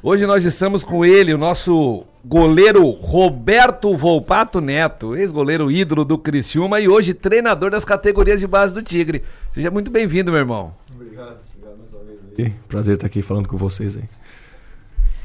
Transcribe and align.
Hoje 0.00 0.26
nós 0.26 0.44
estamos 0.44 0.84
com 0.84 1.04
ele, 1.04 1.34
o 1.34 1.38
nosso 1.38 2.04
goleiro 2.24 2.88
Roberto 2.88 3.96
Volpato 3.96 4.60
Neto, 4.60 5.16
ex-goleiro 5.16 5.72
ídolo 5.72 6.04
do 6.04 6.16
Criciúma 6.16 6.78
e 6.78 6.86
hoje 6.86 7.12
treinador 7.12 7.72
das 7.72 7.84
categorias 7.84 8.38
de 8.38 8.46
base 8.46 8.72
do 8.72 8.80
Tigre. 8.80 9.24
Seja 9.52 9.72
muito 9.72 9.90
bem-vindo, 9.90 10.30
meu 10.30 10.38
irmão. 10.38 10.72
Obrigado, 10.94 11.38
obrigado 11.52 11.78
mais 11.78 11.92
uma 11.92 12.04
vez 12.04 12.20
aí. 12.38 12.54
Prazer 12.68 12.94
estar 12.94 13.08
aqui 13.08 13.22
falando 13.22 13.48
com 13.48 13.56
vocês 13.56 13.96
aí. 13.96 14.04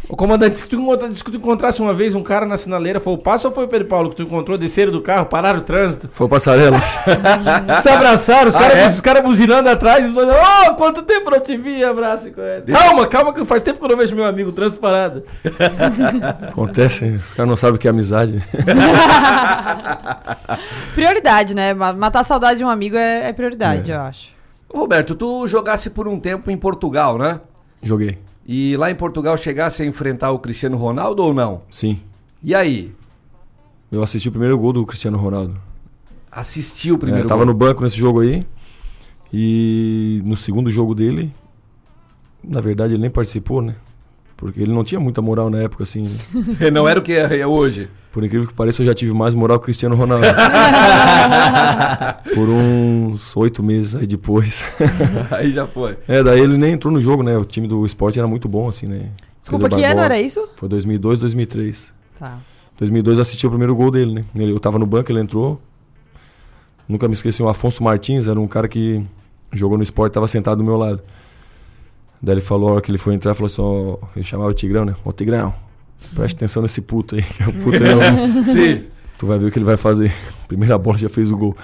O 0.09 0.17
comandante, 0.17 0.51
disse 0.51 0.63
que 0.63 0.69
tu, 0.69 1.07
disse 1.09 1.23
que 1.23 1.31
tu 1.31 1.37
encontrasse 1.37 1.81
uma 1.81 1.93
vez 1.93 2.13
um 2.13 2.21
cara 2.21 2.45
na 2.45 2.57
sinaleira, 2.57 2.99
foi 2.99 3.13
o 3.13 3.17
Passo 3.17 3.47
ou 3.47 3.53
foi 3.53 3.63
o 3.63 3.67
Pedro 3.69 3.87
Paulo 3.87 4.09
que 4.09 4.17
tu 4.17 4.23
encontrou, 4.23 4.57
desceram 4.57 4.91
do 4.91 5.01
carro, 5.01 5.25
pararam 5.27 5.59
o 5.59 5.61
trânsito, 5.61 6.09
Foi 6.13 6.27
o 6.27 6.29
passarela? 6.29 6.77
se 7.81 7.89
abraçaram, 7.89 8.49
os 8.49 8.55
Ah, 8.55 8.59
caras 8.59 8.77
é? 8.77 8.87
os 8.89 8.99
caras 8.99 9.23
buzinando 9.23 9.69
atrás, 9.69 10.05
e 10.05 10.09
os 10.09 10.13
dois, 10.13 10.27
oh, 10.29 10.73
quanto 10.75 11.03
tempo 11.03 11.31
não 11.31 11.39
te 11.39 11.55
vi, 11.55 11.81
abraço 11.83 12.27
e 12.27 12.31
conhece. 12.31 12.69
Calma, 12.71 13.07
calma, 13.07 13.33
que 13.33 13.45
faz 13.45 13.63
tempo 13.63 13.79
que 13.79 13.85
eu 13.85 13.89
não 13.89 13.97
vejo 13.97 14.13
meu 14.13 14.25
amigo, 14.25 14.49
o 14.49 14.53
trânsito 14.53 14.81
parado. 14.81 15.23
Acontece, 16.49 17.05
hein? 17.05 17.15
os 17.15 17.33
caras 17.33 17.49
não 17.49 17.55
sabem 17.57 17.75
o 17.75 17.79
que 17.79 17.87
é 17.87 17.91
amizade. 17.91 18.43
Prioridade, 20.93 21.55
né? 21.55 21.73
Ma- 21.73 21.93
Matar 21.93 22.19
a 22.19 22.23
saudade 22.23 22.57
de 22.59 22.65
um 22.65 22.69
amigo 22.69 22.97
é, 22.97 23.29
é 23.29 23.33
prioridade, 23.33 23.89
eu 23.91 24.01
acho. 24.01 24.31
Roberto, 24.73 25.15
tu 25.15 25.47
jogasse 25.47 25.89
por 25.89 26.07
um 26.07 26.19
tempo 26.19 26.51
em 26.51 26.57
Portugal, 26.57 27.17
né? 27.17 27.39
Joguei, 27.81 28.17
E 28.45 28.75
lá 28.77 28.91
em 28.91 28.95
Portugal 28.95 29.37
chegasse 29.37 29.81
a 29.81 29.85
enfrentar 29.85 30.31
o 30.31 30.39
Cristiano 30.39 30.77
Ronaldo 30.77 31.23
ou 31.23 31.33
não? 31.33 31.61
sim. 31.69 31.99
E 32.45 32.53
aí? 32.53 32.93
Eu 33.89 34.03
assisti 34.03 34.27
o 34.27 34.31
primeiro 34.31 34.57
gol 34.57 34.73
do 34.73 34.85
Cristiano 34.85 35.17
Ronaldo. 35.17 35.55
Assistiu 36.29 36.95
o 36.95 36.97
É, 36.97 36.99
primeiro 36.99 37.27
tava 37.27 37.45
gol. 37.45 37.53
no 37.53 37.57
banco 37.57 37.81
nesse 37.83 37.95
jogo 37.95 38.19
aí. 38.19 38.45
E 39.31 40.21
no 40.25 40.35
segundo 40.35 40.69
jogo 40.69 40.93
dele, 40.93 41.33
na 42.43 42.59
verdade 42.59 42.93
ele 42.95 43.01
nem 43.01 43.09
participou, 43.09 43.61
né? 43.61 43.75
Porque 44.35 44.61
ele 44.61 44.73
não 44.73 44.83
tinha 44.83 44.99
muita 44.99 45.21
moral 45.21 45.49
na 45.49 45.61
época, 45.61 45.83
assim. 45.83 46.09
Não 46.73 46.87
era 46.87 46.99
o 46.99 47.03
que 47.03 47.13
é 47.13 47.45
hoje. 47.45 47.89
Por 48.11 48.23
incrível 48.23 48.47
que 48.47 48.53
pareça, 48.53 48.81
eu 48.81 48.85
já 48.85 48.93
tive 48.93 49.13
mais 49.13 49.33
moral 49.33 49.57
que 49.57 49.63
o 49.63 49.65
Cristiano 49.65 49.95
Ronaldo. 49.95 50.27
Por 52.35 52.49
uns 52.49 53.35
oito 53.37 53.63
meses 53.63 53.95
aí 53.95 54.05
depois. 54.05 54.63
Aí 55.31 55.51
já 55.51 55.65
foi. 55.65 55.97
É, 56.07 56.21
daí 56.21 56.39
ele 56.39 56.57
nem 56.57 56.73
entrou 56.73 56.93
no 56.93 57.01
jogo, 57.01 57.23
né? 57.23 57.37
O 57.37 57.45
time 57.45 57.67
do 57.67 57.85
esporte 57.85 58.19
era 58.19 58.27
muito 58.27 58.47
bom, 58.47 58.67
assim, 58.67 58.85
né? 58.85 59.09
Desculpa, 59.39 59.69
que 59.69 59.83
ano 59.83 60.01
era 60.01 60.19
isso? 60.19 60.47
Foi 60.55 60.69
2002, 60.69 61.21
2003. 61.21 61.93
Tá. 62.19 62.37
2002 62.77 63.17
eu 63.17 63.21
assisti 63.21 63.47
o 63.47 63.49
primeiro 63.49 63.75
gol 63.75 63.89
dele, 63.89 64.13
né? 64.13 64.25
Ele, 64.35 64.51
eu 64.51 64.59
tava 64.59 64.77
no 64.77 64.85
banco, 64.85 65.11
ele 65.11 65.19
entrou. 65.19 65.59
Nunca 66.87 67.07
me 67.07 67.13
esqueci, 67.13 67.41
o 67.41 67.49
Afonso 67.49 67.83
Martins 67.83 68.27
era 68.27 68.39
um 68.39 68.47
cara 68.47 68.67
que 68.67 69.03
jogou 69.51 69.77
no 69.77 69.83
esporte, 69.83 70.13
tava 70.13 70.27
sentado 70.27 70.57
do 70.57 70.63
meu 70.63 70.77
lado. 70.77 71.01
Daí 72.23 72.35
ele 72.35 72.41
falou, 72.41 72.69
a 72.69 72.71
hora 72.73 72.81
que 72.81 72.89
ele 72.89 72.97
foi 72.97 73.13
entrar, 73.13 73.33
falou 73.33 73.47
assim, 73.47 73.61
ó, 73.61 73.97
ele 74.15 74.23
chamava 74.23 74.53
Tigrão, 74.53 74.85
né? 74.85 74.95
Ô 75.03 75.11
Tigrão, 75.11 75.53
preste 76.15 76.37
atenção 76.37 76.63
nesse 76.63 76.79
puto 76.79 77.15
aí, 77.15 77.21
que 77.27 77.43
é 77.43 77.47
o 77.47 77.51
puto 77.51 77.77
aí, 77.83 78.43
Sim. 78.79 78.85
Tu 79.19 79.27
vai 79.27 79.37
ver 79.37 79.47
o 79.47 79.51
que 79.51 79.57
ele 79.59 79.65
vai 79.65 79.75
fazer. 79.75 80.13
Primeira 80.47 80.77
bola 80.77 80.97
já 80.97 81.09
fez 81.09 81.29
o 81.29 81.37
gol. 81.37 81.55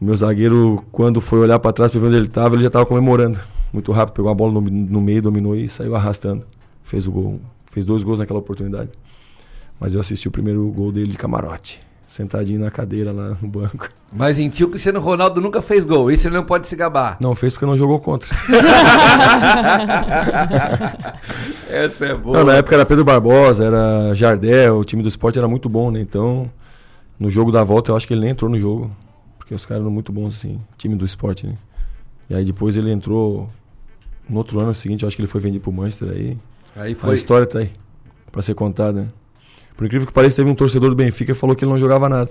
O 0.00 0.04
meu 0.04 0.16
zagueiro, 0.16 0.82
quando 0.90 1.20
foi 1.20 1.40
olhar 1.40 1.58
pra 1.58 1.74
trás 1.74 1.90
pra 1.90 2.00
ver 2.00 2.06
onde 2.06 2.16
ele 2.16 2.26
tava, 2.26 2.54
ele 2.54 2.62
já 2.62 2.70
tava 2.70 2.86
comemorando. 2.86 3.38
Muito 3.70 3.92
rápido, 3.92 4.14
pegou 4.14 4.30
a 4.30 4.34
bola 4.34 4.52
no, 4.52 4.62
no 4.62 5.00
meio, 5.00 5.20
dominou 5.20 5.54
e 5.54 5.68
saiu 5.68 5.94
arrastando. 5.94 6.42
Fez 6.82 7.06
o 7.06 7.12
gol. 7.12 7.40
Fez 7.70 7.84
dois 7.84 8.02
gols 8.02 8.18
naquela 8.18 8.38
oportunidade. 8.38 8.90
Mas 9.78 9.94
eu 9.94 10.00
assisti 10.00 10.26
o 10.26 10.30
primeiro 10.30 10.66
gol 10.70 10.90
dele 10.90 11.08
de 11.08 11.18
camarote. 11.18 11.80
Sentadinho 12.08 12.60
na 12.60 12.70
cadeira 12.70 13.10
lá 13.12 13.36
no 13.42 13.48
banco. 13.48 13.88
Mas 14.12 14.38
em 14.38 14.48
ti 14.48 14.62
o 14.62 14.68
Cristiano 14.68 15.00
Ronaldo 15.00 15.40
nunca 15.40 15.60
fez 15.60 15.84
gol. 15.84 16.10
Isso 16.10 16.28
ele 16.28 16.36
não 16.36 16.44
pode 16.44 16.66
se 16.68 16.76
gabar. 16.76 17.16
Não 17.20 17.34
fez 17.34 17.52
porque 17.52 17.66
não 17.66 17.76
jogou 17.76 17.98
contra. 17.98 18.34
Essa 21.68 22.06
é 22.06 22.14
boa. 22.14 22.38
Não, 22.38 22.44
na 22.46 22.54
época 22.54 22.74
era 22.76 22.86
Pedro 22.86 23.04
Barbosa, 23.04 23.64
era 23.64 24.14
Jardel, 24.14 24.78
o 24.78 24.84
time 24.84 25.02
do 25.02 25.08
esporte 25.08 25.38
era 25.38 25.48
muito 25.48 25.68
bom, 25.68 25.90
né? 25.90 26.00
Então, 26.00 26.50
no 27.18 27.28
jogo 27.30 27.50
da 27.50 27.62
volta 27.64 27.90
eu 27.90 27.96
acho 27.96 28.06
que 28.06 28.14
ele 28.14 28.20
nem 28.22 28.30
entrou 28.30 28.50
no 28.50 28.58
jogo. 28.58 28.90
Porque 29.38 29.54
os 29.54 29.64
caras 29.64 29.80
eram 29.82 29.90
muito 29.92 30.12
bons, 30.12 30.36
assim, 30.36 30.60
time 30.76 30.94
do 30.96 31.04
esporte, 31.04 31.46
né? 31.46 31.54
E 32.28 32.34
aí 32.34 32.44
depois 32.44 32.76
ele 32.76 32.90
entrou 32.90 33.48
no 34.28 34.38
outro 34.38 34.60
ano 34.60 34.74
seguinte, 34.74 35.02
eu 35.02 35.06
acho 35.06 35.16
que 35.16 35.22
ele 35.22 35.28
foi 35.28 35.40
vendido 35.40 35.62
pro 35.62 35.72
Manchester 35.72 36.10
aí. 36.10 36.36
Aí 36.76 36.92
A 36.92 36.96
foi. 36.96 37.14
história 37.14 37.46
tá 37.46 37.60
aí, 37.60 37.70
pra 38.32 38.42
ser 38.42 38.54
contada, 38.54 39.02
né? 39.02 39.08
Por 39.76 39.86
incrível 39.86 40.06
que 40.06 40.12
pareça, 40.12 40.36
teve 40.36 40.50
um 40.50 40.54
torcedor 40.54 40.90
do 40.90 40.96
Benfica 40.96 41.32
que 41.32 41.38
falou 41.38 41.54
que 41.54 41.64
ele 41.64 41.72
não 41.72 41.78
jogava 41.78 42.08
nada. 42.08 42.30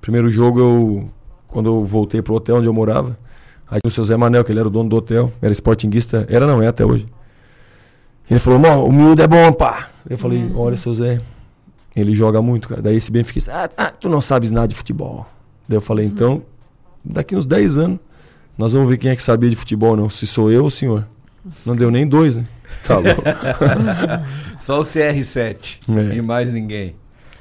Primeiro 0.00 0.30
jogo, 0.30 0.60
eu, 0.60 1.10
quando 1.46 1.68
eu 1.68 1.84
voltei 1.84 2.22
pro 2.22 2.34
hotel 2.34 2.56
onde 2.56 2.66
eu 2.66 2.72
morava, 2.72 3.18
aí 3.70 3.80
o 3.84 3.90
seu 3.90 4.04
Zé 4.04 4.16
Manel, 4.16 4.44
que 4.44 4.52
ele 4.52 4.60
era 4.60 4.68
o 4.68 4.70
dono 4.70 4.88
do 4.88 4.96
hotel, 4.96 5.32
era 5.42 5.52
sportinguista, 5.52 6.26
era 6.28 6.46
não, 6.46 6.62
é 6.62 6.66
até 6.66 6.84
hoje. 6.84 7.06
Ele 8.30 8.40
falou, 8.40 8.58
mano, 8.58 8.86
o 8.86 8.92
miúdo 8.92 9.22
é 9.22 9.26
bom, 9.26 9.52
pá. 9.52 9.88
Eu 10.08 10.16
falei, 10.16 10.50
olha, 10.54 10.76
seu 10.76 10.94
Zé, 10.94 11.20
ele 11.94 12.14
joga 12.14 12.40
muito, 12.40 12.68
cara. 12.68 12.80
Daí 12.80 12.96
esse 12.96 13.10
Benfica, 13.10 13.52
ah, 13.52 13.70
ah, 13.76 13.90
tu 13.90 14.08
não 14.08 14.22
sabes 14.22 14.50
nada 14.50 14.68
de 14.68 14.74
futebol. 14.74 15.26
Daí 15.68 15.76
eu 15.76 15.82
falei, 15.82 16.06
então, 16.06 16.42
daqui 17.04 17.36
uns 17.36 17.44
10 17.44 17.76
anos, 17.76 17.98
nós 18.56 18.72
vamos 18.72 18.88
ver 18.88 18.96
quem 18.96 19.10
é 19.10 19.16
que 19.16 19.22
sabia 19.22 19.50
de 19.50 19.56
futebol, 19.56 19.96
não. 19.96 20.08
Se 20.08 20.26
sou 20.26 20.50
eu 20.50 20.62
ou 20.62 20.68
o 20.68 20.70
senhor. 20.70 21.06
Não 21.66 21.76
deu 21.76 21.90
nem 21.90 22.06
dois, 22.06 22.36
né? 22.36 22.46
Tá 22.82 22.94
louco. 22.96 23.22
Só 24.58 24.80
o 24.80 24.82
CR7. 24.82 25.78
É. 26.12 26.16
E 26.16 26.22
mais 26.22 26.50
ninguém. 26.52 26.94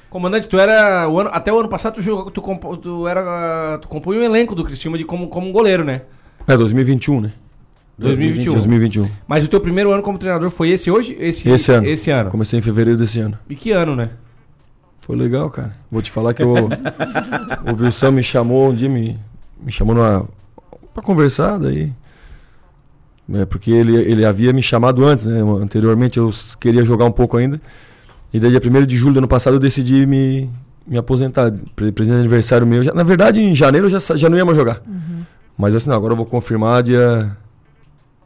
Comandante, 0.10 0.48
tu 0.48 0.60
era, 0.60 1.10
o 1.10 1.20
ano, 1.20 1.30
até 1.34 1.52
o 1.52 1.60
ano 1.60 1.68
passado 1.68 1.96
tu, 1.96 2.02
jogou, 2.02 2.30
tu, 2.30 2.42
compo- 2.42 2.78
tu 2.78 3.08
era, 3.08 3.80
tu 3.82 3.88
compunha 3.88 4.20
o 4.20 4.24
elenco 4.24 4.54
do 4.54 4.64
Cristiúma 4.64 4.98
de 4.98 5.04
como, 5.06 5.28
como 5.28 5.48
um 5.48 5.52
goleiro, 5.52 5.84
né? 5.84 6.02
É 6.48 6.56
2021, 6.56 7.20
né? 7.22 7.32
2021. 7.98 8.54
2021. 8.54 9.10
Mas 9.28 9.44
o 9.44 9.48
teu 9.48 9.60
primeiro 9.60 9.92
ano 9.92 10.04
como 10.04 10.18
treinador 10.20 10.50
foi 10.52 10.70
esse 10.70 10.92
hoje? 10.92 11.16
Esse, 11.20 11.50
Esse 11.50 11.72
ano. 11.72 11.88
Esse 11.88 12.12
ano. 12.12 12.30
Comecei 12.30 12.60
em 12.60 12.62
fevereiro 12.62 13.00
desse 13.00 13.20
ano. 13.20 13.38
E 13.50 13.56
que 13.56 13.72
ano, 13.72 13.96
né? 13.96 14.10
Foi 15.02 15.16
legal, 15.16 15.50
cara. 15.50 15.74
Vou 15.92 16.02
te 16.02 16.12
falar 16.12 16.34
que 16.34 16.44
o, 16.44 16.54
o 17.68 17.84
Wilson 17.84 18.12
me 18.12 18.24
chamou 18.24 18.70
um 18.70 18.74
dia, 18.76 18.88
me, 18.90 19.20
me 19.62 19.72
chamou 19.72 19.96
numa, 19.96 20.28
pra 20.94 21.02
conversar, 21.04 21.58
daí. 21.60 21.92
É, 23.34 23.46
porque 23.46 23.72
ele, 23.72 23.96
ele 23.96 24.26
havia 24.26 24.54
me 24.54 24.62
chamado 24.62 25.04
antes, 25.06 25.26
né? 25.28 25.40
Anteriormente 25.62 26.18
eu 26.20 26.30
queria 26.60 26.84
jogar 26.84 27.06
um 27.06 27.12
pouco 27.12 27.38
ainda. 27.38 27.60
E 28.34 28.40
daí, 28.40 28.52
dia 28.52 28.62
1 28.64 28.86
de 28.86 28.98
julho 28.98 29.14
do 29.14 29.18
ano 29.20 29.28
passado, 29.28 29.56
eu 29.56 29.60
decidi 29.60 30.06
me, 30.06 30.50
me 30.86 30.98
aposentar. 30.98 31.52
Pre- 31.76 31.92
Presente 31.92 32.16
de 32.16 32.20
aniversário 32.20 32.66
meu. 32.68 32.84
Já- 32.84 32.94
na 32.94 33.04
verdade, 33.04 33.40
em 33.42 33.56
janeiro 33.56 33.88
eu 33.88 34.00
já, 34.00 34.16
já 34.16 34.30
não 34.30 34.38
ia 34.38 34.46
mais 34.46 34.58
jogar. 34.58 34.82
Mas 35.58 35.74
assim, 35.76 35.90
não, 35.90 35.96
agora 35.96 36.14
eu 36.14 36.18
vou 36.18 36.26
confirmar 36.26 36.84
dia. 36.84 37.36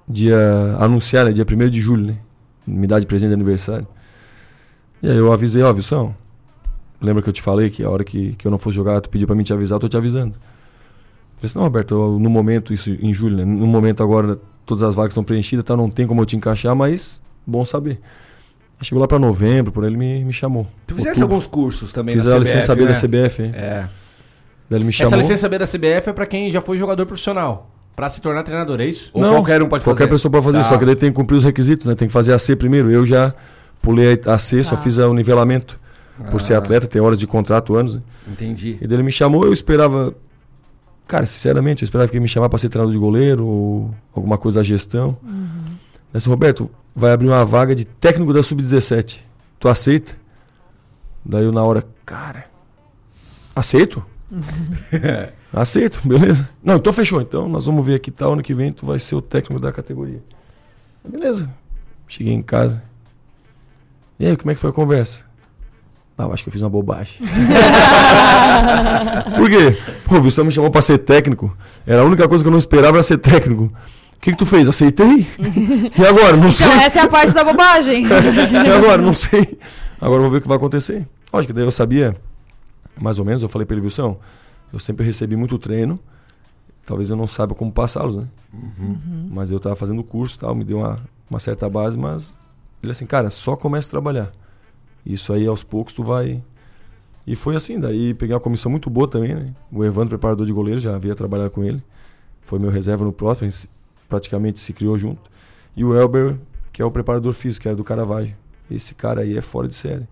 Dia. 0.08 0.38
Anunciar, 0.80 1.26
né? 1.26 1.32
Dia 1.34 1.46
1 1.46 1.70
de 1.70 1.82
julho, 1.82 2.06
né? 2.08 2.16
Me 2.66 2.88
dá 2.88 3.00
de 3.00 3.06
presente 3.06 3.30
de 3.30 3.34
aniversário. 3.36 3.88
E 5.02 5.10
aí 5.10 5.18
eu 5.18 5.32
avisei, 5.32 5.62
ó, 5.62 5.72
Wilson, 5.72 6.14
lembra 7.02 7.22
que 7.22 7.30
eu 7.30 7.34
te 7.34 7.42
falei 7.42 7.70
que 7.70 7.84
a 7.84 7.90
hora 7.90 8.04
que, 8.04 8.34
que 8.34 8.48
eu 8.48 8.52
não 8.52 8.58
fosse 8.58 8.76
jogar, 8.76 9.00
tu 9.02 9.10
pediu 9.10 9.28
pra 9.28 9.36
mim 9.36 9.44
te 9.44 9.54
avisar, 9.54 9.76
eu 9.76 9.80
tô 9.80 9.88
te 9.88 9.96
avisando. 9.96 10.34
Eu 10.34 10.40
falei 11.38 11.46
assim, 11.46 11.60
não, 11.60 11.64
Roberto, 11.66 11.94
eu- 11.94 12.20
no 12.20 12.30
momento, 12.30 12.74
isso 12.74 12.90
em 12.90 13.14
julho, 13.14 13.38
né? 13.38 13.46
No 13.46 13.68
momento 13.68 14.02
agora, 14.02 14.40
todas 14.68 14.84
as 14.84 14.94
vagas 14.94 15.12
estão 15.14 15.24
preenchidas, 15.24 15.66
tá? 15.66 15.76
Não 15.76 15.90
tem 15.90 16.06
como 16.06 16.22
eu 16.22 16.26
te 16.26 16.36
encaixar, 16.36 16.76
mas 16.76 17.20
bom 17.46 17.66
saber. 17.66 18.00
Chegou 18.84 19.02
lá 19.02 19.08
pra 19.08 19.18
novembro, 19.18 19.72
por 19.72 19.84
aí 19.84 19.90
ele 19.90 19.98
me, 19.98 20.24
me 20.24 20.32
chamou. 20.34 20.68
Tu 20.86 20.94
fizesse 20.94 21.16
Outubro. 21.22 21.34
alguns 21.36 21.48
cursos 21.48 21.92
também 21.92 22.14
Fiz 22.14 22.26
na 22.26 22.36
a 22.36 22.36
CBF, 22.36 22.54
licença 22.54 22.76
B 22.76 22.82
né? 22.86 22.88
da 22.92 23.00
CBF, 23.00 23.42
hein? 23.44 23.52
É. 23.56 23.88
Daí 24.70 24.78
ele 24.78 24.84
me 24.84 24.90
Essa 24.90 24.98
chamou. 25.06 25.18
licença 25.18 25.50
B 25.50 25.58
da 25.58 25.66
CBF 25.66 26.10
é 26.10 26.14
pra 26.14 26.26
quem 26.28 26.52
já 26.52 26.62
foi 26.62 26.78
jogador 26.78 27.04
profissional, 27.08 27.72
pra 27.96 28.08
se 28.08 28.22
tornar 28.22 28.44
treinador, 28.44 28.80
é 28.80 28.86
isso? 28.86 29.10
Ou 29.14 29.22
Não, 29.24 29.32
qualquer 29.36 29.64
um 29.64 29.68
pode 29.70 29.84
Qualquer 29.84 30.04
fazer. 30.04 30.12
pessoa 30.12 30.32
pode 30.32 30.46
fazer, 30.46 30.58
Tá. 30.60 30.64
só 30.66 30.78
que 30.78 30.86
daí 30.86 30.96
tem 30.96 31.10
que 31.10 31.16
cumprir 31.16 31.38
os 31.38 31.44
requisitos, 31.44 31.88
né? 31.88 31.96
Tem 31.96 32.08
que 32.08 32.14
fazer 32.14 32.34
a 32.34 32.38
C 32.40 32.56
primeiro. 32.56 32.92
Eu 32.92 33.04
já 33.04 33.34
pulei 33.82 34.22
a 34.28 34.38
C, 34.38 34.64
só 34.64 34.76
Tá. 34.76 34.82
fiz 34.84 35.00
o 35.00 35.12
nivelamento. 35.14 35.80
Por 36.30 36.40
ser 36.42 36.54
Ah. 36.54 36.58
atleta, 36.60 36.86
tem 36.88 37.02
horas 37.02 37.18
de 37.18 37.26
contrato, 37.26 37.76
anos, 37.76 37.96
né? 37.96 38.02
Entendi. 38.28 38.78
E 38.82 38.86
daí 38.88 38.96
ele 38.98 39.04
me 39.04 39.12
chamou, 39.12 39.44
eu 39.46 39.54
esperava. 39.54 40.14
Cara, 41.08 41.26
sinceramente, 41.26 41.84
eu 41.84 41.86
esperava 41.86 42.10
que 42.10 42.16
ele 42.16 42.22
me 42.22 42.28
chamasse 42.28 42.50
pra 42.50 42.60
ser 42.60 42.70
treinador 42.70 42.92
de 42.92 43.00
goleiro 43.00 43.46
ou 43.46 43.96
alguma 44.14 44.38
coisa 44.38 44.60
da 44.60 44.64
gestão. 44.64 45.18
Uhum. 45.24 45.78
Disse, 46.14 46.28
Roberto, 46.28 46.70
vai 46.96 47.12
abrir 47.12 47.28
uma 47.28 47.46
vaga 47.46 47.76
de 47.76 47.86
técnico 47.86 48.34
da 48.34 48.44
Sub-17. 48.44 49.20
Tu 49.60 49.70
aceita? 49.70 50.16
Daí 51.24 51.44
eu 51.44 51.52
na 51.52 51.64
hora, 51.64 51.86
cara, 52.06 52.46
aceito? 53.56 54.04
aceito, 55.54 56.02
beleza. 56.06 56.50
Não, 56.62 56.76
então 56.76 56.92
fechou. 56.92 57.22
Então 57.22 57.48
nós 57.48 57.66
vamos 57.66 57.86
ver 57.86 57.96
aqui 57.96 58.12
tal, 58.12 58.34
ano 58.34 58.44
que 58.44 58.54
vem 58.54 58.72
tu 58.72 58.86
vai 58.86 59.00
ser 59.00 59.16
o 59.16 59.22
técnico 59.22 59.62
da 59.62 59.72
categoria. 59.72 60.22
Beleza. 61.08 61.50
Cheguei 62.08 62.34
em 62.34 62.42
casa. 62.42 62.82
E 64.20 64.26
aí, 64.26 64.36
como 64.36 64.52
é 64.52 64.56
que 64.56 64.60
foi 64.60 64.70
a 64.70 64.74
conversa? 64.74 65.27
Ah, 66.18 66.24
eu 66.24 66.34
acho 66.34 66.44
que 66.44 66.50
eu 66.50 66.54
fiz 66.54 66.62
uma 66.64 66.70
bobagem. 66.70 67.18
Por 69.38 69.50
quê? 69.50 69.78
Pô, 70.06 70.16
o 70.18 70.22
Wilson 70.24 70.46
me 70.46 70.52
chamou 70.52 70.72
pra 70.72 70.82
ser 70.82 70.98
técnico. 70.98 71.56
Era 71.86 72.02
a 72.02 72.06
única 72.06 72.28
coisa 72.28 72.44
que 72.44 72.48
eu 72.48 72.52
não 72.52 72.58
esperava 72.58 72.98
era 72.98 73.04
ser 73.04 73.20
técnico. 73.20 73.66
O 73.66 74.20
que, 74.20 74.32
que 74.32 74.38
tu 74.38 74.46
fez? 74.46 74.68
Aceitei? 74.68 75.28
E 75.96 76.06
agora? 76.06 76.36
Não 76.36 76.52
sei. 76.52 76.66
Então, 76.66 76.82
essa 76.82 77.00
é 77.00 77.02
a 77.04 77.08
parte 77.08 77.34
da 77.34 77.44
bobagem. 77.44 78.06
E 78.10 78.72
agora? 78.72 79.00
Não 79.00 79.14
sei. 79.14 79.60
Agora 80.02 80.18
eu 80.18 80.22
vou 80.24 80.32
ver 80.32 80.38
o 80.38 80.42
que 80.42 80.48
vai 80.48 80.58
acontecer. 80.58 81.08
Lógico, 81.32 81.54
daí 81.54 81.64
eu 81.64 81.72
sabia, 81.72 82.16
mais 83.00 83.20
ou 83.20 83.26
menos, 83.26 83.44
eu 83.44 83.50
falei 83.50 83.66
pra 83.66 83.76
ele, 83.76 83.84
Wilson, 83.86 84.18
eu 84.74 84.80
sempre 84.80 85.06
recebi 85.06 85.36
muito 85.36 85.58
treino. 85.60 86.00
Talvez 86.86 87.10
eu 87.10 87.16
não 87.16 87.28
saiba 87.28 87.54
como 87.54 87.72
passá-los, 87.72 88.16
né? 88.16 88.24
Mas 89.30 89.52
eu 89.52 89.60
tava 89.60 89.76
fazendo 89.76 90.04
curso 90.04 90.38
e 90.38 90.40
tal, 90.40 90.56
me 90.56 90.64
deu 90.64 90.78
uma, 90.78 90.96
uma 91.30 91.40
certa 91.40 91.70
base, 91.70 91.98
mas 91.98 92.36
Ele 92.82 92.92
assim, 92.92 93.06
cara, 93.06 93.30
só 93.30 93.56
começa 93.56 93.88
a 93.90 93.92
trabalhar. 93.92 94.32
Isso 95.08 95.32
aí 95.32 95.48
aos 95.48 95.64
poucos 95.64 95.94
tu 95.94 96.04
vai. 96.04 96.42
E 97.26 97.36
foi 97.36 97.56
assim, 97.56 97.80
daí 97.80 98.14
peguei 98.14 98.36
uma 98.36 98.42
comissão 98.42 98.70
muito 98.70 98.90
boa 98.90 99.08
também, 99.08 99.34
né? 99.34 99.54
O 99.72 99.84
Evandro, 99.84 100.10
preparador 100.10 100.46
de 100.46 100.52
goleiro, 100.52 100.80
já 100.80 100.96
havia 100.96 101.16
trabalhado 101.16 101.52
com 101.52 101.64
ele. 101.64 101.82
Foi 102.42 102.60
meu 102.60 102.70
reserva 102.70 103.06
no 103.06 103.14
gente 103.42 103.70
praticamente 104.08 104.60
se 104.60 104.74
criou 104.74 104.98
junto. 104.98 105.30
E 105.76 105.84
o 105.84 105.96
Elber, 105.96 106.38
que 106.72 106.82
é 106.82 106.86
o 106.86 106.92
preparador 106.92 107.34
físico, 107.34 107.64
que 107.64 107.68
era 107.68 107.76
do 107.76 107.84
Caravaggio. 107.84 108.36
Esse 108.70 108.94
cara 108.94 109.22
aí 109.22 109.38
é 109.38 109.42
fora 109.42 109.68
de 109.68 109.76
série. 109.76 110.08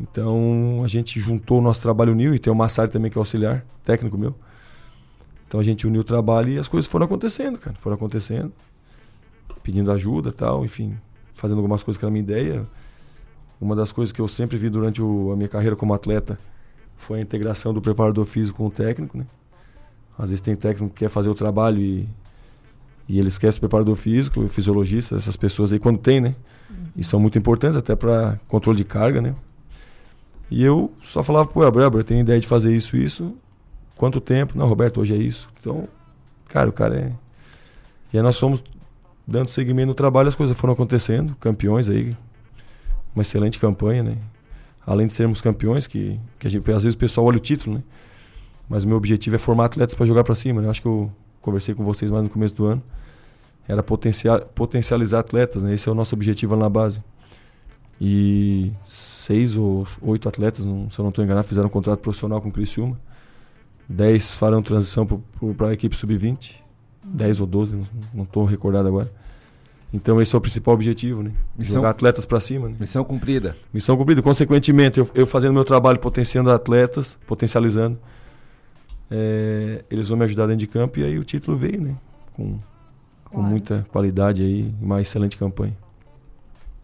Então 0.00 0.80
a 0.84 0.88
gente 0.88 1.20
juntou 1.20 1.58
o 1.58 1.60
nosso 1.60 1.82
trabalho 1.82 2.12
uniu 2.12 2.34
e 2.34 2.38
tem 2.38 2.52
o 2.52 2.56
Massari 2.56 2.90
também 2.90 3.10
que 3.10 3.18
é 3.18 3.20
auxiliar, 3.20 3.64
técnico 3.84 4.16
meu. 4.16 4.34
Então 5.46 5.60
a 5.60 5.62
gente 5.62 5.86
uniu 5.86 6.00
o 6.00 6.04
trabalho 6.04 6.50
e 6.50 6.58
as 6.58 6.68
coisas 6.68 6.90
foram 6.90 7.04
acontecendo, 7.06 7.58
cara. 7.58 7.76
Foram 7.78 7.96
acontecendo. 7.96 8.52
Pedindo 9.62 9.92
ajuda 9.92 10.32
tal, 10.32 10.64
enfim, 10.64 10.96
fazendo 11.34 11.58
algumas 11.58 11.82
coisas 11.82 11.98
que 11.98 12.04
era 12.04 12.10
a 12.10 12.12
minha 12.12 12.22
ideia. 12.22 12.66
Uma 13.60 13.76
das 13.76 13.92
coisas 13.92 14.10
que 14.10 14.20
eu 14.20 14.26
sempre 14.26 14.56
vi 14.56 14.70
durante 14.70 15.02
o, 15.02 15.32
a 15.32 15.36
minha 15.36 15.48
carreira 15.48 15.76
como 15.76 15.92
atleta 15.92 16.38
foi 16.96 17.18
a 17.18 17.22
integração 17.22 17.74
do 17.74 17.80
preparador 17.80 18.24
físico 18.24 18.58
com 18.58 18.66
o 18.66 18.70
técnico, 18.70 19.18
né? 19.18 19.26
Às 20.18 20.30
vezes 20.30 20.40
tem 20.40 20.56
técnico 20.56 20.94
que 20.94 21.00
quer 21.00 21.08
fazer 21.08 21.28
o 21.28 21.34
trabalho 21.34 21.78
e, 21.80 22.08
e 23.08 23.18
ele 23.18 23.28
esquece 23.28 23.58
o 23.58 23.60
preparador 23.60 23.94
físico, 23.96 24.40
o 24.40 24.48
fisiologista, 24.48 25.16
essas 25.16 25.36
pessoas 25.36 25.72
aí 25.72 25.78
quando 25.78 25.98
tem, 25.98 26.20
né? 26.20 26.34
E 26.96 27.04
são 27.04 27.20
muito 27.20 27.38
importantes 27.38 27.76
até 27.76 27.94
para 27.94 28.38
controle 28.48 28.78
de 28.78 28.84
carga, 28.84 29.20
né? 29.20 29.34
E 30.50 30.62
eu 30.62 30.92
só 31.02 31.22
falava 31.22 31.48
pro 31.48 31.62
Elber, 31.62 32.00
eu 32.00 32.04
tenho 32.04 32.20
ideia 32.20 32.40
de 32.40 32.46
fazer 32.46 32.74
isso 32.74 32.96
isso. 32.96 33.34
Quanto 33.96 34.20
tempo? 34.20 34.58
Não, 34.58 34.66
Roberto, 34.66 35.00
hoje 35.00 35.14
é 35.14 35.18
isso. 35.18 35.48
Então, 35.60 35.86
cara, 36.48 36.68
o 36.68 36.72
cara 36.72 36.98
é... 36.98 37.12
E 38.12 38.16
aí 38.16 38.22
nós 38.22 38.38
fomos 38.38 38.62
dando 39.26 39.48
seguimento 39.48 39.88
no 39.88 39.94
trabalho, 39.94 40.28
as 40.28 40.34
coisas 40.34 40.58
foram 40.58 40.72
acontecendo, 40.72 41.36
campeões 41.36 41.88
aí, 41.88 42.10
uma 43.14 43.22
excelente 43.22 43.58
campanha, 43.58 44.02
né? 44.02 44.16
Além 44.86 45.06
de 45.06 45.12
sermos 45.12 45.40
campeões, 45.40 45.86
que, 45.86 46.18
que 46.38 46.48
gente, 46.48 46.70
às 46.72 46.84
vezes 46.84 46.94
o 46.94 46.98
pessoal 46.98 47.26
olha 47.26 47.36
o 47.36 47.40
título, 47.40 47.76
né? 47.76 47.82
Mas 48.68 48.84
o 48.84 48.88
meu 48.88 48.96
objetivo 48.96 49.36
é 49.36 49.38
formar 49.38 49.66
atletas 49.66 49.94
para 49.94 50.06
jogar 50.06 50.24
para 50.24 50.34
cima, 50.34 50.62
né? 50.62 50.68
Acho 50.68 50.80
que 50.80 50.88
eu 50.88 51.10
conversei 51.40 51.74
com 51.74 51.84
vocês 51.84 52.10
mais 52.10 52.22
no 52.22 52.30
começo 52.30 52.54
do 52.54 52.66
ano. 52.66 52.82
Era 53.66 53.82
potencial, 53.82 54.40
potencializar 54.54 55.20
atletas, 55.20 55.62
né? 55.62 55.74
Esse 55.74 55.88
é 55.88 55.92
o 55.92 55.94
nosso 55.94 56.14
objetivo 56.14 56.54
lá 56.54 56.62
na 56.62 56.68
base. 56.68 57.02
E 58.00 58.72
seis 58.86 59.56
ou 59.56 59.86
oito 60.00 60.28
atletas, 60.28 60.64
se 60.64 60.68
eu 60.70 61.02
não 61.02 61.08
estou 61.10 61.22
enganado, 61.22 61.46
fizeram 61.46 61.66
um 61.66 61.70
contrato 61.70 62.00
profissional 62.00 62.40
com 62.40 62.48
o 62.48 62.52
Criciúma. 62.52 62.98
Dez 63.88 64.34
farão 64.34 64.62
transição 64.62 65.04
para 65.56 65.68
a 65.68 65.72
equipe 65.72 65.96
sub-20. 65.96 66.54
Dez 67.02 67.40
ou 67.40 67.46
doze, 67.46 67.76
não 68.14 68.24
estou 68.24 68.44
recordado 68.44 68.88
agora. 68.88 69.12
Então 69.92 70.20
esse 70.20 70.34
é 70.34 70.38
o 70.38 70.40
principal 70.40 70.74
objetivo, 70.74 71.22
né? 71.22 71.32
Missão- 71.58 71.76
Jogar 71.76 71.90
atletas 71.90 72.24
para 72.24 72.38
cima, 72.38 72.68
né? 72.68 72.76
Missão 72.78 73.02
cumprida. 73.04 73.56
Missão 73.74 73.96
cumprida. 73.96 74.22
Consequentemente, 74.22 75.00
eu, 75.00 75.08
eu 75.14 75.26
fazendo 75.26 75.52
meu 75.52 75.64
trabalho, 75.64 75.98
potenciando 75.98 76.50
atletas, 76.50 77.18
potencializando, 77.26 77.98
é, 79.10 79.84
eles 79.90 80.08
vão 80.08 80.16
me 80.18 80.24
ajudar 80.24 80.46
dentro 80.46 80.60
de 80.60 80.66
campo 80.66 81.00
e 81.00 81.04
aí 81.04 81.18
o 81.18 81.24
título 81.24 81.56
veio, 81.56 81.80
né? 81.80 81.94
Com, 82.34 82.52
com 83.24 83.30
Claro. 83.36 83.46
muita 83.48 83.86
qualidade 83.90 84.42
aí 84.42 84.72
e 84.80 84.84
uma 84.84 85.00
excelente 85.00 85.36
campanha. 85.36 85.76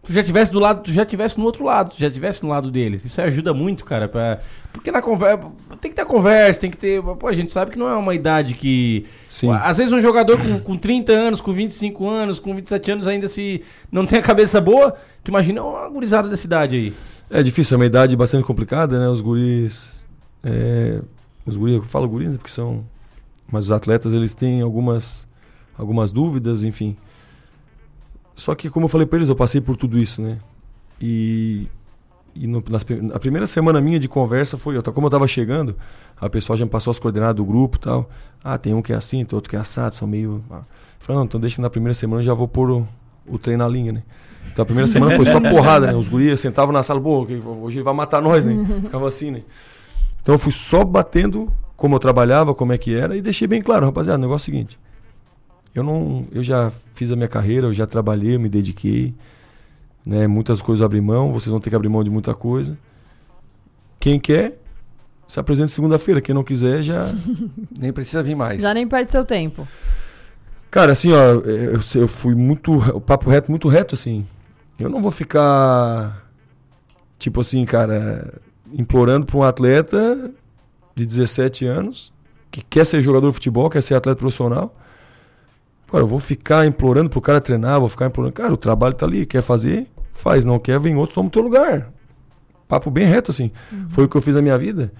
Tu 0.07 0.13
já 0.13 0.23
tivesse 0.23 0.51
do 0.53 0.59
lado, 0.59 0.83
tu 0.83 0.91
já 0.91 1.05
tivesse 1.05 1.37
no 1.37 1.43
outro 1.43 1.65
lado, 1.65 1.91
tu 1.91 1.99
já 1.99 2.09
tivesse 2.09 2.41
no 2.41 2.49
lado 2.49 2.71
deles. 2.71 3.03
Isso 3.03 3.21
ajuda 3.21 3.53
muito, 3.53 3.83
cara, 3.83 4.07
pra... 4.07 4.39
porque 4.71 4.89
na 4.89 5.01
conversa 5.01 5.51
tem 5.81 5.91
que 5.91 5.97
ter 5.97 6.05
conversa, 6.05 6.61
tem 6.61 6.71
que 6.71 6.77
ter, 6.77 7.03
pô, 7.03 7.27
a 7.27 7.33
gente 7.33 7.51
sabe 7.51 7.71
que 7.71 7.77
não 7.77 7.89
é 7.89 7.95
uma 7.95 8.15
idade 8.15 8.53
que 8.53 9.05
Sim. 9.29 9.51
às 9.51 9.77
vezes 9.77 9.91
um 9.91 9.99
jogador 9.99 10.37
com, 10.41 10.59
com 10.59 10.77
30 10.77 11.11
anos, 11.11 11.41
com 11.41 11.51
25 11.51 12.09
anos, 12.09 12.39
com 12.39 12.55
27 12.55 12.91
anos 12.91 13.05
ainda 13.05 13.27
se 13.27 13.61
não 13.91 14.05
tem 14.05 14.17
a 14.17 14.21
cabeça 14.21 14.61
boa, 14.61 14.95
tu 15.23 15.29
imagina 15.29 15.61
uma 15.61 15.89
gurizada 15.89 16.29
da 16.29 16.37
cidade 16.37 16.77
aí. 16.77 16.93
É 17.29 17.43
difícil, 17.43 17.75
é 17.75 17.77
uma 17.77 17.85
idade 17.85 18.15
bastante 18.15 18.45
complicada, 18.45 18.97
né? 18.97 19.09
Os 19.09 19.19
guris. 19.19 19.93
é, 20.41 21.01
os 21.45 21.57
guris, 21.57 21.75
eu 21.75 21.83
falo 21.83 22.07
guris, 22.07 22.29
né? 22.29 22.37
Porque 22.37 22.49
são. 22.49 22.85
Mas 23.51 23.65
os 23.65 23.71
atletas, 23.73 24.13
eles 24.13 24.33
têm 24.33 24.61
algumas, 24.61 25.27
algumas 25.77 26.11
dúvidas, 26.11 26.63
enfim. 26.63 26.95
Só 28.37 28.53
que, 28.53 28.69
como 28.69 28.85
eu 28.85 28.89
falei 28.89 29.05
pra 29.05 29.17
eles, 29.17 29.27
eu 29.27 29.35
passei 29.35 29.59
por 29.59 29.75
tudo 29.75 29.97
isso, 29.97 30.21
né? 30.21 30.37
E. 31.01 31.67
E 32.39 32.45
no, 32.45 32.63
nas, 32.69 32.85
a 33.15 33.19
primeira 33.19 33.47
semana 33.47 33.81
minha 33.81 33.99
de 33.99 34.07
conversa 34.07 34.57
foi, 34.57 34.77
eu, 34.77 34.83
como 34.83 35.07
eu 35.07 35.09
tava 35.09 35.27
chegando, 35.27 35.75
a 36.21 36.29
pessoa 36.29 36.55
já 36.55 36.63
me 36.63 36.69
passou 36.69 36.91
as 36.91 36.99
coordenadas 36.99 37.35
do 37.35 37.43
grupo 37.43 37.77
e 37.77 37.79
tal. 37.79 38.07
Ah, 38.43 38.59
tem 38.59 38.75
um 38.75 38.81
que 38.81 38.93
é 38.93 38.95
assim, 38.95 39.25
tem 39.25 39.35
outro 39.35 39.49
que 39.49 39.55
é 39.55 39.59
assado, 39.59 39.95
são 39.95 40.07
meio. 40.07 40.43
Ah. 40.51 40.61
Falei, 40.99 41.17
não, 41.17 41.25
então 41.25 41.39
deixa 41.39 41.55
que 41.55 41.61
na 41.63 41.69
primeira 41.69 41.95
semana 41.95 42.21
eu 42.21 42.25
já 42.25 42.35
vou 42.35 42.47
pôr 42.47 42.69
o, 42.69 42.87
o 43.25 43.39
trem 43.39 43.57
na 43.57 43.67
linha, 43.67 43.91
né? 43.91 44.03
Então 44.53 44.61
a 44.61 44.65
primeira 44.67 44.87
semana 44.87 45.15
foi 45.15 45.25
só 45.25 45.39
porrada, 45.41 45.87
né? 45.87 45.95
Os 45.95 46.07
guris 46.07 46.39
sentavam 46.39 46.71
na 46.71 46.83
sala, 46.83 47.01
pô, 47.01 47.25
hoje 47.63 47.77
ele 47.77 47.83
vai 47.83 47.93
matar 47.95 48.21
nós, 48.21 48.45
né? 48.45 48.81
Ficava 48.83 49.07
assim, 49.07 49.31
né? 49.31 49.41
Então 50.21 50.35
eu 50.35 50.39
fui 50.39 50.51
só 50.51 50.83
batendo 50.83 51.51
como 51.75 51.95
eu 51.95 51.99
trabalhava, 51.99 52.53
como 52.53 52.71
é 52.71 52.77
que 52.77 52.93
era, 52.93 53.17
e 53.17 53.21
deixei 53.21 53.47
bem 53.47 53.63
claro, 53.63 53.87
rapaziada, 53.87 54.19
o 54.19 54.21
negócio 54.21 54.51
é 54.51 54.53
o 54.53 54.53
seguinte. 54.53 54.79
Eu 55.77 55.83
não. 55.83 56.25
Eu 56.31 56.41
já 56.41 56.71
fiz 56.95 57.11
a 57.11 57.15
minha 57.15 57.27
carreira, 57.27 57.67
eu 57.67 57.73
já 57.73 57.85
trabalhei, 57.85 58.33
eu 58.33 58.39
me 58.39 58.49
dediquei. 58.49 59.13
Né? 60.03 60.25
Muitas 60.25 60.59
coisas 60.59 60.79
eu 60.79 60.87
abri 60.87 60.99
mão, 60.99 61.31
vocês 61.31 61.51
vão 61.51 61.59
ter 61.59 61.69
que 61.69 61.75
abrir 61.75 61.87
mão 61.87 62.03
de 62.03 62.09
muita 62.09 62.33
coisa. 62.33 62.75
Quem 63.99 64.19
quer, 64.19 64.57
se 65.27 65.39
apresenta 65.39 65.67
segunda-feira. 65.67 66.19
Quem 66.19 66.33
não 66.33 66.43
quiser, 66.43 66.81
já. 66.81 67.13
Nem 67.77 67.93
precisa 67.93 68.23
vir 68.23 68.35
mais. 68.35 68.59
Já 68.59 68.73
nem 68.73 68.87
perde 68.87 69.11
seu 69.11 69.23
tempo. 69.23 69.67
Cara, 70.71 70.93
assim, 70.93 71.11
ó, 71.11 71.33
eu, 71.33 71.79
eu 71.93 72.07
fui 72.07 72.33
muito. 72.33 72.73
O 72.73 72.99
papo 72.99 73.29
reto, 73.29 73.51
muito 73.51 73.67
reto, 73.67 73.93
assim. 73.93 74.25
Eu 74.79 74.89
não 74.89 74.99
vou 74.99 75.11
ficar. 75.11 76.27
Tipo 77.19 77.41
assim, 77.41 77.63
cara, 77.65 78.33
implorando 78.73 79.27
pra 79.27 79.37
um 79.37 79.43
atleta 79.43 80.31
de 80.95 81.05
17 81.05 81.67
anos 81.67 82.11
que 82.49 82.63
quer 82.63 82.83
ser 82.83 82.99
jogador 82.99 83.27
de 83.27 83.35
futebol, 83.35 83.69
quer 83.69 83.83
ser 83.83 83.93
atleta 83.93 84.17
profissional. 84.17 84.75
Cara, 85.89 86.03
eu 86.03 86.07
vou 86.07 86.19
ficar 86.19 86.65
implorando 86.65 87.09
pro 87.09 87.21
cara 87.21 87.39
treinar, 87.39 87.79
vou 87.79 87.89
ficar 87.89 88.07
implorando. 88.07 88.33
Cara, 88.33 88.53
o 88.53 88.57
trabalho 88.57 88.93
tá 88.93 89.05
ali, 89.05 89.25
quer 89.25 89.41
fazer, 89.41 89.87
faz. 90.11 90.43
Não 90.43 90.59
quer, 90.59 90.79
vem 90.79 90.95
outro, 90.95 91.15
toma 91.15 91.27
o 91.27 91.31
teu 91.31 91.41
lugar. 91.41 91.91
Papo 92.67 92.91
bem 92.91 93.05
reto, 93.05 93.31
assim. 93.31 93.51
Foi 93.89 94.05
o 94.05 94.09
que 94.09 94.17
eu 94.17 94.21
fiz 94.21 94.35
na 94.35 94.41
minha 94.41 94.57
vida. 94.57 94.91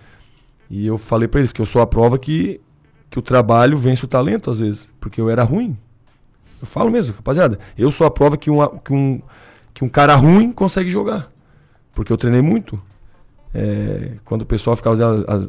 E 0.69 0.87
eu 0.87 0.97
falei 0.97 1.27
pra 1.27 1.39
eles 1.39 1.51
que 1.51 1.61
eu 1.61 1.65
sou 1.65 1.81
a 1.81 1.87
prova 1.87 2.17
que, 2.17 2.61
que 3.09 3.19
o 3.19 3.21
trabalho 3.21 3.77
vence 3.77 4.05
o 4.05 4.07
talento, 4.07 4.49
às 4.49 4.59
vezes. 4.59 4.89
Porque 4.99 5.19
eu 5.19 5.29
era 5.29 5.43
ruim. 5.43 5.77
Eu 6.61 6.67
falo 6.67 6.89
mesmo, 6.89 7.15
rapaziada. 7.15 7.59
Eu 7.77 7.91
sou 7.91 8.07
a 8.07 8.11
prova 8.11 8.37
que, 8.37 8.49
um, 8.49 8.65
que, 8.79 8.93
um, 8.93 9.21
que 9.73 9.83
um 9.83 9.89
cara 9.89 10.15
ruim 10.15 10.51
consegue 10.51 10.89
jogar. 10.89 11.29
Porque 11.93 12.11
eu 12.11 12.17
treinei 12.17 12.41
muito. 12.41 12.81
É, 13.53 14.11
quando 14.25 14.41
o 14.41 14.45
pessoal 14.45 14.75
ficava 14.75 14.95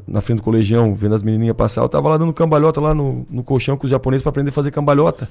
na 0.07 0.21
frente 0.21 0.39
do 0.39 0.43
colegião, 0.43 0.95
vendo 0.95 1.15
as 1.15 1.23
menininhas 1.23 1.57
passar, 1.57 1.83
eu 1.83 1.89
tava 1.89 2.09
lá 2.09 2.17
dando 2.17 2.33
cambalhota 2.33 2.81
lá 2.81 2.95
no, 2.95 3.27
no 3.29 3.43
colchão 3.43 3.77
com 3.77 3.85
os 3.85 3.91
japoneses 3.91 4.23
para 4.23 4.31
aprender 4.31 4.51
a 4.51 4.53
fazer 4.53 4.71
cambalhota. 4.71 5.29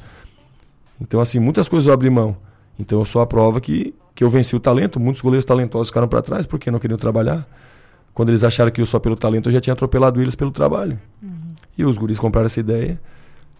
Então, 0.99 1.19
assim, 1.19 1.39
muitas 1.39 1.67
coisas 1.67 1.87
eu 1.87 1.93
abri 1.93 2.09
mão. 2.09 2.35
Então, 2.79 2.99
eu 2.99 3.05
sou 3.05 3.21
a 3.21 3.27
prova 3.27 3.61
que, 3.61 3.93
que 4.13 4.23
eu 4.23 4.29
venci 4.29 4.55
o 4.55 4.59
talento. 4.59 4.99
Muitos 4.99 5.21
goleiros 5.21 5.45
talentosos 5.45 5.87
ficaram 5.87 6.07
para 6.07 6.21
trás 6.21 6.45
porque 6.45 6.69
não 6.69 6.79
queriam 6.79 6.97
trabalhar. 6.97 7.47
Quando 8.13 8.29
eles 8.29 8.43
acharam 8.43 8.71
que 8.71 8.81
eu 8.81 8.85
só 8.85 8.99
pelo 8.99 9.15
talento, 9.15 9.49
eu 9.49 9.53
já 9.53 9.61
tinha 9.61 9.73
atropelado 9.73 10.21
eles 10.21 10.35
pelo 10.35 10.51
trabalho. 10.51 10.99
E 11.77 11.85
os 11.85 11.97
guris 11.97 12.19
compraram 12.19 12.47
essa 12.47 12.59
ideia 12.59 12.99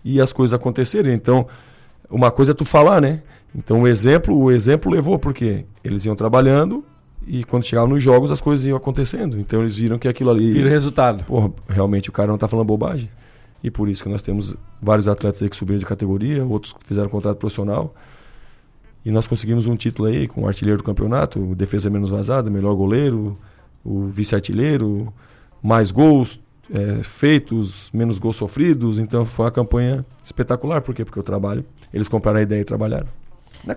e 0.04 0.20
as 0.20 0.34
coisas 0.34 0.54
aconteceram. 0.54 1.12
Então, 1.12 1.48
uma 2.10 2.32
coisa 2.32 2.52
é 2.52 2.56
tu 2.56 2.66
falar, 2.66 3.02
né? 3.02 3.22
Então, 3.56 3.84
o 3.84 3.88
exemplo, 3.88 4.36
o 4.36 4.52
exemplo 4.52 4.92
levou, 4.92 5.20
porque 5.20 5.66
eles 5.84 6.06
iam 6.06 6.16
trabalhando 6.16 6.84
e 7.28 7.44
quando 7.44 7.66
chegavam 7.66 7.90
nos 7.90 8.02
jogos 8.02 8.32
as 8.32 8.40
coisas 8.40 8.66
iam 8.66 8.78
acontecendo. 8.78 9.40
Então, 9.40 9.60
eles 9.60 9.76
viram 9.76 10.00
que 10.00 10.08
aquilo 10.08 10.30
ali. 10.30 10.54
Vira 10.54 10.68
o 10.68 10.72
resultado. 10.72 11.24
Porra, 11.26 11.52
realmente 11.68 12.10
o 12.10 12.14
cara 12.14 12.32
não 12.32 12.38
tá 12.38 12.48
falando 12.48 12.66
bobagem. 12.66 13.10
E 13.64 13.70
por 13.70 13.90
isso 13.90 14.04
que 14.04 14.10
nós 14.10 14.22
temos 14.22 14.56
vários 14.82 15.08
atletas 15.08 15.42
aí 15.42 15.50
que 15.50 15.56
subiram 15.56 15.80
de 15.80 15.86
categoria, 15.86 16.46
outros 16.46 16.74
fizeram 16.86 17.10
contrato 17.10 17.38
profissional. 17.38 17.94
E 19.04 19.12
nós 19.12 19.28
conseguimos 19.28 19.68
um 19.68 19.76
título 19.76 20.08
aí 20.08 20.28
com 20.28 20.44
o 20.44 20.48
artilheiro 20.48 20.78
do 20.78 20.84
campeonato, 20.84 21.40
o 21.40 21.56
defesa 21.56 21.90
menos 21.90 22.10
vazada, 22.10 22.50
melhor 22.50 22.76
goleiro, 22.76 23.38
o 23.84 24.06
vice-artilheiro, 24.08 25.12
mais 25.62 25.92
gols 25.92 26.40
é, 26.72 27.02
feitos, 27.04 27.90
menos 27.94 28.20
gols 28.20 28.36
sofridos. 28.36 29.00
Então 29.00 29.26
foi 29.26 29.46
uma 29.46 29.52
campanha 29.52 30.06
espetacular. 30.24 30.82
Por 30.82 30.94
quê? 30.94 31.04
Porque 31.04 31.20
o 31.20 31.24
trabalho, 31.24 31.66
eles 31.94 32.08
compraram 32.08 32.40
a 32.40 32.42
ideia 32.42 32.62
e 32.62 32.66
trabalharam. 32.66 33.08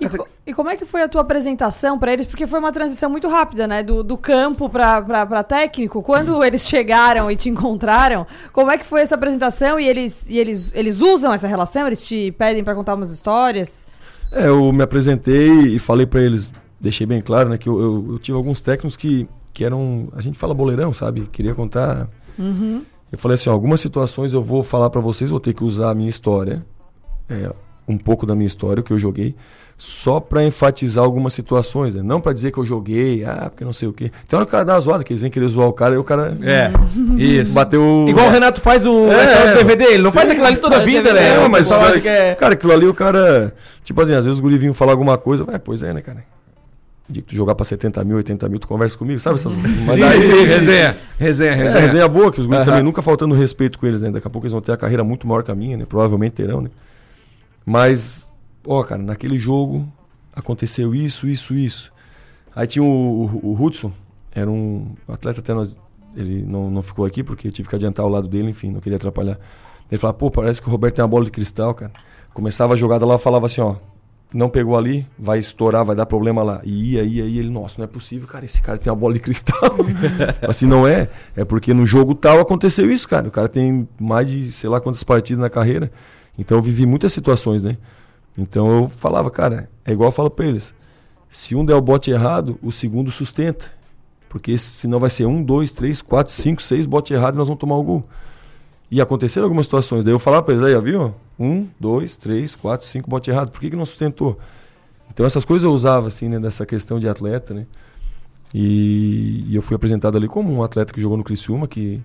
E, 0.01 0.09
co- 0.09 0.29
e 0.47 0.53
como 0.55 0.69
é 0.69 0.77
que 0.77 0.85
foi 0.85 1.03
a 1.03 1.09
tua 1.09 1.23
apresentação 1.23 1.99
pra 1.99 2.13
eles? 2.13 2.27
Porque 2.27 2.47
foi 2.47 2.59
uma 2.59 2.71
transição 2.73 3.09
muito 3.11 3.29
rápida, 3.29 3.67
né? 3.67 3.83
Do, 3.83 4.03
do 4.03 4.17
campo 4.17 4.69
pra 4.69 5.43
técnico. 5.43 6.03
Quando 6.03 6.43
eles 6.45 6.69
chegaram 6.69 7.31
e 7.31 7.37
te 7.37 7.49
encontraram, 7.49 8.27
como 8.53 8.71
é 8.71 8.79
que 8.79 8.85
foi 8.85 9.01
essa 9.01 9.15
apresentação? 9.15 9.81
E 9.81 9.89
eles, 9.89 10.29
e 10.29 10.39
eles, 10.39 10.73
eles 10.75 11.01
usam 11.01 11.33
essa 11.33 11.49
relação? 11.49 11.87
Eles 11.87 12.05
te 12.05 12.31
pedem 12.33 12.63
pra 12.63 12.75
contar 12.75 12.95
umas 12.95 13.11
histórias? 13.11 13.83
É, 14.33 14.47
eu 14.49 14.73
me 14.73 14.83
apresentei 14.83 15.51
e 15.75 15.79
falei 15.79 16.07
pra 16.07 16.21
eles, 16.21 16.53
deixei 16.81 17.07
bem 17.07 17.21
claro, 17.21 17.49
né, 17.49 17.59
que 17.59 17.69
eu, 17.69 17.81
eu- 17.81 18.07
eu 18.13 18.19
tive 18.19 18.37
alguns 18.37 18.61
técnicos 18.61 18.97
que, 18.97 19.29
que 19.53 19.65
eram, 19.65 20.09
a 20.15 20.21
gente 20.21 20.39
fala 20.39 20.55
boleirão, 20.55 20.93
sabe? 20.93 21.23
Queria 21.33 21.55
contar. 21.55 22.09
Eu 23.13 23.19
falei 23.19 23.35
assim, 23.35 23.51
ó, 23.51 23.53
algumas 23.53 23.81
situações 23.81 24.33
eu 24.33 24.41
vou 24.43 24.63
falar 24.63 24.89
pra 24.89 25.01
vocês, 25.01 25.31
vou 25.31 25.41
ter 25.41 25.53
que 25.53 25.65
usar 25.65 25.91
a 25.91 25.95
minha 25.95 26.09
história, 26.09 26.65
é, 27.29 27.51
um 27.91 27.99
pouco 27.99 28.25
da 28.27 28.35
minha 28.35 28.47
história, 28.47 28.81
o 28.81 28.85
que 28.85 28.93
eu 28.93 28.99
joguei. 28.99 29.35
só 29.83 30.21
pra 30.21 30.45
enfatizar 30.45 31.03
algumas 31.03 31.33
situações, 31.33 31.95
né? 31.95 32.03
Não 32.05 32.21
pra 32.21 32.35
dizer 32.35 32.51
que 32.53 32.59
eu 32.59 32.67
joguei, 32.67 33.25
ah, 33.25 33.49
porque 33.51 33.65
não 33.65 33.73
sei 33.73 33.89
o 33.89 33.95
quê. 33.95 34.13
Então 34.27 34.43
o 34.43 34.45
cara 34.47 34.63
dá 34.63 34.75
uma 34.75 34.81
zoada, 34.81 35.03
que 35.03 35.11
eles 35.11 35.23
vêm 35.23 35.31
querer 35.31 35.49
zoar 35.49 35.69
o 35.69 35.73
cara, 35.73 35.95
e 35.95 35.99
o 35.99 36.05
cara 36.05 36.37
É, 36.43 36.71
isso. 37.17 37.55
bateu... 37.55 38.05
Igual 38.07 38.27
o 38.27 38.31
Renato 38.31 38.61
faz 38.61 38.85
o 38.85 39.07
É, 39.11 39.53
do 39.55 39.65
DVD, 39.65 39.85
ele 39.95 40.03
não 40.03 40.11
sim. 40.11 40.19
faz 40.19 40.29
aquilo 40.29 40.47
ali 40.47 40.61
toda 40.61 40.77
a 40.77 40.81
vida, 40.81 41.15
né? 41.15 41.37
É, 41.37 41.39
O 41.39 41.49
mas 41.51 41.67
cara, 41.67 41.99
que 41.99 42.07
é... 42.09 42.35
cara, 42.35 42.53
aquilo 42.53 42.73
ali 42.75 42.87
o 42.87 42.93
cara. 42.93 43.55
Tipo 43.83 44.03
assim, 44.03 44.13
às 44.13 44.27
vezes 44.27 44.37
os 44.37 44.41
guri 44.41 44.59
vinham 44.59 44.75
falar 44.75 44.93
alguma 44.93 45.17
coisa. 45.17 45.45
Vai, 45.45 45.59
pois 45.59 45.83
é, 45.83 45.95
né, 45.95 46.03
cara? 46.03 46.25
O 47.09 47.13
que 47.15 47.23
tu 47.23 47.35
jogar 47.35 47.55
pra 47.55 47.65
70 47.65 48.05
mil, 48.05 48.19
80 48.19 48.49
mil, 48.51 48.59
tu 48.61 48.69
conversa 48.69 48.99
comigo, 48.99 49.19
sabe? 49.19 49.37
Essas... 49.37 49.57
Mas 49.57 49.95
Sim, 49.97 50.01
daí- 50.01 50.21
sim, 50.31 50.45
resenha. 50.45 50.97
Resenha, 51.19 51.51
É, 51.53 51.55
resenha. 51.55 51.81
resenha 51.81 52.09
boa, 52.09 52.31
que 52.31 52.39
os 52.39 52.45
guris 52.47 52.61
Aham. 52.61 52.67
também 52.71 52.83
nunca 52.85 53.01
faltando 53.01 53.35
respeito 53.35 53.79
com 53.79 53.87
eles, 53.87 54.03
né? 54.03 54.11
Daqui 54.11 54.27
a 54.27 54.31
pouco 54.31 54.45
eles 54.45 54.53
vão 54.53 54.61
ter 54.61 54.73
a 54.73 54.77
carreira 54.77 55.03
muito 55.03 55.27
maior 55.27 55.43
que 55.43 55.51
a 55.51 55.55
minha, 55.55 55.77
né? 55.79 55.87
Provavelmente 55.89 56.35
terão, 56.35 56.61
né? 56.61 56.69
Mas, 57.71 58.29
ó, 58.67 58.83
cara, 58.83 59.01
naquele 59.01 59.39
jogo 59.39 59.87
aconteceu 60.35 60.93
isso, 60.93 61.29
isso, 61.29 61.55
isso. 61.55 61.93
Aí 62.53 62.67
tinha 62.67 62.83
o, 62.83 62.87
o, 63.27 63.53
o 63.53 63.65
Hudson, 63.65 63.93
era 64.33 64.51
um 64.51 64.97
atleta 65.07 65.39
até 65.39 65.55
nós. 65.55 65.79
Ele 66.17 66.43
não, 66.43 66.69
não 66.69 66.83
ficou 66.83 67.05
aqui 67.05 67.23
porque 67.23 67.49
tive 67.53 67.69
que 67.69 67.77
adiantar 67.77 68.05
o 68.05 68.09
lado 68.09 68.27
dele, 68.27 68.51
enfim, 68.51 68.73
não 68.73 68.81
queria 68.81 68.97
atrapalhar. 68.97 69.39
Ele 69.89 70.01
falava, 70.01 70.19
pô, 70.19 70.33
parece 70.33 70.61
que 70.61 70.67
o 70.67 70.71
Roberto 70.73 70.97
tem 70.97 71.05
uma 71.05 71.09
bola 71.09 71.25
de 71.25 71.31
cristal, 71.31 71.73
cara. 71.73 71.93
Começava 72.35 72.75
a 72.75 72.77
jogada 72.77 73.07
lá, 73.07 73.17
falava 73.17 73.47
assim, 73.47 73.61
ó, 73.61 73.77
não 74.35 74.49
pegou 74.49 74.77
ali, 74.77 75.07
vai 75.17 75.39
estourar, 75.39 75.85
vai 75.85 75.95
dar 75.95 76.07
problema 76.07 76.43
lá. 76.43 76.61
E 76.65 76.95
ia, 76.95 77.05
ia, 77.05 77.25
ia, 77.25 77.39
ele, 77.39 77.51
nossa, 77.51 77.77
não 77.79 77.85
é 77.85 77.87
possível, 77.87 78.27
cara, 78.27 78.45
esse 78.45 78.61
cara 78.61 78.79
tem 78.79 78.91
uma 78.93 78.99
bola 78.99 79.15
de 79.15 79.21
cristal. 79.21 79.77
assim, 80.43 80.67
não 80.67 80.89
é, 80.89 81.09
é 81.37 81.45
porque 81.45 81.73
no 81.73 81.87
jogo 81.87 82.17
tal 82.17 82.41
aconteceu 82.41 82.91
isso, 82.91 83.09
cara. 83.09 83.29
O 83.29 83.31
cara 83.31 83.49
tem 83.49 83.89
mais 83.97 84.29
de, 84.29 84.51
sei 84.51 84.69
lá 84.69 84.81
quantas 84.81 85.05
partidas 85.05 85.41
na 85.41 85.49
carreira. 85.49 85.93
Então 86.41 86.57
eu 86.57 86.63
vivi 86.63 86.87
muitas 86.87 87.13
situações, 87.13 87.63
né? 87.65 87.77
Então 88.37 88.67
eu 88.67 88.89
falava, 88.89 89.31
cara, 89.31 89.69
é 89.85 89.93
igual 89.93 90.09
eu 90.09 90.13
falo 90.13 90.31
pra 90.31 90.47
eles. 90.47 90.75
Se 91.29 91.55
um 91.55 91.63
der 91.63 91.75
o 91.75 91.83
bote 91.83 92.11
errado, 92.11 92.59
o 92.63 92.73
segundo 92.73 93.11
sustenta. 93.11 93.71
Porque 94.27 94.57
senão 94.57 94.99
vai 94.99 95.11
ser 95.11 95.27
um, 95.27 95.43
dois, 95.43 95.71
três, 95.71 96.01
quatro, 96.01 96.33
cinco, 96.33 96.63
seis 96.63 96.87
bote 96.87 97.13
errado 97.13 97.35
e 97.35 97.37
nós 97.39 97.49
vamos 97.49 97.61
tomar 97.61 97.77
o 97.77 97.83
gol. 97.83 98.09
E 98.91 99.03
aconteceram 99.03 99.45
algumas 99.45 99.67
situações. 99.67 100.03
Daí 100.03 100.15
eu 100.15 100.19
falava 100.19 100.43
pra 100.43 100.55
eles, 100.55 100.65
aí, 100.65 100.75
ó, 100.75 100.81
viu? 100.81 101.15
Um, 101.39 101.69
dois, 101.79 102.17
três, 102.17 102.57
quatro, 102.57 102.87
cinco 102.87 103.11
bote 103.11 103.31
errado. 103.31 103.51
Por 103.51 103.61
que, 103.61 103.69
que 103.69 103.77
não 103.77 103.85
sustentou? 103.85 104.39
Então 105.13 105.27
essas 105.27 105.45
coisas 105.45 105.65
eu 105.65 105.73
usava, 105.73 106.09
assim, 106.09 106.29
né? 106.29 106.41
Dessa 106.41 106.65
questão 106.65 106.99
de 106.99 107.07
atleta, 107.07 107.53
né? 107.53 107.67
E, 108.55 109.45
e 109.49 109.55
eu 109.55 109.61
fui 109.61 109.77
apresentado 109.77 110.17
ali 110.17 110.27
como 110.27 110.51
um 110.51 110.63
atleta 110.63 110.93
que 110.93 111.01
jogou 111.01 111.19
no 111.19 111.25
Criciúma, 111.25 111.69
que, 111.69 112.01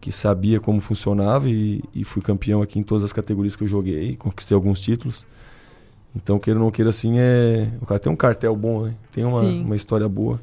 que 0.00 0.12
sabia 0.12 0.60
como 0.60 0.80
funcionava 0.80 1.48
e, 1.48 1.82
e 1.94 2.04
fui 2.04 2.22
campeão 2.22 2.62
aqui 2.62 2.78
em 2.78 2.82
todas 2.82 3.04
as 3.04 3.12
categorias 3.12 3.56
que 3.56 3.64
eu 3.64 3.68
joguei, 3.68 4.16
conquistei 4.16 4.54
alguns 4.54 4.80
títulos. 4.80 5.26
Então, 6.14 6.38
queira 6.38 6.58
ou 6.58 6.64
não 6.64 6.70
queira, 6.70 6.88
assim, 6.88 7.18
é... 7.18 7.70
o 7.80 7.86
cara 7.86 8.00
tem 8.00 8.10
um 8.10 8.16
cartel 8.16 8.56
bom, 8.56 8.86
né? 8.86 8.94
Tem 9.12 9.24
uma, 9.24 9.42
uma 9.42 9.76
história 9.76 10.08
boa. 10.08 10.40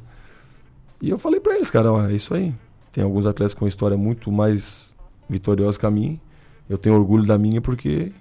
E 1.02 1.10
eu 1.10 1.18
falei 1.18 1.40
pra 1.40 1.56
eles, 1.56 1.70
cara, 1.70 1.92
ó, 1.92 2.08
é 2.08 2.14
isso 2.14 2.32
aí. 2.32 2.54
Tem 2.92 3.02
alguns 3.02 3.26
atletas 3.26 3.54
com 3.54 3.66
história 3.66 3.96
muito 3.96 4.30
mais 4.30 4.94
vitoriosa 5.28 5.78
que 5.78 5.84
a 5.84 5.90
minha. 5.90 6.20
Eu 6.68 6.78
tenho 6.78 6.94
orgulho 6.94 7.26
da 7.26 7.36
minha 7.36 7.60
porque 7.60 8.12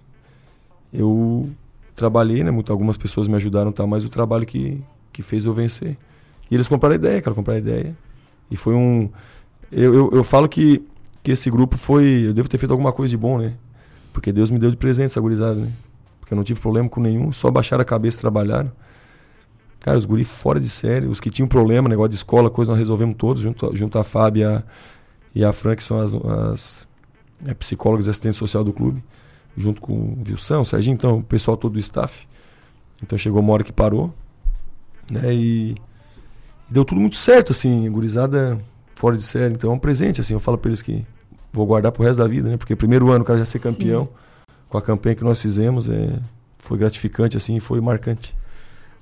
eu 0.92 1.50
trabalhei, 1.96 2.44
né? 2.44 2.50
Muito, 2.50 2.72
algumas 2.72 2.98
pessoas 2.98 3.28
me 3.28 3.36
ajudaram, 3.36 3.72
tá? 3.72 3.86
Mas 3.86 4.04
o 4.04 4.10
trabalho 4.10 4.46
que, 4.46 4.82
que 5.12 5.22
fez 5.22 5.46
eu 5.46 5.54
vencer. 5.54 5.96
E 6.50 6.56
eles 6.56 6.68
compraram 6.68 6.94
a 6.94 6.98
ideia, 6.98 7.22
cara, 7.22 7.36
compraram 7.36 7.58
a 7.58 7.62
ideia. 7.62 7.96
E 8.50 8.58
foi 8.58 8.74
um... 8.74 9.10
Eu, 9.72 9.94
eu, 9.94 10.10
eu 10.12 10.24
falo 10.24 10.50
que, 10.50 10.84
que 11.24 11.32
esse 11.32 11.50
grupo 11.50 11.78
foi... 11.78 12.26
Eu 12.28 12.34
devo 12.34 12.50
ter 12.50 12.58
feito 12.58 12.72
alguma 12.72 12.92
coisa 12.92 13.10
de 13.10 13.18
bom, 13.18 13.38
né? 13.38 13.54
Porque 14.12 14.32
Deus 14.32 14.52
me 14.52 14.60
deu 14.60 14.70
de 14.70 14.78
presente 14.78 15.06
essa 15.06 15.22
gurizada, 15.22 15.56
né? 15.56 15.72
Porque 16.20 16.34
eu 16.34 16.36
não 16.36 16.44
tive 16.44 16.60
problema 16.60 16.88
com 16.90 17.02
nenhum, 17.02 17.32
só 17.32 17.50
baixaram 17.50 17.82
a 17.82 17.86
cabeça 17.86 18.18
e 18.18 18.22
trabalharam. 18.22 18.72
Cara, 19.80 19.98
os 19.98 20.06
guri 20.06 20.24
fora 20.24 20.60
de 20.60 20.70
série, 20.70 21.08
os 21.08 21.20
que 21.20 21.30
tinham 21.30 21.48
problema, 21.48 21.90
negócio 21.90 22.10
de 22.10 22.16
escola, 22.16 22.50
coisa, 22.50 22.72
nós 22.72 22.80
resolvemos 22.80 23.16
todos, 23.18 23.42
junto, 23.42 23.76
junto 23.76 23.98
à 23.98 24.04
Fábio 24.04 24.64
e 25.36 25.44
a, 25.44 25.50
a 25.50 25.54
Fran, 25.54 25.76
que 25.76 25.84
são 25.84 26.00
as, 26.00 26.14
as 26.14 26.88
é, 27.46 27.54
psicólogas 27.54 28.08
e 28.08 28.10
assistentes 28.10 28.38
social 28.38 28.64
do 28.64 28.72
clube, 28.72 29.04
junto 29.58 29.82
com 29.82 29.94
o 29.94 30.24
Wilson, 30.26 30.62
o 30.62 30.66
Serginho, 30.66 30.94
então, 30.94 31.18
o 31.18 31.24
pessoal 31.24 31.58
todo 31.58 31.74
do 31.74 31.80
staff. 31.80 32.26
Então 33.02 33.18
chegou 33.18 33.42
uma 33.42 33.52
hora 33.52 33.64
que 33.64 33.74
parou, 33.74 34.14
né, 35.12 35.34
e, 35.34 35.76
e 36.70 36.74
deu 36.74 36.86
tudo 36.86 37.02
muito 37.02 37.18
certo, 37.18 37.52
assim, 37.52 37.92
gurizada 37.92 38.58
fora 38.96 39.18
de 39.18 39.24
série. 39.24 39.54
Então 39.54 39.72
é 39.72 39.74
um 39.74 39.80
presente, 39.80 40.22
assim, 40.22 40.34
eu 40.34 40.40
falo 40.40 40.58
pra 40.58 40.70
eles 40.70 40.82
que 40.82 41.06
vou 41.52 41.66
guardar 41.66 41.92
pro 41.92 42.04
resto 42.04 42.18
da 42.18 42.28
vida, 42.28 42.50
né, 42.50 42.58
porque 42.58 42.76
primeiro 42.76 43.12
ano 43.12 43.24
o 43.24 43.26
cara 43.26 43.40
já 43.40 43.46
ser 43.46 43.60
Sim. 43.60 43.72
campeão, 43.72 44.10
com 44.68 44.78
a 44.78 44.82
campanha 44.82 45.16
que 45.16 45.24
nós 45.24 45.40
fizemos, 45.40 45.88
é, 45.88 46.20
foi 46.58 46.78
gratificante, 46.78 47.38
assim, 47.38 47.58
e 47.58 47.60
foi 47.60 47.80
marcante. 47.80 48.36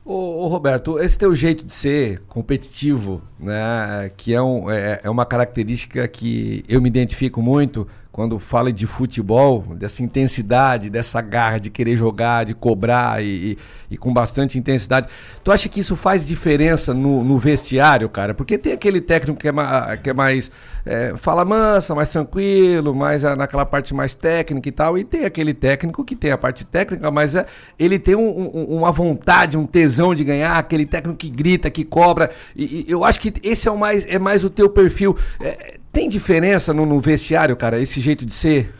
Ô, 0.03 0.43
ô, 0.43 0.47
Roberto, 0.47 0.99
esse 0.99 1.17
teu 1.17 1.33
jeito 1.33 1.63
de 1.63 1.71
ser 1.71 2.21
competitivo, 2.27 3.21
né, 3.39 4.11
que 4.17 4.33
é, 4.33 4.41
um, 4.41 4.69
é, 4.69 4.99
é 5.03 5.09
uma 5.09 5.25
característica 5.25 6.05
que 6.07 6.65
eu 6.67 6.81
me 6.81 6.89
identifico 6.89 7.41
muito 7.41 7.87
quando 8.11 8.37
falo 8.39 8.73
de 8.73 8.85
futebol, 8.85 9.63
dessa 9.75 10.03
intensidade, 10.03 10.89
dessa 10.89 11.21
garra 11.21 11.59
de 11.59 11.69
querer 11.69 11.95
jogar, 11.95 12.43
de 12.43 12.53
cobrar 12.53 13.23
e, 13.23 13.51
e- 13.53 13.57
e 13.91 13.97
com 13.97 14.13
bastante 14.13 14.59
intensidade. 14.59 15.07
Tu 15.43 15.49
acha 15.51 15.69
que 15.69 15.79
isso 15.79 15.95
faz 15.95 16.25
diferença 16.25 16.93
no, 16.93 17.23
no 17.23 17.39
vestiário, 17.39 18.09
cara? 18.09 18.33
Porque 18.33 18.57
tem 18.57 18.73
aquele 18.73 18.99
técnico 18.99 19.39
que 19.39 19.47
é, 19.47 19.51
ma- 19.53 19.95
que 19.95 20.09
é 20.09 20.13
mais. 20.13 20.51
é, 20.85 21.13
fala 21.15 21.45
mansa, 21.45 21.95
mais 21.95 22.09
tranquilo, 22.09 22.93
mais 22.93 23.23
ah, 23.23 23.33
naquela 23.35 23.65
parte 23.65 23.93
mais 23.93 24.13
técnica 24.13 24.67
e 24.67 24.71
tal, 24.73 24.97
e 24.97 25.03
tem 25.05 25.23
aquele 25.23 25.53
técnico 25.53 26.03
que 26.03 26.15
tem 26.15 26.31
a 26.31 26.37
parte 26.37 26.65
técnica, 26.65 27.09
mas 27.11 27.33
é, 27.35 27.45
ele 27.79 27.97
tem 27.97 28.15
um- 28.15 28.29
um- 28.53 28.77
uma 28.77 28.91
vontade, 28.91 29.57
um 29.57 29.65
tesão 29.65 30.13
de 30.13 30.23
ganhar, 30.25 30.57
aquele 30.57 30.85
técnico 30.85 31.17
que 31.17 31.29
grita, 31.29 31.69
que 31.69 31.85
cobra. 31.85 32.29
E, 32.55 32.85
e 32.87 32.91
eu 32.91 33.05
acho 33.05 33.19
que 33.21 33.33
esse 33.41 33.69
é, 33.69 33.71
o 33.71 33.77
mais, 33.77 34.05
é 34.05 34.19
mais 34.19 34.43
o 34.43 34.49
teu 34.49 34.69
perfil. 34.69 35.15
É, 35.39 35.79
tem 35.91 36.07
diferença 36.07 36.73
no, 36.73 36.85
no 36.85 36.99
vestiário, 36.99 37.55
cara, 37.55 37.79
esse 37.79 37.99
jeito 37.99 38.25
de 38.25 38.33
ser? 38.33 38.73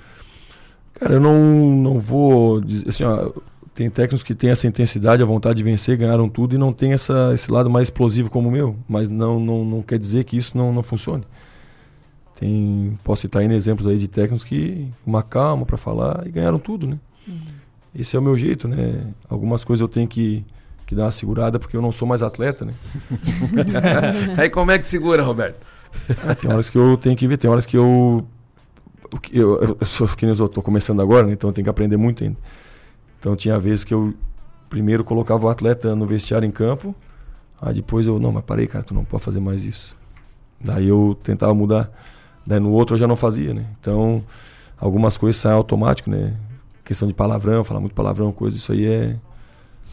Cara, 0.94 1.16
eu 1.16 1.20
não, 1.20 1.40
não 1.40 2.00
vou 2.00 2.62
dizer 2.62 2.90
assim, 2.90 3.04
ó, 3.04 3.32
tem 3.74 3.90
técnicos 3.90 4.24
que 4.24 4.36
têm 4.36 4.50
essa 4.50 4.68
intensidade, 4.68 5.24
a 5.24 5.26
vontade 5.26 5.58
de 5.58 5.64
vencer, 5.64 5.98
ganharam 5.98 6.30
tudo 6.30 6.56
e 6.56 6.58
não 6.58 6.72
tem 6.72 6.94
essa, 6.94 7.32
esse 7.34 7.52
lado 7.52 7.70
mais 7.70 7.88
explosivo 7.88 8.30
como 8.30 8.50
o 8.50 8.52
meu, 8.52 8.76
mas 8.88 9.10
não, 9.10 9.40
não, 9.40 9.66
não 9.66 9.82
quer 9.82 9.98
dizer 9.98 10.24
que 10.24 10.38
isso 10.38 10.58
não, 10.58 10.72
não 10.72 10.84
funcione. 10.84 11.24
Tem, 12.40 12.98
posso 13.04 13.24
citar 13.24 13.42
ainda 13.42 13.54
exemplos 13.54 13.88
aí 13.88 13.98
de 13.98 14.08
técnicos 14.08 14.44
que 14.44 14.88
uma 15.06 15.22
calma 15.22 15.66
para 15.66 15.78
falar 15.78 16.24
e 16.26 16.32
ganharam 16.32 16.60
tudo, 16.60 16.88
né? 16.88 16.98
Esse 17.94 18.16
é 18.16 18.20
o 18.20 18.22
meu 18.22 18.36
jeito, 18.38 18.68
né? 18.68 19.06
Algumas 19.30 19.64
coisas 19.64 19.82
eu 19.82 19.88
tenho 19.88 20.08
que, 20.08 20.46
que 20.88 20.96
dar 20.96 21.06
uma 21.06 21.12
segurada 21.12 21.60
porque 21.60 21.76
eu 21.76 21.82
não 21.82 21.92
sou 21.92 22.08
mais 22.08 22.24
atleta, 22.24 22.66
né? 22.66 22.74
Aí 24.38 24.50
como 24.50 24.72
é 24.72 24.80
que 24.80 24.86
segura, 24.86 25.24
Roberto? 25.24 25.71
Ah, 26.24 26.36
tem 26.36 26.52
horas 26.52 26.70
que 26.70 26.78
eu 26.78 26.98
tenho 26.98 27.16
que 27.16 27.28
ver, 27.28 27.38
tem 27.38 27.50
horas 27.50 27.66
que 27.66 27.78
eu. 27.78 28.26
Eu, 29.32 29.62
eu, 29.62 29.78
eu 29.80 29.86
sou 29.86 30.08
que 30.08 30.26
eu 30.26 30.50
tô 30.50 30.62
começando 30.62 31.02
agora, 31.02 31.28
né? 31.28 31.34
Então 31.34 31.50
eu 31.50 31.54
tenho 31.54 31.64
que 31.64 31.70
aprender 31.70 31.98
muito 31.98 32.24
ainda. 32.24 32.38
Então 33.20 33.36
tinha 33.36 33.60
vezes 33.60 33.84
que 33.84 33.94
eu 33.94 34.14
primeiro 34.70 35.04
colocava 35.04 35.46
o 35.46 35.50
atleta 35.50 35.94
no 35.96 36.06
vestiário 36.06 36.46
em 36.46 36.52
campo, 36.52 36.96
aí 37.62 37.74
depois 37.74 38.08
eu, 38.08 38.18
não, 38.20 38.32
mas 38.32 38.44
parei, 38.46 38.68
cara, 38.68 38.84
tu 38.84 38.94
não 38.94 39.04
pode 39.04 39.22
fazer 39.22 39.42
mais 39.42 39.66
isso. 39.66 39.98
Daí 40.60 40.88
eu 40.88 41.18
tentava 41.22 41.54
mudar. 41.54 41.92
Daí 42.48 42.60
no 42.60 42.72
outro 42.72 42.96
eu 42.96 43.00
já 43.00 43.08
não 43.08 43.16
fazia, 43.16 43.54
né? 43.54 43.66
Então 43.80 44.24
algumas 44.78 45.18
coisas 45.18 45.40
saem 45.40 45.56
automático, 45.56 46.10
né? 46.10 46.34
Questão 46.86 47.08
de 47.08 47.14
palavrão, 47.14 47.64
falar 47.64 47.80
muito 47.80 47.94
palavrão, 47.94 48.32
coisa, 48.32 48.56
isso 48.56 48.72
aí 48.72 48.86
é, 48.86 49.16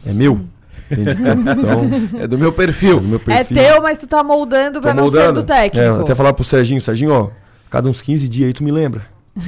é 0.05 0.13
meu. 0.13 0.45
Então, 0.97 2.21
É 2.21 2.27
do 2.27 2.37
meu 2.37 2.49
é 2.49 2.51
perfil. 2.51 2.99
do 2.99 3.07
meu 3.07 3.21
É 3.27 3.43
perfil. 3.43 3.57
teu, 3.57 3.81
mas 3.81 3.97
tu 3.97 4.07
tá 4.07 4.23
moldando 4.23 4.81
pra 4.81 4.93
Tô 4.93 5.01
não 5.01 5.09
ser 5.09 5.17
moldando. 5.17 5.41
do 5.41 5.45
técnico. 5.45 5.77
É, 5.85 6.01
até 6.01 6.15
falar 6.15 6.33
pro 6.33 6.43
Serginho, 6.43 6.81
Serginho, 6.81 7.11
ó, 7.13 7.29
cada 7.69 7.87
uns 7.89 8.01
15 8.01 8.27
dias 8.27 8.47
aí 8.47 8.53
tu 8.53 8.63
me 8.63 8.71
lembra. 8.71 9.05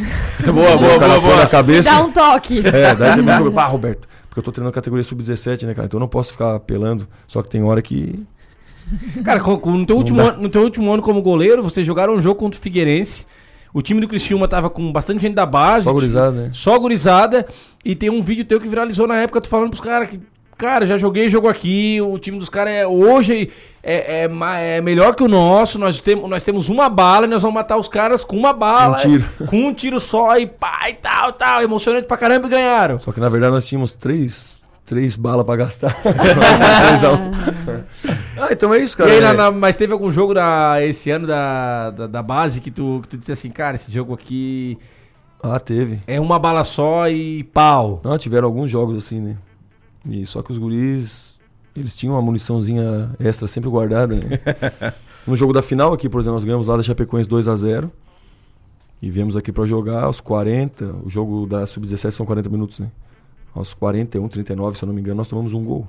boa, 0.53 0.99
cara 0.99 1.19
põe 1.21 1.35
na 1.37 1.47
cabeça. 1.47 1.89
Dá 1.91 2.01
um 2.03 2.11
toque. 2.11 2.59
É, 2.65 2.95
daí 2.95 3.15
você 3.15 3.21
me 3.23 3.31
joga, 3.37 3.51
pá, 3.51 3.65
Roberto. 3.65 4.07
Porque 4.29 4.39
eu 4.39 4.43
tô 4.43 4.51
treinando 4.51 4.73
categoria 4.73 5.03
sub-17, 5.03 5.63
né, 5.65 5.73
cara? 5.73 5.87
Então 5.87 5.97
eu 5.97 6.01
não 6.01 6.07
posso 6.07 6.31
ficar 6.31 6.55
apelando. 6.55 7.07
Só 7.27 7.41
que 7.41 7.49
tem 7.49 7.61
hora 7.63 7.81
que. 7.81 8.23
Cara, 9.25 9.39
no, 9.41 9.85
teu 9.85 9.97
último 9.97 10.17
dá. 10.17 10.29
ano, 10.29 10.41
no 10.43 10.49
teu 10.49 10.61
último 10.61 10.91
ano 10.93 11.01
como 11.01 11.21
goleiro, 11.21 11.61
vocês 11.63 11.85
jogaram 11.85 12.13
um 12.13 12.21
jogo 12.21 12.35
contra 12.39 12.57
o 12.57 12.61
Figueirense. 12.63 13.25
O 13.73 13.81
time 13.81 13.99
do 14.01 14.07
Criciúma 14.07 14.47
tava 14.47 14.69
com 14.69 14.91
bastante 14.91 15.21
gente 15.21 15.33
da 15.33 15.45
base. 15.45 15.83
Só 15.85 15.93
gurizada, 15.93 16.31
né? 16.31 16.49
Só 16.53 16.77
gurizada. 16.79 17.45
E 17.83 17.95
tem 17.95 18.09
um 18.09 18.21
vídeo 18.21 18.45
teu 18.45 18.59
que 18.61 18.67
viralizou 18.69 19.07
na 19.07 19.17
época, 19.17 19.41
tu 19.41 19.49
falando 19.49 19.69
pros 19.71 19.81
caras 19.81 20.09
que. 20.09 20.19
Cara, 20.61 20.85
já 20.85 20.95
joguei 20.95 21.27
jogo 21.27 21.49
aqui, 21.49 21.99
o 21.99 22.19
time 22.19 22.37
dos 22.37 22.47
caras 22.47 22.71
é, 22.73 22.85
hoje 22.85 23.49
é, 23.81 24.25
é, 24.29 24.75
é 24.77 24.81
melhor 24.81 25.15
que 25.15 25.23
o 25.23 25.27
nosso. 25.27 25.79
Nós, 25.79 25.99
temos 25.99 26.29
nós 26.29 26.43
temos 26.43 26.69
uma 26.69 26.87
bala 26.87 27.25
e 27.25 27.29
nós 27.29 27.41
vamos 27.41 27.55
matar 27.55 27.77
os 27.77 27.87
caras 27.87 28.23
com 28.23 28.37
uma 28.37 28.53
bala. 28.53 28.93
Um 28.93 28.97
tiro. 28.97 29.25
Com 29.47 29.57
um 29.57 29.73
tiro 29.73 29.99
só 29.99 30.37
e 30.37 30.45
pá 30.45 30.81
e 30.87 30.93
tal, 30.93 31.33
tal. 31.33 31.63
Emocionante 31.63 32.05
pra 32.05 32.15
caramba 32.15 32.45
e 32.45 32.51
ganharam. 32.51 32.99
Só 32.99 33.11
que 33.11 33.19
na 33.19 33.27
verdade 33.27 33.55
nós 33.55 33.65
tínhamos 33.65 33.93
três, 33.93 34.61
três 34.85 35.15
balas 35.15 35.47
pra 35.47 35.55
gastar. 35.55 35.97
Ah, 38.37 38.47
então 38.51 38.73
é 38.73 38.79
isso, 38.79 38.95
E 38.95 38.97
cara. 38.97 39.09
aí, 39.11 39.17
É- 39.17 39.21
na- 39.21 39.33
na- 39.33 39.51
mas 39.51 39.75
teve 39.75 39.93
algum 39.93 40.11
jogo 40.11 40.33
da, 40.33 40.77
esse 40.83 41.09
ano 41.11 41.25
da, 41.27 41.89
da, 41.91 42.07
da 42.07 42.23
base 42.23 42.59
que 42.61 42.69
tu, 42.71 42.99
que 43.03 43.09
tu 43.09 43.17
disse 43.17 43.31
assim, 43.31 43.49
cara, 43.49 43.75
esse 43.75 43.91
jogo 43.91 44.13
aqui 44.13 44.77
Ah, 45.41 45.59
teve. 45.59 45.99
é 46.07 46.19
uma 46.19 46.37
bala 46.39 46.63
só 46.63 47.07
e 47.07 47.43
pau. 47.45 47.99
Não, 48.03 48.17
tiveram 48.17 48.47
alguns 48.47 48.69
jogos 48.69 48.97
assim, 48.97 49.19
né? 49.19 49.35
E 50.05 50.25
só 50.25 50.41
que 50.41 50.51
os 50.51 50.57
guris, 50.57 51.39
eles 51.75 51.95
tinham 51.95 52.15
uma 52.15 52.21
muniçãozinha 52.21 53.11
extra 53.19 53.47
sempre 53.47 53.69
guardada, 53.69 54.15
né? 54.15 54.39
no 55.27 55.35
jogo 55.35 55.53
da 55.53 55.61
final 55.61 55.93
aqui, 55.93 56.09
por 56.09 56.19
exemplo, 56.19 56.35
nós 56.35 56.43
ganhamos 56.43 56.67
lá 56.67 56.77
da 56.77 56.83
Chapecoense 56.83 57.29
2 57.29 57.47
a 57.47 57.55
0 57.55 57.91
E 59.01 59.09
viemos 59.09 59.35
aqui 59.37 59.51
pra 59.51 59.65
jogar 59.65 60.03
aos 60.03 60.19
40. 60.19 60.85
O 61.03 61.09
jogo 61.09 61.45
da 61.45 61.65
Sub-17 61.67 62.11
são 62.11 62.25
40 62.25 62.49
minutos, 62.49 62.79
né? 62.79 62.87
Aos 63.53 63.73
41, 63.73 64.27
39, 64.29 64.77
se 64.77 64.83
eu 64.83 64.87
não 64.87 64.93
me 64.93 65.01
engano, 65.01 65.17
nós 65.17 65.27
tomamos 65.27 65.53
um 65.53 65.63
gol. 65.63 65.87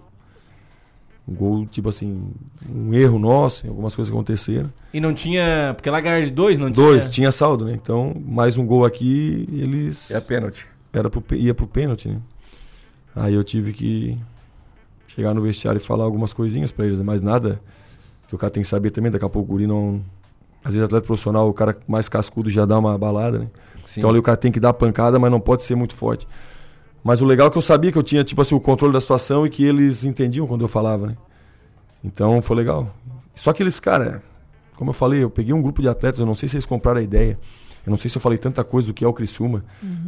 Um 1.26 1.34
gol, 1.34 1.66
tipo 1.66 1.88
assim, 1.88 2.28
um 2.68 2.92
erro 2.92 3.16
nosso, 3.16 3.64
algumas 3.68 3.94
coisas 3.94 4.12
aconteceram. 4.12 4.68
E 4.92 5.00
não 5.00 5.14
tinha. 5.14 5.72
Porque 5.76 5.88
lá 5.88 6.00
ganhar 6.00 6.20
de 6.22 6.32
dois, 6.32 6.58
não 6.58 6.68
Dois, 6.68 7.04
tinha. 7.04 7.12
tinha 7.12 7.32
saldo, 7.32 7.64
né? 7.66 7.78
Então, 7.80 8.12
mais 8.26 8.58
um 8.58 8.66
gol 8.66 8.84
aqui, 8.84 9.48
eles. 9.52 10.10
É 10.10 10.20
pênalti. 10.20 10.66
era 10.92 11.08
pro, 11.08 11.22
ia 11.36 11.54
pro 11.54 11.68
pênalti, 11.68 12.08
né? 12.08 12.16
Aí 13.14 13.34
eu 13.34 13.44
tive 13.44 13.72
que 13.72 14.18
chegar 15.06 15.34
no 15.34 15.42
vestiário 15.42 15.78
e 15.78 15.82
falar 15.82 16.04
algumas 16.04 16.32
coisinhas 16.32 16.72
pra 16.72 16.86
eles, 16.86 17.00
mas 17.00 17.20
nada 17.20 17.60
que 18.28 18.34
o 18.34 18.38
cara 18.38 18.50
tem 18.50 18.62
que 18.62 18.68
saber 18.68 18.90
também. 18.90 19.10
Daqui 19.10 19.24
a 19.24 19.28
pouco 19.28 19.50
o 19.50 19.52
guri 19.52 19.66
não. 19.66 20.02
Às 20.64 20.74
vezes, 20.74 20.84
atleta 20.84 21.06
profissional, 21.06 21.48
o 21.48 21.52
cara 21.52 21.76
mais 21.88 22.08
cascudo 22.08 22.48
já 22.48 22.64
dá 22.64 22.78
uma 22.78 22.96
balada, 22.96 23.40
né? 23.40 23.48
Sim. 23.84 24.00
Então 24.00 24.10
ali 24.10 24.18
o 24.18 24.22
cara 24.22 24.36
tem 24.36 24.52
que 24.52 24.60
dar 24.60 24.72
pancada, 24.72 25.18
mas 25.18 25.30
não 25.30 25.40
pode 25.40 25.64
ser 25.64 25.74
muito 25.74 25.94
forte. 25.94 26.26
Mas 27.02 27.20
o 27.20 27.24
legal 27.24 27.48
é 27.48 27.50
que 27.50 27.58
eu 27.58 27.62
sabia 27.62 27.90
que 27.90 27.98
eu 27.98 28.02
tinha, 28.02 28.22
tipo 28.22 28.40
assim, 28.40 28.54
o 28.54 28.60
controle 28.60 28.92
da 28.92 29.00
situação 29.00 29.44
e 29.44 29.50
que 29.50 29.64
eles 29.64 30.04
entendiam 30.04 30.46
quando 30.46 30.62
eu 30.62 30.68
falava, 30.68 31.08
né? 31.08 31.16
Então 32.04 32.40
foi 32.40 32.56
legal. 32.56 32.94
Só 33.34 33.52
que 33.52 33.62
eles, 33.62 33.80
cara, 33.80 34.22
como 34.76 34.90
eu 34.90 34.94
falei, 34.94 35.22
eu 35.22 35.30
peguei 35.30 35.52
um 35.52 35.60
grupo 35.60 35.82
de 35.82 35.88
atletas, 35.88 36.20
eu 36.20 36.26
não 36.26 36.34
sei 36.34 36.48
se 36.48 36.56
eles 36.56 36.66
compraram 36.66 37.00
a 37.00 37.02
ideia. 37.02 37.38
Eu 37.84 37.90
não 37.90 37.96
sei 37.96 38.08
se 38.08 38.16
eu 38.16 38.20
falei 38.20 38.38
tanta 38.38 38.62
coisa 38.62 38.88
do 38.88 38.94
que 38.94 39.04
é 39.04 39.08
o 39.08 39.12
Criciúma, 39.12 39.64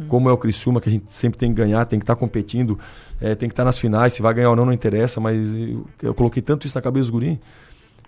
como 0.07 0.29
é 0.29 0.31
o 0.31 0.37
Criciúma, 0.37 0.79
que 0.79 0.87
a 0.87 0.91
gente 0.91 1.05
sempre 1.09 1.37
tem 1.37 1.49
que 1.49 1.55
ganhar, 1.55 1.85
tem 1.85 1.99
que 1.99 2.03
estar 2.03 2.15
competindo, 2.15 2.79
eh, 3.19 3.35
tem 3.35 3.49
que 3.49 3.53
estar 3.53 3.65
nas 3.65 3.77
finais, 3.77 4.13
se 4.13 4.21
vai 4.21 4.33
ganhar 4.33 4.49
ou 4.49 4.55
não, 4.55 4.65
não 4.65 4.73
interessa, 4.73 5.19
mas 5.19 5.53
eu, 5.53 5.85
eu 6.01 6.13
coloquei 6.13 6.41
tanto 6.41 6.65
isso 6.65 6.77
na 6.77 6.81
cabeça 6.81 7.03
dos 7.03 7.09
guri, 7.09 7.39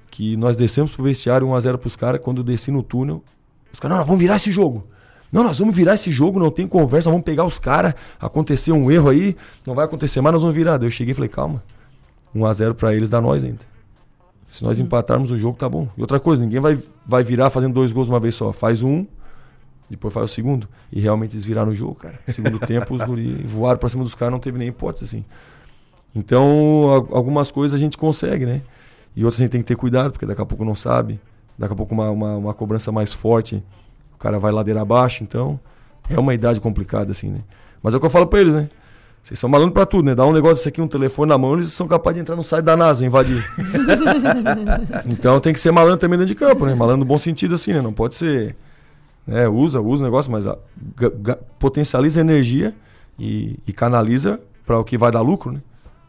que 0.09 0.37
nós 0.37 0.55
descemos 0.55 0.93
pro 0.93 1.03
vestiário 1.03 1.47
1x0 1.47 1.77
pros 1.77 1.95
caras, 1.97 2.21
quando 2.21 2.37
eu 2.37 2.43
desci 2.43 2.71
no 2.71 2.81
túnel, 2.81 3.21
os 3.73 3.79
caras, 3.79 3.95
não, 3.95 3.99
nós 3.99 4.07
vamos 4.07 4.21
virar 4.21 4.37
esse 4.37 4.51
jogo. 4.51 4.87
Não, 5.31 5.43
nós 5.43 5.59
vamos 5.59 5.75
virar 5.75 5.95
esse 5.95 6.11
jogo, 6.11 6.39
não 6.39 6.49
tem 6.49 6.65
conversa, 6.65 7.09
vamos 7.09 7.25
pegar 7.25 7.43
os 7.43 7.59
caras, 7.59 7.93
aconteceu 8.19 8.73
um 8.73 8.89
erro 8.89 9.09
aí, 9.09 9.35
não 9.65 9.75
vai 9.75 9.83
acontecer 9.83 10.21
mais, 10.21 10.33
nós 10.33 10.41
vamos 10.41 10.55
virar. 10.55 10.77
Daí 10.77 10.87
eu 10.87 10.91
cheguei 10.91 11.11
e 11.11 11.15
falei, 11.15 11.29
calma, 11.29 11.61
1x0 12.33 12.73
pra 12.73 12.95
eles 12.95 13.09
dá 13.09 13.19
nós 13.19 13.43
ainda. 13.43 13.59
Se 14.47 14.63
nós 14.63 14.79
empatarmos 14.79 15.29
o 15.29 15.37
jogo, 15.37 15.57
tá 15.57 15.67
bom. 15.67 15.89
E 15.97 16.01
outra 16.01 16.19
coisa, 16.19 16.41
ninguém 16.41 16.61
vai, 16.61 16.79
vai 17.05 17.23
virar 17.23 17.49
fazendo 17.49 17.73
dois 17.73 17.91
gols 17.91 18.07
uma 18.07 18.19
vez 18.19 18.33
só. 18.33 18.53
Faz 18.53 18.81
um, 18.81 19.05
depois 19.89 20.13
faz 20.13 20.31
o 20.31 20.33
segundo. 20.33 20.67
E 20.91 20.99
realmente 20.99 21.33
eles 21.33 21.43
viraram 21.45 21.71
o 21.71 21.75
jogo, 21.75 21.95
cara. 21.95 22.19
Segundo 22.27 22.59
tempo, 22.59 22.93
os 22.93 23.01
guri 23.03 23.43
voaram 23.45 23.77
pra 23.79 23.89
cima 23.89 24.03
dos 24.03 24.15
caras, 24.15 24.31
não 24.31 24.39
teve 24.39 24.57
nem 24.57 24.67
hipótese, 24.69 25.05
assim. 25.05 25.25
Então, 26.15 26.89
al- 26.89 27.07
algumas 27.17 27.51
coisas 27.51 27.75
a 27.75 27.79
gente 27.79 27.97
consegue, 27.97 28.45
né? 28.45 28.61
E 29.15 29.23
outras 29.23 29.39
a 29.41 29.43
gente 29.43 29.51
tem 29.51 29.61
que 29.61 29.67
ter 29.67 29.75
cuidado, 29.75 30.11
porque 30.11 30.25
daqui 30.25 30.41
a 30.41 30.45
pouco 30.45 30.63
não 30.65 30.75
sabe. 30.75 31.19
Daqui 31.57 31.73
a 31.73 31.75
pouco 31.75 31.93
uma, 31.93 32.09
uma, 32.09 32.35
uma 32.35 32.53
cobrança 32.53 32.91
mais 32.91 33.13
forte, 33.13 33.63
o 34.13 34.17
cara 34.17 34.37
vai 34.39 34.51
ladeira 34.51 34.81
abaixo, 34.81 35.23
então 35.23 35.59
é 36.09 36.19
uma 36.19 36.33
idade 36.33 36.59
complicada, 36.59 37.11
assim, 37.11 37.29
né? 37.29 37.39
Mas 37.81 37.93
é 37.93 37.97
o 37.97 37.99
que 37.99 38.05
eu 38.05 38.09
falo 38.09 38.27
pra 38.27 38.39
eles, 38.41 38.53
né? 38.53 38.69
Vocês 39.23 39.39
são 39.39 39.49
malandros 39.49 39.73
pra 39.73 39.85
tudo, 39.85 40.05
né? 40.05 40.15
Dá 40.15 40.25
um 40.25 40.31
negócio 40.31 40.57
desse 40.57 40.69
aqui, 40.69 40.81
um 40.81 40.87
telefone 40.87 41.29
na 41.29 41.37
mão, 41.37 41.53
eles 41.55 41.67
são 41.73 41.85
capazes 41.87 42.15
de 42.15 42.21
entrar 42.21 42.35
no 42.35 42.43
site 42.43 42.63
da 42.63 42.77
NASA, 42.77 43.05
invadir. 43.05 43.43
então 45.05 45.39
tem 45.39 45.53
que 45.53 45.59
ser 45.59 45.71
malandro 45.71 45.97
também 45.97 46.17
dentro 46.17 46.33
de 46.33 46.39
campo, 46.39 46.65
né? 46.65 46.73
Malandro 46.73 46.99
no 46.99 47.05
bom 47.05 47.17
sentido, 47.17 47.55
assim, 47.55 47.73
né? 47.73 47.81
Não 47.81 47.93
pode 47.93 48.15
ser. 48.15 48.55
Né? 49.27 49.47
Usa, 49.47 49.81
usa 49.81 50.03
o 50.03 50.05
negócio, 50.05 50.31
mas 50.31 50.47
ah, 50.47 50.57
ga- 50.95 51.37
potencializa 51.59 52.19
a 52.19 52.21
energia 52.21 52.73
e, 53.19 53.59
e 53.67 53.73
canaliza 53.73 54.39
pra 54.65 54.79
o 54.79 54.83
que 54.83 54.97
vai 54.97 55.11
dar 55.11 55.21
lucro, 55.21 55.51
né? 55.51 55.59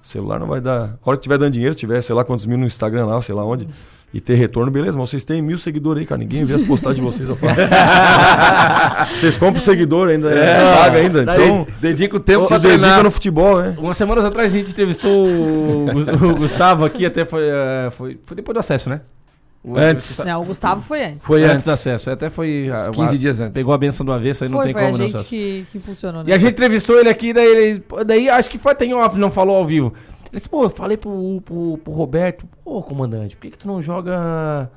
O 0.02 0.06
celular 0.08 0.38
não 0.38 0.46
vai 0.46 0.60
dar. 0.60 0.96
A 1.04 1.08
hora 1.08 1.16
que 1.16 1.22
tiver 1.24 1.36
dando 1.38 1.52
dinheiro, 1.52 1.74
tiver, 1.74 2.00
sei 2.00 2.14
lá 2.14 2.24
quantos 2.24 2.46
mil 2.46 2.56
no 2.56 2.64
Instagram 2.66 3.06
lá, 3.06 3.20
sei 3.20 3.34
lá 3.34 3.44
onde, 3.44 3.68
e 4.14 4.20
ter 4.20 4.36
retorno, 4.36 4.70
beleza, 4.70 4.96
mas 4.96 5.10
vocês 5.10 5.24
têm 5.24 5.42
mil 5.42 5.58
seguidores 5.58 6.00
aí, 6.00 6.06
cara. 6.06 6.18
Ninguém 6.18 6.44
vê 6.44 6.54
as 6.54 6.62
postagens 6.62 6.96
de 6.98 7.02
vocês, 7.12 7.28
eu 7.28 7.36
falo. 7.36 7.52
vocês 9.18 9.36
compram 9.36 9.60
seguidor 9.62 10.08
ainda, 10.08 10.30
é, 10.30 10.74
paga 10.76 10.98
ainda. 10.98 11.24
Daí- 11.24 11.42
Então, 11.44 11.66
Dedica 11.80 12.16
o 12.16 12.20
tempo 12.20 12.46
se 12.46 12.58
dedica 12.58 13.02
no 13.02 13.10
futebol, 13.10 13.60
né? 13.60 13.74
Umas 13.78 13.96
semanas 13.96 14.24
atrás 14.24 14.52
a 14.52 14.56
gente 14.56 14.70
entrevistou 14.70 15.26
o, 15.26 15.86
Gus- 15.92 16.22
o 16.22 16.34
Gustavo 16.36 16.84
aqui, 16.84 17.04
até 17.04 17.24
foi, 17.24 17.42
eh, 17.44 17.90
foi. 17.96 18.18
Foi 18.24 18.36
depois 18.36 18.54
do 18.54 18.60
acesso, 18.60 18.88
né? 18.88 19.00
O- 19.62 19.76
Antes. 19.76 20.18
Não, 20.18 20.42
o 20.42 20.44
Gustavo 20.46 20.80
foi 20.80 21.04
antes. 21.04 21.18
Foi 21.22 21.42
antes 21.42 21.52
antes. 21.54 21.64
do 21.64 21.70
acesso. 21.72 22.10
Até 22.10 22.30
foi. 22.30 22.70
ah, 22.72 22.90
15 22.90 23.00
uma- 23.00 23.18
dias 23.18 23.40
antes. 23.40 23.54
Pegou 23.54 23.74
a 23.74 23.78
benção 23.78 24.06
do 24.06 24.12
avesso, 24.12 24.44
aí 24.44 24.50
não 24.50 24.58
foi, 24.58 24.66
tem 24.66 24.72
foi 24.72 24.82
como 24.82 24.94
a 24.94 24.98
não. 24.98 25.08
gente 25.08 25.24
que, 25.24 25.66
que 25.70 25.78
impulsionou, 25.78 26.22
né? 26.22 26.30
E 26.30 26.32
a 26.32 26.38
gente 26.38 26.52
entrevistou 26.52 26.98
ele 26.98 27.08
aqui, 27.08 27.32
daí 27.32 27.46
ele. 27.46 27.84
Daí 28.06 28.30
acho 28.30 28.48
que 28.48 28.58
foi 28.58 28.72
até 28.72 28.84
em 28.84 28.94
off, 28.94 29.18
não 29.18 29.30
falou 29.30 29.56
ao 29.56 29.66
vivo. 29.66 29.92
Ele 30.30 30.36
disse, 30.36 30.48
pô, 30.48 30.64
eu 30.64 30.70
falei 30.70 30.96
pro, 30.96 31.40
pro, 31.44 31.78
pro 31.82 31.92
Roberto, 31.92 32.46
pô, 32.64 32.82
comandante, 32.82 33.34
por 33.36 33.42
que, 33.42 33.50
que 33.52 33.58
tu 33.58 33.66
não 33.66 33.82
joga. 33.82 34.70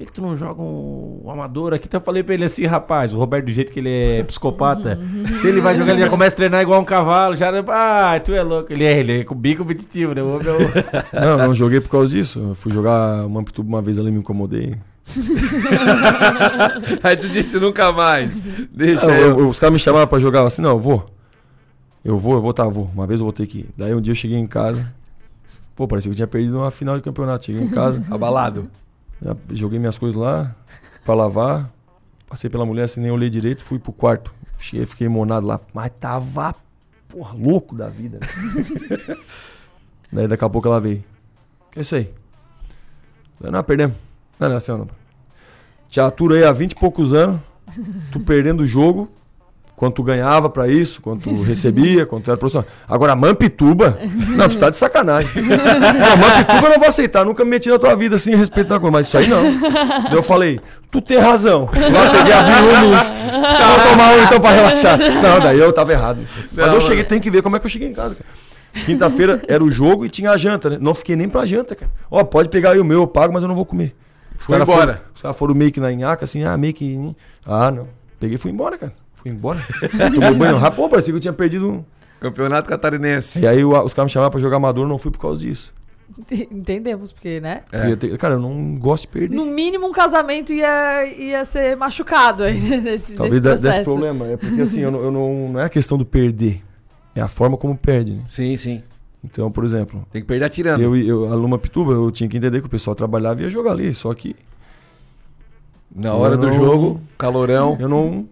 Por 0.00 0.06
que, 0.06 0.12
que 0.12 0.12
tu 0.14 0.22
não 0.22 0.34
joga 0.34 0.62
um, 0.62 1.20
um 1.26 1.30
amador 1.30 1.74
aqui? 1.74 1.86
Então 1.86 2.00
eu 2.00 2.04
falei 2.04 2.22
pra 2.22 2.32
ele 2.32 2.42
assim, 2.46 2.64
rapaz, 2.64 3.12
o 3.12 3.18
Roberto, 3.18 3.44
do 3.44 3.50
jeito 3.52 3.70
que 3.70 3.80
ele 3.80 3.90
é 3.90 4.22
psicopata, 4.22 4.98
se 5.42 5.46
ele 5.46 5.60
vai 5.60 5.74
jogar, 5.74 5.92
ele 5.92 6.00
já 6.00 6.08
começa 6.10 6.32
a 6.34 6.36
treinar 6.38 6.62
igual 6.62 6.80
um 6.80 6.84
cavalo, 6.86 7.36
já. 7.36 7.50
Ah, 7.68 8.18
tu 8.18 8.32
é 8.32 8.42
louco. 8.42 8.72
Ele 8.72 8.82
é, 8.84 8.98
ele 8.98 9.20
é 9.20 9.24
com 9.24 9.34
bem 9.34 9.54
competitivo, 9.54 10.14
né? 10.14 10.22
Homem 10.22 10.46
é 10.48 11.20
Não, 11.20 11.36
não 11.48 11.54
joguei 11.54 11.82
por 11.82 11.90
causa 11.90 12.08
disso. 12.08 12.38
Eu 12.38 12.54
fui 12.54 12.72
jogar 12.72 13.26
uma 13.26 13.40
Mampituba 13.40 13.68
uma 13.68 13.82
vez 13.82 13.98
ali 13.98 14.08
e 14.08 14.12
me 14.12 14.20
incomodei. 14.20 14.78
Aí 17.02 17.16
tu 17.18 17.28
disse 17.28 17.58
nunca 17.58 17.92
mais. 17.92 18.30
Deixa 18.72 19.06
Ah, 19.06 19.18
eu. 19.20 19.38
eu- 19.40 19.48
os 19.50 19.58
caras 19.60 19.72
me 19.74 19.78
chamaram 19.78 20.06
pra 20.06 20.18
jogar 20.18 20.40
eu 20.40 20.46
assim, 20.46 20.62
não, 20.62 20.70
eu 20.70 20.78
vou. 20.78 21.04
Eu 22.02 22.16
vou, 22.16 22.34
eu 22.34 22.40
vou, 22.40 22.54
tá, 22.54 22.64
vou. 22.66 22.90
Uma 22.94 23.06
vez 23.06 23.20
eu 23.20 23.24
vou 23.24 23.32
ter 23.34 23.46
que 23.46 23.58
ir. 23.58 23.68
Daí 23.76 23.94
um 23.94 24.00
dia 24.00 24.12
eu 24.12 24.16
cheguei 24.16 24.38
em 24.38 24.46
casa. 24.46 24.90
Pô, 25.76 25.86
parecia 25.86 26.08
que 26.10 26.12
eu 26.14 26.16
tinha 26.16 26.26
perdido 26.26 26.56
uma 26.58 26.70
final 26.70 26.96
de 26.96 27.02
campeonato. 27.02 27.44
Cheguei 27.44 27.62
em 27.62 27.68
casa, 27.68 28.02
Abalado. 28.10 28.66
Já 29.22 29.36
joguei 29.50 29.78
minhas 29.78 29.98
coisas 29.98 30.18
lá 30.18 30.54
pra 31.04 31.14
lavar. 31.14 31.70
Passei 32.28 32.48
pela 32.48 32.64
mulher 32.64 32.84
assim, 32.84 33.00
nem 33.00 33.10
olhei 33.10 33.28
direito, 33.28 33.62
fui 33.62 33.78
pro 33.78 33.92
quarto. 33.92 34.32
Cheguei, 34.58 34.86
fiquei 34.86 35.08
monado 35.08 35.46
lá. 35.46 35.60
Mas 35.74 35.90
tava, 35.98 36.54
porra, 37.08 37.34
louco 37.34 37.74
da 37.74 37.88
vida. 37.88 38.20
né? 38.20 39.16
Daí 40.12 40.28
daqui 40.28 40.44
a 40.44 40.48
pouco 40.48 40.68
ela 40.68 40.80
veio. 40.80 41.04
Que 41.70 41.78
é 41.78 41.82
isso 41.82 41.94
aí? 41.94 42.12
Falei, 43.38 43.52
não, 43.52 43.62
perdemos. 43.62 43.96
Não, 44.38 44.48
não, 44.48 44.56
assim, 44.56 44.72
não. 44.72 44.88
Te 45.88 46.00
aturo 46.00 46.34
aí 46.34 46.44
há 46.44 46.52
20 46.52 46.72
e 46.72 46.74
poucos 46.76 47.12
anos, 47.12 47.40
tu 48.12 48.20
perdendo 48.20 48.62
o 48.62 48.66
jogo, 48.66 49.10
quanto 49.80 50.02
ganhava 50.02 50.50
pra 50.50 50.68
isso, 50.68 51.00
quanto 51.00 51.32
recebia, 51.42 52.04
quanto 52.04 52.30
era 52.30 52.36
profissional. 52.36 52.68
Agora, 52.86 53.16
Mampituba, 53.16 53.98
não, 54.36 54.46
tu 54.46 54.58
tá 54.58 54.68
de 54.68 54.76
sacanagem. 54.76 55.30
Não, 55.42 56.16
Mampituba 56.18 56.66
eu 56.66 56.70
não 56.72 56.78
vou 56.78 56.88
aceitar, 56.88 57.24
nunca 57.24 57.46
me 57.46 57.52
meti 57.52 57.70
na 57.70 57.78
tua 57.78 57.96
vida 57.96 58.16
assim, 58.16 58.34
respeitar 58.34 58.76
a 58.76 58.78
coisa, 58.78 58.92
mas 58.92 59.06
isso 59.06 59.16
aí 59.16 59.26
não. 59.26 59.42
Daí 60.04 60.12
eu 60.12 60.22
falei, 60.22 60.60
tu 60.90 61.00
tem 61.00 61.16
razão. 61.16 61.62
Lá 61.62 62.10
peguei, 62.10 62.30
abri 62.30 62.52
um, 62.52 62.90
vou 62.90 63.90
tomar 63.90 64.12
um 64.12 64.22
então 64.22 64.38
pra 64.38 64.50
relaxar. 64.50 64.98
Não, 64.98 65.40
daí 65.40 65.58
eu 65.58 65.72
tava 65.72 65.92
errado. 65.92 66.20
Mas 66.52 66.66
Não, 66.66 66.74
eu 66.74 66.80
cheguei, 66.82 67.02
tem 67.02 67.18
que 67.18 67.30
ver 67.30 67.40
como 67.40 67.56
é 67.56 67.58
que 67.58 67.64
eu 67.64 67.70
cheguei 67.70 67.88
em 67.88 67.94
casa, 67.94 68.16
cara. 68.16 68.84
Quinta-feira 68.84 69.40
era 69.48 69.64
o 69.64 69.70
jogo 69.70 70.04
e 70.04 70.10
tinha 70.10 70.30
a 70.30 70.36
janta, 70.36 70.68
né? 70.68 70.78
Não 70.78 70.92
fiquei 70.94 71.16
nem 71.16 71.26
pra 71.26 71.46
janta, 71.46 71.74
cara. 71.74 71.90
Ó, 72.10 72.22
pode 72.22 72.50
pegar 72.50 72.72
aí 72.72 72.78
o 72.78 72.84
meu, 72.84 73.00
eu 73.00 73.06
pago, 73.06 73.32
mas 73.32 73.42
eu 73.42 73.48
não 73.48 73.56
vou 73.56 73.64
comer. 73.64 73.96
Os 74.38 74.44
Foi 74.44 74.60
embora. 74.60 74.66
Foram, 74.66 75.00
os 75.14 75.22
caras 75.22 75.36
foram 75.38 75.54
meio 75.54 75.72
que 75.72 75.80
na 75.80 75.90
nhaca, 75.90 76.24
assim, 76.24 76.44
ah, 76.44 76.54
meio 76.58 76.74
que. 76.74 77.16
Ah, 77.46 77.70
não. 77.70 77.88
Peguei 78.20 78.34
e 78.34 78.38
fui 78.38 78.50
embora, 78.50 78.76
cara. 78.76 78.92
Fui 79.22 79.30
embora. 79.30 79.64
Tomou 80.14 80.34
banho 80.34 80.56
rápido. 80.58 80.76
Pô, 80.76 80.88
parecia 80.88 81.12
que 81.12 81.16
eu 81.16 81.20
tinha 81.20 81.32
perdido 81.32 81.68
um. 81.70 81.84
Campeonato 82.20 82.68
Catarinense. 82.68 83.40
E 83.40 83.46
aí 83.46 83.64
o- 83.64 83.70
os 83.82 83.94
caras 83.94 84.10
me 84.10 84.12
chamaram 84.12 84.30
pra 84.30 84.40
jogar 84.40 84.56
amador, 84.58 84.84
eu 84.84 84.88
não 84.88 84.98
fui 84.98 85.10
por 85.10 85.18
causa 85.20 85.40
disso. 85.40 85.72
Entendemos, 86.30 87.12
porque, 87.12 87.40
né? 87.40 87.62
É. 87.72 87.94
Ter- 87.96 88.16
Cara, 88.18 88.34
eu 88.34 88.40
não 88.40 88.74
gosto 88.74 89.02
de 89.02 89.08
perder. 89.08 89.34
No 89.34 89.46
mínimo, 89.46 89.86
um 89.86 89.92
casamento 89.92 90.52
ia, 90.52 91.06
ia 91.06 91.44
ser 91.44 91.76
machucado 91.76 92.42
aí 92.42 92.58
nesse, 92.80 93.16
Talvez 93.16 93.40
nesse 93.42 93.62
desse 93.62 93.82
problema. 93.84 94.26
É 94.26 94.36
porque 94.36 94.60
assim, 94.60 94.80
eu 94.80 94.90
não, 94.90 95.00
eu 95.02 95.10
não, 95.10 95.48
não 95.52 95.60
é 95.60 95.64
a 95.64 95.68
questão 95.68 95.96
do 95.96 96.04
perder. 96.04 96.60
É 97.14 97.20
a 97.22 97.28
forma 97.28 97.56
como 97.56 97.76
perde, 97.76 98.12
né? 98.14 98.22
Sim, 98.28 98.56
sim. 98.56 98.82
Então, 99.24 99.50
por 99.50 99.64
exemplo, 99.64 100.06
Tem 100.12 100.20
que 100.22 100.28
perder 100.28 100.46
atirando. 100.46 100.82
eu, 100.82 100.96
eu, 100.96 101.32
a 101.32 101.34
Luma 101.34 101.58
Pituba, 101.58 101.92
eu 101.92 102.10
tinha 102.10 102.28
que 102.28 102.36
entender 102.36 102.60
que 102.60 102.66
o 102.66 102.70
pessoal 102.70 102.94
trabalhava 102.94 103.40
e 103.40 103.44
ia 103.44 103.50
jogar 103.50 103.72
ali. 103.72 103.92
Só 103.94 104.12
que 104.14 104.34
Na 105.94 106.14
hora 106.14 106.36
do 106.36 106.48
Eu- 106.48 106.54
jogo, 106.54 107.00
calorão. 107.18 107.76
eu 107.80 107.88
não. 107.88 108.26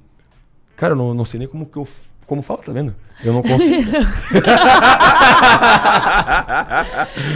Cara, 0.78 0.92
eu 0.92 0.96
não, 0.96 1.12
não 1.12 1.24
sei 1.24 1.40
nem 1.40 1.48
como 1.48 1.66
que 1.66 1.76
eu. 1.76 1.86
Como 2.24 2.40
fala, 2.42 2.60
tá 2.64 2.70
vendo? 2.72 2.94
Eu 3.24 3.32
não 3.32 3.42
consigo. 3.42 3.90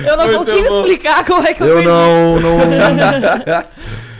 Eu 0.06 0.16
não 0.16 0.26
Muito 0.26 0.38
consigo 0.38 0.68
bom. 0.68 0.80
explicar 0.80 1.24
como 1.24 1.46
é 1.46 1.54
que 1.54 1.62
eu, 1.62 1.66
eu 1.66 1.74
perdi. 1.76 1.88
não. 1.88 2.40
não 2.40 2.58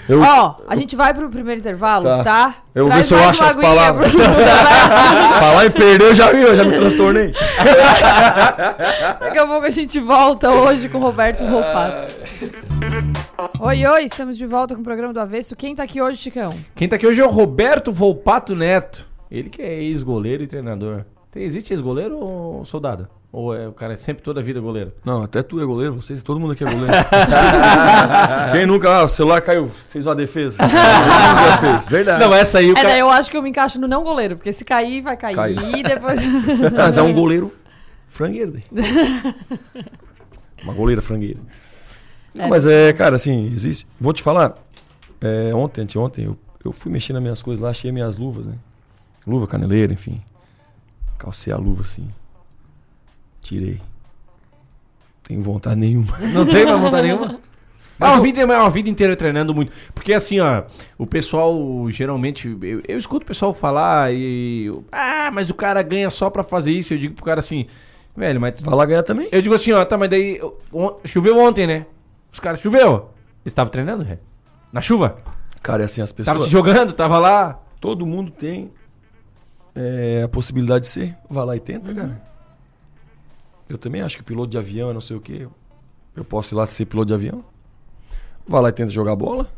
eu, 0.08 0.20
Ó, 0.22 0.56
a 0.66 0.74
gente 0.76 0.96
vai 0.96 1.12
pro 1.12 1.28
primeiro 1.28 1.60
intervalo, 1.60 2.04
tá? 2.04 2.24
Tá. 2.24 2.54
Eu 2.74 2.86
vou 2.86 2.96
ver 2.96 3.04
se 3.04 3.12
eu 3.14 3.28
acho 3.28 3.44
as 3.44 3.54
palavras. 3.54 4.10
pro 4.10 4.20
falar 4.22 5.66
em 5.66 5.70
perder, 5.70 6.06
eu 6.06 6.14
já 6.14 6.32
vi, 6.32 6.42
eu 6.42 6.56
já 6.56 6.64
me 6.64 6.76
transtornei. 6.76 7.32
Daqui 9.20 9.38
a 9.38 9.46
pouco 9.46 9.66
a 9.66 9.70
gente 9.70 10.00
volta 10.00 10.50
hoje 10.50 10.88
com 10.88 10.98
o 10.98 11.02
Roberto 11.02 11.44
Volpato. 11.46 12.14
Oi, 13.60 13.86
oi, 13.86 14.04
estamos 14.04 14.38
de 14.38 14.46
volta 14.46 14.74
com 14.74 14.80
o 14.80 14.84
programa 14.84 15.12
do 15.12 15.20
Avesso. 15.20 15.54
Quem 15.54 15.74
tá 15.74 15.82
aqui 15.82 16.00
hoje, 16.00 16.16
Chicão? 16.16 16.54
Quem 16.74 16.88
tá 16.88 16.96
aqui 16.96 17.06
hoje 17.06 17.20
é 17.20 17.24
o 17.24 17.30
Roberto 17.30 17.92
Volpato 17.92 18.56
Neto. 18.56 19.11
Ele 19.32 19.48
que 19.48 19.62
é 19.62 19.82
ex-goleiro 19.82 20.42
e 20.42 20.46
treinador. 20.46 21.04
Tem, 21.30 21.42
existe 21.42 21.72
ex-goleiro 21.72 22.18
ou 22.18 22.64
soldado? 22.66 23.08
Ou 23.32 23.56
é, 23.56 23.66
o 23.66 23.72
cara 23.72 23.94
é 23.94 23.96
sempre 23.96 24.22
toda 24.22 24.40
a 24.40 24.42
vida 24.42 24.60
goleiro? 24.60 24.92
Não, 25.02 25.22
até 25.22 25.42
tu 25.42 25.58
é 25.58 25.64
goleiro, 25.64 25.94
vocês, 25.94 26.22
todo 26.22 26.38
mundo 26.38 26.52
aqui 26.52 26.62
é 26.64 26.66
goleiro. 26.70 26.92
Quem 28.52 28.66
nunca, 28.66 28.90
ah, 28.94 29.04
o 29.04 29.08
celular 29.08 29.40
caiu, 29.40 29.70
fez 29.88 30.06
uma 30.06 30.14
defesa. 30.14 30.58
Fez. 31.58 31.88
Verdade. 31.88 32.22
Não, 32.22 32.34
essa 32.34 32.58
aí 32.58 32.68
o 32.68 32.72
É, 32.72 32.74
cara... 32.74 32.88
daí 32.88 33.00
eu 33.00 33.08
acho 33.08 33.30
que 33.30 33.36
eu 33.38 33.42
me 33.42 33.48
encaixo 33.48 33.80
no 33.80 33.88
não 33.88 34.04
goleiro, 34.04 34.36
porque 34.36 34.52
se 34.52 34.66
cair, 34.66 35.00
vai 35.00 35.16
cair. 35.16 35.34
Cai. 35.34 35.52
E 35.52 35.82
depois. 35.82 36.20
Mas 36.76 36.98
é 36.98 37.02
um 37.02 37.14
goleiro 37.14 37.50
frangueiro. 38.08 38.52
daí. 38.52 38.64
Uma 40.62 40.74
goleira 40.74 41.00
frangueira. 41.00 41.40
Não, 42.34 42.44
É. 42.44 42.48
mas 42.48 42.64
é, 42.66 42.92
cara, 42.92 43.16
assim, 43.16 43.46
existe. 43.54 43.86
Vou 44.00 44.12
te 44.12 44.22
falar. 44.22 44.54
é, 45.20 45.54
ontem, 45.54 45.80
anteontem, 45.82 46.24
eu, 46.26 46.36
eu 46.64 46.72
fui 46.72 46.90
mexendo 46.92 47.14
nas 47.14 47.22
minhas 47.22 47.42
coisas 47.42 47.62
lá, 47.62 47.70
achei 47.70 47.90
minhas 47.92 48.16
luvas, 48.16 48.46
né? 48.46 48.54
Luva, 49.26 49.46
caneleira, 49.46 49.92
enfim. 49.92 50.20
Calcei 51.18 51.52
a 51.52 51.56
luva 51.56 51.82
assim. 51.82 52.08
Tirei. 53.40 53.80
Tenho 55.24 55.40
vontade 55.40 55.76
nenhuma. 55.76 56.18
Não 56.32 56.44
tem 56.46 56.64
mais 56.66 56.80
vontade 56.80 57.06
nenhuma? 57.06 57.38
É 58.00 58.04
uma, 58.06 58.20
vida, 58.20 58.40
é 58.40 58.44
uma 58.44 58.70
vida 58.70 58.90
inteira 58.90 59.14
treinando 59.14 59.54
muito. 59.54 59.70
Porque 59.94 60.12
assim, 60.12 60.40
ó, 60.40 60.64
o 60.98 61.06
pessoal 61.06 61.54
geralmente. 61.88 62.48
Eu, 62.60 62.82
eu 62.88 62.98
escuto 62.98 63.22
o 63.22 63.26
pessoal 63.28 63.54
falar 63.54 64.12
e. 64.12 64.72
Ah, 64.90 65.30
mas 65.32 65.50
o 65.50 65.54
cara 65.54 65.80
ganha 65.82 66.10
só 66.10 66.28
pra 66.28 66.42
fazer 66.42 66.72
isso. 66.72 66.92
Eu 66.94 66.98
digo 66.98 67.14
pro 67.14 67.24
cara 67.24 67.38
assim, 67.38 67.66
velho, 68.16 68.40
mas. 68.40 68.58
Vai 68.60 68.74
lá 68.74 68.84
ganhar 68.86 69.04
também. 69.04 69.28
Eu 69.30 69.40
digo 69.40 69.54
assim, 69.54 69.70
ó, 69.70 69.84
tá, 69.84 69.96
mas 69.96 70.10
daí. 70.10 70.40
on- 70.72 70.96
choveu 71.04 71.38
ontem, 71.38 71.64
né? 71.64 71.86
Os 72.32 72.40
caras, 72.40 72.60
choveu. 72.60 73.10
Eles 73.44 73.52
estavam 73.52 73.70
treinando, 73.70 74.02
velho? 74.02 74.18
Na 74.72 74.80
chuva? 74.80 75.18
Cara, 75.62 75.82
é 75.82 75.86
assim, 75.86 76.00
as 76.02 76.10
pessoas. 76.10 76.34
Tava 76.34 76.44
se 76.44 76.50
jogando, 76.50 76.92
tava 76.92 77.20
lá. 77.20 77.60
Todo 77.80 78.04
mundo 78.04 78.32
tem 78.32 78.72
é, 79.74 80.22
a 80.24 80.28
possibilidade 80.28 80.84
de 80.84 80.90
ser. 80.90 81.16
Vai 81.28 81.44
lá 81.44 81.56
e 81.56 81.60
tenta, 81.60 81.94
cara. 81.94 82.20
Eu 83.68 83.78
também 83.78 84.02
acho 84.02 84.16
que 84.16 84.22
piloto 84.22 84.50
de 84.50 84.58
avião 84.58 84.90
é 84.90 84.92
não 84.92 85.00
sei 85.00 85.16
o 85.16 85.20
quê. 85.20 85.48
Eu 86.14 86.24
posso 86.24 86.54
ir 86.54 86.56
lá 86.56 86.66
ser 86.66 86.84
piloto 86.84 87.06
de 87.08 87.14
avião. 87.14 87.44
Vai 88.46 88.60
lá 88.60 88.68
e 88.68 88.72
tenta 88.72 88.90
jogar 88.90 89.16
bola. 89.16 89.48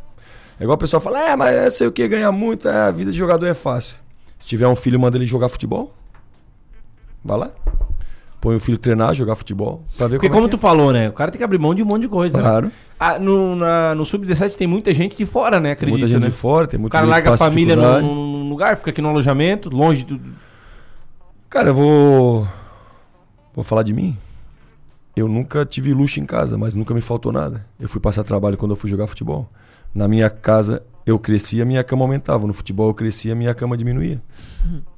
É 0.58 0.62
igual 0.62 0.76
o 0.76 0.78
pessoal 0.78 1.00
fala, 1.00 1.20
é, 1.20 1.36
mas 1.36 1.54
é 1.54 1.70
sei 1.70 1.86
o 1.86 1.92
que, 1.92 2.06
ganha 2.06 2.30
muito, 2.30 2.68
é, 2.68 2.82
a 2.82 2.90
vida 2.90 3.10
de 3.10 3.18
jogador 3.18 3.46
é 3.46 3.54
fácil. 3.54 3.96
Se 4.38 4.46
tiver 4.46 4.68
um 4.68 4.76
filho, 4.76 5.00
manda 5.00 5.16
ele 5.16 5.26
jogar 5.26 5.48
futebol. 5.48 5.92
Vai 7.24 7.38
lá. 7.38 7.50
Põe 8.40 8.56
o 8.56 8.60
filho 8.60 8.78
treinar, 8.78 9.14
jogar 9.14 9.34
futebol. 9.34 9.82
Pra 9.96 10.06
ver 10.06 10.16
Porque 10.16 10.28
como, 10.28 10.42
como 10.42 10.46
é 10.46 10.50
tu 10.50 10.58
que 10.58 10.62
falou, 10.62 10.92
né? 10.92 11.08
O 11.08 11.12
cara 11.12 11.30
tem 11.30 11.38
que 11.38 11.44
abrir 11.44 11.58
mão 11.58 11.74
de 11.74 11.82
um 11.82 11.86
monte 11.86 12.02
de 12.02 12.08
coisa. 12.08 12.38
é. 12.38 12.62
né? 12.62 12.72
Claro. 12.98 13.16
Ah, 13.16 13.18
no 13.18 13.56
na- 13.56 13.94
no 13.94 14.04
Sub-17 14.04 14.56
tem 14.56 14.66
muita 14.66 14.92
gente 14.94 15.16
de 15.16 15.26
fora, 15.26 15.58
né? 15.58 15.68
Tem 15.68 15.72
Acredita, 15.72 15.98
muita 15.98 16.08
gente 16.08 16.22
né? 16.22 16.28
de 16.28 16.34
fora, 16.34 16.66
tem 16.66 16.78
O 16.78 16.80
muita 16.80 16.92
cara 16.92 17.06
gente 17.06 17.14
que 17.22 17.28
larga 17.28 17.34
a 17.34 17.36
família 17.36 17.76
num, 17.76 18.48
lugar, 18.48 18.76
fica 18.76 18.90
aqui 18.90 19.02
no 19.02 19.08
alojamento, 19.08 19.68
longe 19.68 20.04
do. 20.04 20.20
Cara, 21.50 21.68
eu 21.70 21.74
vou. 21.74 22.48
Vou 23.54 23.64
falar 23.64 23.82
de 23.82 23.92
mim. 23.92 24.16
Eu 25.16 25.28
nunca 25.28 25.64
tive 25.64 25.92
luxo 25.94 26.18
em 26.18 26.26
casa, 26.26 26.58
mas 26.58 26.74
nunca 26.74 26.92
me 26.92 27.00
faltou 27.00 27.30
nada. 27.30 27.64
Eu 27.78 27.88
fui 27.88 28.00
passar 28.00 28.24
trabalho 28.24 28.56
quando 28.56 28.72
eu 28.72 28.76
fui 28.76 28.90
jogar 28.90 29.06
futebol. 29.06 29.48
Na 29.94 30.08
minha 30.08 30.28
casa 30.28 30.82
eu 31.06 31.18
crescia, 31.18 31.62
a 31.62 31.66
minha 31.66 31.84
cama 31.84 32.02
aumentava. 32.02 32.46
No 32.46 32.52
futebol 32.52 32.88
eu 32.88 32.94
crescia, 32.94 33.32
a 33.32 33.36
minha 33.36 33.54
cama 33.54 33.76
diminuía. 33.76 34.20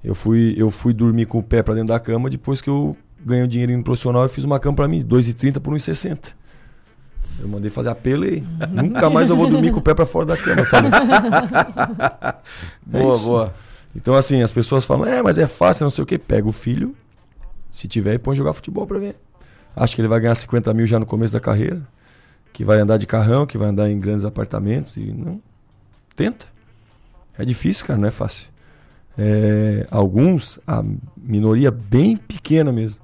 Eu 0.03 0.15
fui, 0.15 0.55
eu 0.57 0.71
fui 0.71 0.95
dormir 0.95 1.27
com 1.27 1.39
o 1.39 1.43
pé 1.43 1.63
pra 1.63 1.75
dentro 1.75 1.89
da 1.89 2.01
cama 2.01 2.31
depois 2.31 2.61
que 2.63 2.71
eu 2.71 2.97
ganhei 3.25 3.45
um 3.45 3.49
dinheirinho 3.49 3.83
profissional 3.83 4.25
e 4.25 4.29
fiz 4.29 4.45
uma 4.45 4.59
cama 4.61 4.77
pra 4.77 4.89
mim, 4.89 5.03
2,30 5.05 5.61
por 5.61 5.75
1,60. 5.75 6.29
Eu 7.39 7.49
mandei 7.49 7.71
fazer 7.71 7.91
apelo 7.91 8.25
e 8.25 8.41
nunca 8.73 9.11
mais 9.11 9.29
eu 9.31 9.37
vou 9.37 9.49
dormir 9.49 9.71
com 9.73 9.79
o 9.79 9.83
pé 9.83 9.95
pra 9.95 10.07
fora 10.07 10.27
da 10.27 10.37
cama. 10.37 10.63
É 12.93 13.01
boa, 13.01 13.15
isso. 13.15 13.25
boa. 13.27 13.55
Então, 13.95 14.15
assim, 14.15 14.43
as 14.43 14.53
pessoas 14.53 14.85
falam, 14.85 15.07
é, 15.07 15.23
mas 15.23 15.39
é 15.39 15.47
fácil, 15.47 15.85
não 15.85 15.91
sei 15.91 16.05
o 16.05 16.07
quê. 16.07 16.19
Pega 16.19 16.47
o 16.49 16.53
filho, 16.53 16.95
se 17.71 17.89
tiver, 17.89 18.15
e 18.15 18.19
põe 18.19 18.37
jogar 18.37 18.53
futebol 18.53 18.87
pra 18.87 18.99
ver. 18.99 19.17
Acho 19.75 19.95
que 19.95 20.01
ele 20.01 20.09
vai 20.09 20.21
ganhar 20.21 20.35
50 20.35 20.73
mil 20.75 20.87
já 20.87 20.99
no 20.99 21.07
começo 21.07 21.33
da 21.33 21.41
carreira. 21.41 21.81
Que 22.53 22.65
vai 22.65 22.79
andar 22.79 22.97
de 22.97 23.07
carrão, 23.07 23.47
que 23.47 23.59
vai 23.59 23.69
andar 23.69 23.91
em 23.91 23.99
grandes 23.99 24.25
apartamentos. 24.25 24.97
E 24.97 25.13
não. 25.13 25.41
Tenta. 26.15 26.47
É 27.39 27.45
difícil, 27.45 27.85
cara, 27.87 27.99
não 27.99 28.09
é 28.09 28.11
fácil. 28.11 28.49
É, 29.19 29.87
alguns, 29.91 30.59
a 30.67 30.83
minoria 31.17 31.71
bem 31.71 32.17
pequena 32.17 32.71
mesmo, 32.73 33.01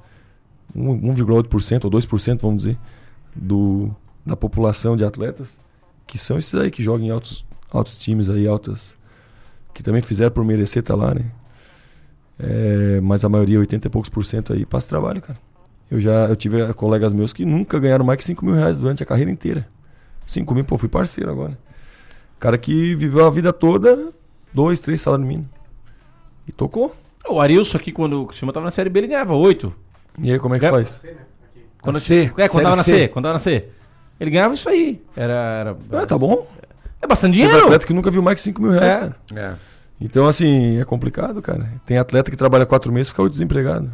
um- 0.74 1.12
1,8% 1.12 1.84
ou 1.84 1.90
2%, 1.90 2.40
vamos 2.42 2.64
dizer, 2.64 2.78
do, 3.34 3.90
da 4.24 4.36
população 4.36 4.96
de 4.96 5.04
atletas, 5.04 5.58
que 6.06 6.18
são 6.18 6.38
esses 6.38 6.54
aí 6.54 6.70
que 6.70 6.82
jogam 6.82 7.06
em 7.06 7.10
altos, 7.10 7.44
altos 7.70 7.98
times 7.98 8.28
aí, 8.28 8.46
altas 8.46 8.96
que 9.74 9.82
também 9.82 10.02
fizeram 10.02 10.30
por 10.30 10.44
merecer 10.44 10.82
tá 10.82 10.94
lá, 10.94 11.14
né? 11.14 11.24
É, 12.38 13.00
mas 13.00 13.24
a 13.24 13.28
maioria, 13.28 13.58
80 13.58 13.86
e 13.86 13.90
poucos 13.90 14.08
por 14.10 14.24
cento 14.24 14.52
aí, 14.52 14.64
passa 14.66 14.88
trabalho, 14.88 15.22
cara. 15.22 15.38
Eu 15.90 16.00
já 16.00 16.26
eu 16.26 16.36
tive 16.36 16.72
colegas 16.74 17.12
meus 17.12 17.32
que 17.32 17.44
nunca 17.44 17.78
ganharam 17.78 18.04
mais 18.04 18.18
que 18.18 18.24
5 18.24 18.44
mil 18.44 18.54
reais 18.54 18.78
durante 18.78 19.02
a 19.02 19.06
carreira 19.06 19.30
inteira. 19.30 19.66
5 20.26 20.54
mil, 20.54 20.64
pô, 20.64 20.78
fui 20.78 20.88
parceiro 20.88 21.30
agora. 21.30 21.58
Cara 22.40 22.56
que 22.58 22.94
viveu 22.94 23.26
a 23.26 23.30
vida 23.30 23.52
toda, 23.52 24.10
dois, 24.52 24.78
três 24.78 25.00
salários 25.00 25.26
mínimos. 25.28 25.50
E 26.46 26.52
tocou. 26.52 26.94
O 27.28 27.40
Arilson 27.40 27.76
aqui, 27.76 27.92
quando 27.92 28.22
o 28.22 28.26
Criciúma 28.26 28.52
tava 28.52 28.64
na 28.64 28.70
Série 28.70 28.90
B, 28.90 29.00
ele 29.00 29.06
ganhava 29.08 29.34
8. 29.34 29.72
E 30.18 30.32
aí, 30.32 30.38
como 30.38 30.54
é 30.54 30.58
que 30.58 30.62
Ganha- 30.62 30.72
faz? 30.72 31.04
Quando, 31.80 31.94
Na 31.96 32.00
C, 32.00 32.32
é, 32.36 32.48
quando 32.48 32.62
tava 32.64 32.76
na 32.76 32.82
Série 32.82 32.98
C. 32.98 33.02
C. 33.04 33.08
Quando 33.08 33.22
tava 33.24 33.32
na 33.34 33.38
C. 33.38 33.68
Ele 34.22 34.30
ganhava 34.30 34.54
isso 34.54 34.68
aí. 34.68 35.02
Era. 35.16 35.32
era 35.34 35.76
Ah, 36.02 36.06
tá 36.06 36.16
bom. 36.16 36.46
É 37.00 37.06
bastante 37.08 37.32
Teve 37.34 37.46
dinheiro. 37.46 37.66
atleta 37.66 37.84
que 37.84 37.92
nunca 37.92 38.08
viu 38.10 38.22
mais 38.22 38.36
que 38.36 38.42
5 38.42 38.62
mil 38.62 38.70
reais, 38.70 38.94
É. 38.94 38.98
cara. 38.98 39.16
É. 39.34 39.52
Então, 40.00 40.26
assim, 40.28 40.78
é 40.78 40.84
complicado, 40.84 41.42
cara. 41.42 41.68
Tem 41.84 41.98
atleta 41.98 42.30
que 42.30 42.36
trabalha 42.36 42.64
quatro 42.64 42.92
meses 42.92 43.08
e 43.08 43.10
fica 43.10 43.22
oito 43.22 43.32
desempregado. 43.32 43.90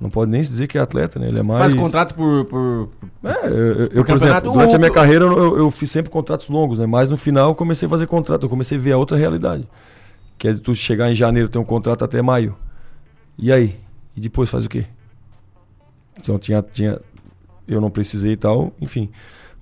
Não 0.00 0.10
pode 0.10 0.30
nem 0.30 0.42
se 0.42 0.50
dizer 0.50 0.66
que 0.68 0.76
é 0.78 0.80
atleta, 0.80 1.18
né? 1.18 1.28
Ele 1.28 1.38
é 1.38 1.42
mais. 1.42 1.60
Faz 1.60 1.74
contrato 1.74 2.14
por. 2.14 2.44
por... 2.46 2.88
É, 3.24 3.46
eu, 3.46 3.52
eu- 3.52 3.88
por 3.88 4.06
campeonato, 4.06 4.24
exemplo, 4.24 4.52
durante 4.52 4.74
a 4.74 4.78
minha 4.78 4.90
carreira 4.92 5.24
eu, 5.24 5.32
eu- 5.38 5.58
eu 5.58 5.70
fiz 5.70 5.90
sempre 5.90 6.10
contratos 6.10 6.48
longos, 6.48 6.78
né? 6.80 6.86
Mas 6.86 7.08
no 7.08 7.16
final 7.16 7.50
eu 7.50 7.54
comecei 7.54 7.86
a 7.86 7.88
fazer 7.88 8.06
contrato, 8.06 8.44
eu 8.44 8.48
comecei 8.48 8.76
a 8.78 8.80
ver 8.80 8.92
a 8.92 8.96
outra 8.96 9.16
realidade. 9.16 9.68
Que 10.36 10.48
é 10.48 10.52
de 10.52 10.60
tu 10.60 10.72
chegar 10.74 11.10
em 11.10 11.14
janeiro 11.16 11.48
ter 11.48 11.58
um 11.58 11.64
contrato 11.64 12.04
até 12.04 12.20
maio. 12.22 12.56
E 13.36 13.50
aí? 13.52 13.76
E 14.16 14.20
depois 14.20 14.48
faz 14.50 14.64
o 14.64 14.68
quê? 14.68 14.84
Então 16.20 16.38
tinha, 16.38 16.62
tinha 16.62 17.00
eu 17.68 17.80
não 17.80 17.90
precisei 17.90 18.32
e 18.32 18.36
tal, 18.36 18.72
enfim. 18.80 19.10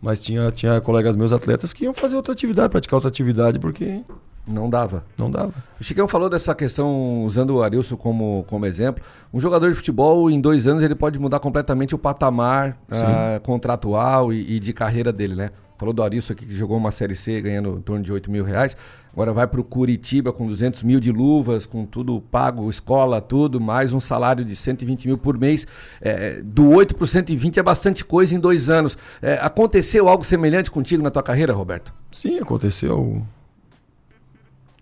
Mas 0.01 0.23
tinha, 0.23 0.51
tinha 0.51 0.81
colegas 0.81 1.17
meus 1.17 1.33
atletas 1.33 1.73
que 1.73 1.85
iam 1.85 1.93
fazer 1.93 2.17
outra 2.17 2.33
atividade, 2.33 2.69
praticar 2.71 2.97
outra 2.99 3.09
atividade, 3.09 3.59
porque 3.59 4.03
Não 4.47 4.69
dava. 4.71 5.05
não 5.19 5.31
dava. 5.31 5.53
O 5.81 5.83
Chicão 5.85 6.07
falou 6.07 6.29
dessa 6.29 6.55
questão, 6.55 7.25
usando 7.25 7.57
o 7.57 7.63
Arilson 7.63 7.97
como, 7.97 8.45
como 8.47 8.67
exemplo. 8.67 9.03
Um 9.33 9.41
jogador 9.41 9.71
de 9.71 9.75
futebol, 9.75 10.31
em 10.31 10.41
dois 10.41 10.67
anos, 10.67 10.83
ele 10.83 10.95
pode 10.95 11.19
mudar 11.19 11.41
completamente 11.41 11.95
o 11.95 11.99
patamar 11.99 12.79
ah, 12.91 13.41
contratual 13.43 14.33
e, 14.33 14.57
e 14.57 14.61
de 14.61 14.73
carreira 14.73 15.13
dele, 15.13 15.35
né? 15.35 15.51
Falou 15.79 15.93
do 15.93 16.03
Arilson 16.03 16.33
aqui 16.35 16.47
que 16.47 16.57
jogou 16.57 16.77
uma 16.77 16.91
Série 16.91 17.17
C 17.17 17.41
ganhando 17.41 17.77
em 17.79 17.83
torno 17.83 18.03
de 18.05 18.13
8 18.13 18.31
mil 18.31 18.45
reais. 18.45 18.77
Agora 19.17 19.33
vai 19.33 19.47
para 19.47 19.59
o 19.59 19.65
Curitiba 19.65 20.31
com 20.31 20.47
200 20.47 20.83
mil 20.83 21.01
de 21.01 21.11
luvas, 21.11 21.65
com 21.65 21.87
tudo 21.87 22.21
pago, 22.21 22.69
escola, 22.69 23.19
tudo, 23.19 23.59
mais 23.59 23.95
um 23.95 23.99
salário 23.99 24.45
de 24.45 24.55
120 24.55 25.07
mil 25.07 25.17
por 25.17 25.39
mês. 25.39 25.67
É, 26.03 26.43
do 26.43 26.69
8 26.69 26.95
para 26.95 27.07
120 27.07 27.59
é 27.59 27.63
bastante 27.63 28.05
coisa 28.05 28.35
em 28.35 28.39
dois 28.39 28.69
anos. 28.69 28.99
É, 29.23 29.39
aconteceu 29.41 30.07
algo 30.07 30.23
semelhante 30.23 30.71
contigo 30.71 31.03
na 31.03 31.11
tua 31.11 31.23
carreira, 31.23 31.55
Roberto? 31.55 31.95
Sim, 32.13 32.37
aconteceu. 32.37 33.27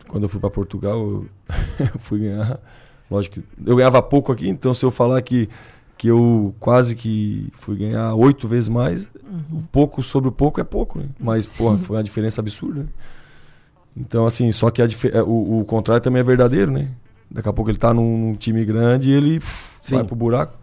Quando 0.09 0.25
eu 0.25 0.29
fui 0.29 0.41
para 0.41 0.51
Portugal, 0.51 0.99
eu 1.79 1.99
fui 2.01 2.19
ganhar. 2.19 2.59
Lógico 3.09 3.37
que 3.41 3.45
eu 3.65 3.77
ganhava 3.77 4.03
pouco 4.03 4.33
aqui, 4.33 4.49
então 4.49 4.75
se 4.75 4.85
eu 4.85 4.91
falar 4.91 5.23
que, 5.23 5.49
que 5.97 6.09
eu 6.09 6.53
quase 6.59 6.97
que 6.97 7.53
fui 7.53 7.77
ganhar 7.77 8.13
oito 8.17 8.49
vezes 8.49 8.69
mais, 8.69 9.09
o 9.53 9.63
pouco 9.71 10.03
sobre 10.03 10.29
o 10.29 10.33
pouco 10.33 10.61
é 10.61 10.65
pouco, 10.65 10.99
né? 10.99 11.07
Mas, 11.21 11.47
porra, 11.57 11.79
foi 11.79 11.99
uma 11.99 12.03
diferença 12.03 12.41
absurda. 12.41 12.81
né? 12.81 12.89
Então, 13.97 14.27
assim, 14.27 14.51
só 14.53 14.71
que 14.71 14.83
a 14.83 14.87
é, 15.13 15.23
o, 15.23 15.61
o 15.61 15.65
contrário 15.65 16.03
também 16.03 16.21
é 16.21 16.25
verdadeiro, 16.25 16.71
né? 16.71 16.89
Daqui 17.31 17.49
a 17.49 17.53
pouco 17.53 17.71
ele 17.71 17.79
tá 17.79 17.93
num, 17.95 18.19
num 18.31 18.35
time 18.35 18.65
grande 18.65 19.11
e 19.11 19.13
ele 19.13 19.41
Sim. 19.83 19.97
vai 19.97 20.05
pro 20.05 20.17
buraco. 20.17 20.59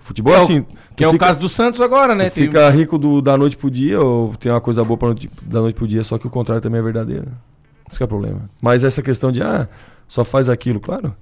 Futebol 0.00 0.32
é 0.34 0.38
é 0.38 0.42
assim. 0.42 0.66
Que 0.96 1.04
é 1.04 1.08
o 1.08 1.12
fica- 1.12 1.26
caso 1.26 1.38
do 1.38 1.48
Santos 1.48 1.80
agora, 1.80 2.14
né? 2.14 2.30
Fica 2.30 2.68
rico 2.70 2.96
do- 2.98 3.20
da 3.20 3.36
noite 3.36 3.56
pro 3.56 3.70
dia, 3.70 4.00
ou 4.00 4.34
tem 4.34 4.50
uma 4.50 4.60
coisa 4.60 4.82
boa 4.82 4.96
pra 4.96 5.08
noite- 5.08 5.30
da 5.42 5.60
noite 5.60 5.76
pro 5.76 5.86
dia, 5.86 6.02
só 6.02 6.18
que 6.18 6.26
o 6.26 6.30
contrário 6.30 6.60
também 6.62 6.80
é 6.80 6.82
verdadeiro. 6.82 7.28
Isso 7.88 7.98
que 7.98 8.02
é 8.02 8.06
o 8.06 8.08
problema. 8.08 8.48
Mas 8.62 8.82
essa 8.82 9.02
questão 9.02 9.30
de, 9.30 9.42
ah, 9.42 9.68
só 10.08 10.24
faz 10.24 10.48
aquilo, 10.48 10.80
claro. 10.80 11.14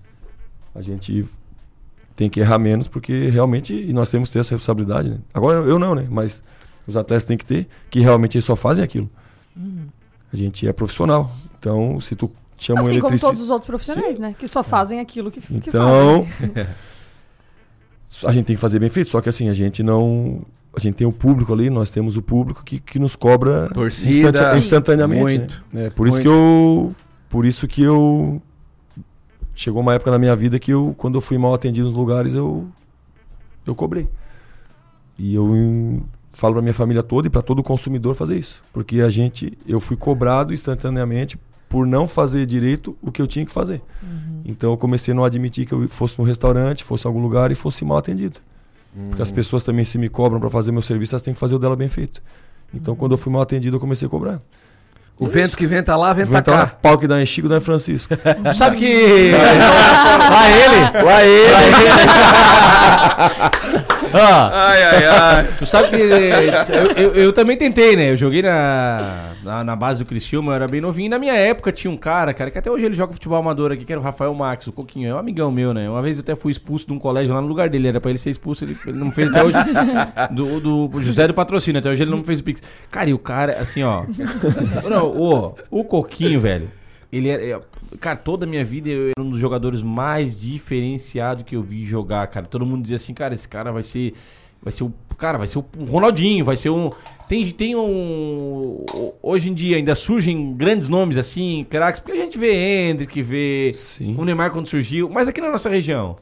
A 0.75 0.81
gente 0.81 1.25
tem 2.15 2.31
que 2.31 2.39
errar 2.41 2.59
menos, 2.59 2.87
porque 2.89 3.29
realmente 3.29 3.75
e 3.75 3.93
nós 3.93 4.11
temos 4.11 4.29
que 4.29 4.35
ter 4.35 4.39
essa 4.41 4.55
responsabilidade. 4.55 5.11
Né? 5.11 5.19
Agora 5.35 5.59
eu 5.61 5.79
não, 5.79 5.95
né? 5.95 6.07
Mas 6.09 6.43
os 6.87 6.97
atletas 6.97 7.25
têm 7.25 7.37
que 7.37 7.45
ter, 7.45 7.69
que 7.91 8.01
realmente 8.01 8.37
eles 8.37 8.45
só 8.45 8.55
fazem 8.57 8.85
aquilo. 8.85 9.11
A 10.33 10.37
gente 10.37 10.67
é 10.69 10.73
profissional. 10.73 11.31
Então, 11.59 12.01
se 12.01 12.15
tu 12.15 12.31
chama 12.57 12.83
um 12.83 12.87
Assim 12.87 13.01
como 13.01 13.19
todos 13.19 13.41
os 13.41 13.51
outros 13.51 13.67
profissionais, 13.67 14.19
né? 14.19 14.35
Que 14.39 14.47
só 14.47 14.63
fazem 14.63 15.01
aquilo 15.01 15.31
que, 15.31 15.41
que 15.41 15.69
Então, 15.69 16.27
fazem. 16.27 16.67
a 18.27 18.33
gente 18.33 18.47
tem 18.47 18.57
que 18.57 18.61
fazer 18.61 18.79
bem 18.79 18.89
feito, 18.89 19.11
só 19.11 19.21
que 19.21 19.29
assim, 19.29 19.49
a 19.49 19.55
gente 19.55 19.83
não. 19.83 20.43
A 20.77 20.81
gente 20.81 20.95
tem 20.95 21.07
o 21.07 21.13
público 21.13 21.53
ali, 21.53 21.71
nós 21.71 21.91
temos 21.91 22.17
o 22.17 22.23
público 22.23 22.63
que, 22.63 22.79
que 22.79 22.99
nos 22.99 23.17
cobra 23.17 23.69
Torcida, 23.71 24.53
Sim. 24.53 24.59
instantaneamente. 24.59 25.23
muito, 25.23 25.65
né? 25.73 25.87
É, 25.87 25.91
por 25.91 26.07
isso 26.07 26.17
muito. 26.17 26.29
que 26.29 26.29
eu. 26.29 26.95
Por 27.29 27.45
isso 27.45 27.67
que 27.67 27.83
eu. 27.83 28.41
Chegou 29.55 29.83
uma 29.83 29.95
época 29.95 30.13
na 30.13 30.19
minha 30.19 30.37
vida 30.37 30.57
que 30.59 30.71
eu, 30.73 30.95
quando 30.97 31.17
eu 31.17 31.21
fui 31.21 31.37
mal 31.37 31.53
atendido 31.53 31.87
nos 31.87 31.97
lugares, 31.97 32.35
eu. 32.35 32.67
eu 33.67 33.75
cobrei. 33.75 34.09
E 35.19 35.35
eu 35.35 36.01
falo 36.33 36.55
pra 36.55 36.63
minha 36.63 36.75
família 36.75 37.03
toda 37.03 37.27
e 37.27 37.31
para 37.31 37.43
todo 37.43 37.61
consumidor 37.63 38.15
fazer 38.15 38.39
isso. 38.39 38.63
Porque 38.73 39.01
a 39.01 39.11
gente, 39.11 39.59
eu 39.67 39.81
fui 39.81 39.97
cobrado 39.97 40.55
instantaneamente 40.55 41.37
por 41.69 41.87
não 41.87 42.07
fazer 42.07 42.47
direito 42.47 42.97
o 43.03 43.13
que 43.13 43.21
eu 43.21 43.27
tinha 43.27 43.45
que 43.45 43.53
fazer. 43.53 43.83
Uhum. 44.03 44.41
Então 44.45 44.71
eu 44.71 44.77
comecei 44.77 45.13
a 45.13 45.15
não 45.15 45.25
admitir 45.25 45.67
que 45.67 45.73
eu 45.73 45.89
fosse 45.89 46.19
num 46.19 46.25
restaurante, 46.25 46.83
fosse 46.83 47.07
em 47.07 47.09
algum 47.09 47.21
lugar 47.21 47.51
e 47.53 47.55
fosse 47.55 47.85
mal 47.85 47.99
atendido. 47.99 48.41
Uhum. 48.97 49.09
Porque 49.11 49.23
as 49.23 49.31
pessoas 49.31 49.63
também 49.63 49.85
se 49.85 49.99
me 49.99 50.09
cobram 50.09 50.41
para 50.41 50.49
fazer 50.49 50.73
meu 50.73 50.83
serviço, 50.83 51.15
elas 51.15 51.23
têm 51.23 51.35
que 51.35 51.41
fazer 51.41 51.55
o 51.55 51.59
dela 51.59 51.77
bem 51.77 51.89
feito. 51.89 52.23
Então 52.73 52.95
uhum. 52.95 52.99
quando 52.99 53.13
eu 53.13 53.19
fui 53.19 53.33
mal 53.33 53.43
atendido, 53.43 53.77
eu 53.77 53.81
comecei 53.81 54.07
a 54.07 54.11
cobrar. 54.11 54.41
O 55.19 55.25
Isso. 55.25 55.33
vento 55.35 55.57
que 55.57 55.67
venta 55.67 55.97
lá, 55.97 56.13
venta, 56.13 56.31
venta 56.31 56.53
cá. 56.53 56.59
Lá, 56.59 56.67
pau 56.67 56.97
que 56.97 57.09
dá 57.09 57.21
em 57.21 57.27
Chico, 57.27 57.49
dá 57.49 57.57
em 57.57 57.61
Francisco. 57.61 58.15
Sabe 58.55 58.77
que... 58.77 59.33
lá 59.33 60.51
ele. 60.51 61.05
Lá 61.05 61.25
ele. 61.25 61.53
Lá 61.53 61.65
ele. 61.65 61.89
ah, 64.13 64.69
ai, 64.69 64.83
ai, 64.83 65.05
ai. 65.07 65.49
Tu 65.59 65.67
sabe 65.67 65.89
que 65.91 65.97
eu, 65.97 66.93
eu, 66.97 67.15
eu, 67.15 67.33
também 67.33 67.57
tentei, 67.57 67.97
né? 67.97 68.11
Eu 68.11 68.17
joguei 68.17 68.43
na, 68.43 69.33
na, 69.43 69.65
na, 69.65 69.77
base 69.77 70.03
do 70.03 70.07
Criciúma, 70.07 70.53
eu 70.53 70.57
era 70.57 70.69
bem 70.69 70.81
novinho. 70.81 71.07
E 71.07 71.09
na 71.09 71.19
minha 71.19 71.35
época 71.35 71.73
tinha 71.73 71.91
um 71.91 71.97
cara, 71.97 72.33
cara, 72.35 72.51
que 72.51 72.59
até 72.59 72.71
hoje 72.71 72.85
ele 72.85 72.95
joga 72.95 73.13
futebol 73.13 73.39
amador 73.39 73.73
aqui, 73.73 73.85
que 73.85 73.93
era 73.93 74.01
o 74.01 74.05
Rafael 74.05 74.35
Max, 74.35 74.67
o 74.67 74.73
Coquinho. 74.73 75.09
É 75.09 75.15
um 75.15 75.19
amigão 75.19 75.51
meu, 75.51 75.75
né? 75.75 75.89
Uma 75.89 76.03
vez 76.03 76.19
eu 76.19 76.23
até 76.23 76.35
fui 76.35 76.53
expulso 76.53 76.87
de 76.87 76.93
um 76.93 76.99
colégio 76.99 77.35
lá 77.35 77.41
no 77.41 77.49
lugar 77.49 77.69
dele. 77.69 77.89
Era 77.89 78.01
pra 78.01 78.11
ele 78.11 78.19
ser 78.19 78.31
expulso, 78.31 78.65
ele, 78.65 78.77
ele 78.87 78.99
não 78.99 79.11
fez 79.11 79.29
até 79.29 79.45
hoje. 79.45 79.57
do, 80.31 80.89
do 80.89 81.03
José 81.03 81.27
do 81.27 81.35
Patrocínio, 81.35 81.81
até 81.81 81.91
hoje 81.91 82.03
ele 82.03 82.11
não 82.11 82.25
fez 82.25 82.41
o 82.41 82.45
Pix. 82.45 82.63
Cara, 82.91 83.11
e 83.11 83.15
o 83.15 83.19
cara, 83.19 83.59
assim, 83.61 83.83
ó. 83.83 84.05
Não, 84.89 85.07
o, 85.07 85.55
o 85.71 85.85
Coquinho, 85.85 86.41
velho. 86.41 86.71
Ele 87.13 87.29
era. 87.29 87.63
Cara, 88.01 88.17
toda 88.17 88.45
a 88.45 88.49
minha 88.49 88.65
vida 88.65 88.89
eu 88.89 89.13
era 89.17 89.27
um 89.27 89.31
dos 89.31 89.39
jogadores 89.39 89.83
mais 89.83 90.35
diferenciados 90.35 91.45
que 91.45 91.57
eu 91.57 91.63
vi 91.63 91.87
jogar, 91.87 92.27
cara. 92.27 92.47
Todo 92.47 92.67
mundo 92.67 92.83
dizia 92.83 92.97
assim, 92.97 93.15
cara, 93.15 93.35
esse 93.35 93.49
cara 93.49 93.73
vai 93.73 93.83
ser. 93.83 94.15
Vai 94.63 94.73
ser 94.73 94.85
o. 94.85 94.93
Cara, 95.17 95.39
vai 95.39 95.49
ser 95.49 95.59
o 95.59 95.65
Ronaldinho, 95.89 96.45
vai 96.45 96.57
ser 96.57 96.71
um. 96.71 96.91
Tem, 97.29 97.51
tem 97.51 97.75
um. 97.75 98.85
Hoje 99.23 99.51
em 99.51 99.55
dia 99.55 99.77
ainda 99.77 99.95
surgem 99.95 100.55
grandes 100.55 100.89
nomes 100.89 101.17
assim, 101.17 101.67
craques, 101.69 102.01
porque 102.01 102.19
a 102.19 102.23
gente 102.23 102.37
vê 102.37 102.53
Hendrick, 102.53 103.23
vê 103.23 103.73
Sim. 103.75 104.15
o 104.19 104.25
Neymar 104.25 104.51
quando 104.51 104.69
surgiu, 104.69 105.09
mas 105.09 105.29
aqui 105.29 105.41
na 105.41 105.51
nossa 105.51 105.69
região. 105.69 106.17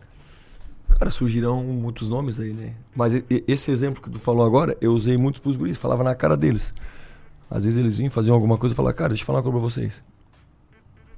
Cara, 0.99 1.11
surgirão 1.11 1.63
muitos 1.63 2.09
nomes 2.09 2.41
aí, 2.41 2.53
né? 2.53 2.73
Mas 2.95 3.13
esse 3.47 3.71
exemplo 3.71 4.03
que 4.03 4.09
tu 4.09 4.19
falou 4.19 4.47
agora, 4.47 4.77
eu 4.81 4.93
usei 4.93 5.17
muito 5.17 5.43
pros 5.43 5.57
guris, 5.57 5.77
falava 5.77 6.03
na 6.03 6.15
cara 6.15 6.37
deles. 6.37 6.73
Às 7.51 7.65
vezes 7.65 7.79
eles 7.79 7.99
vinham, 7.99 8.11
faziam 8.11 8.35
alguma 8.35 8.57
coisa 8.57 8.75
e 8.75 8.77
falavam, 8.77 8.97
cara, 8.97 9.09
deixa 9.11 9.23
eu 9.23 9.27
falar 9.27 9.39
uma 9.41 9.43
coisa 9.43 9.59
pra 9.59 9.69
vocês 9.69 10.03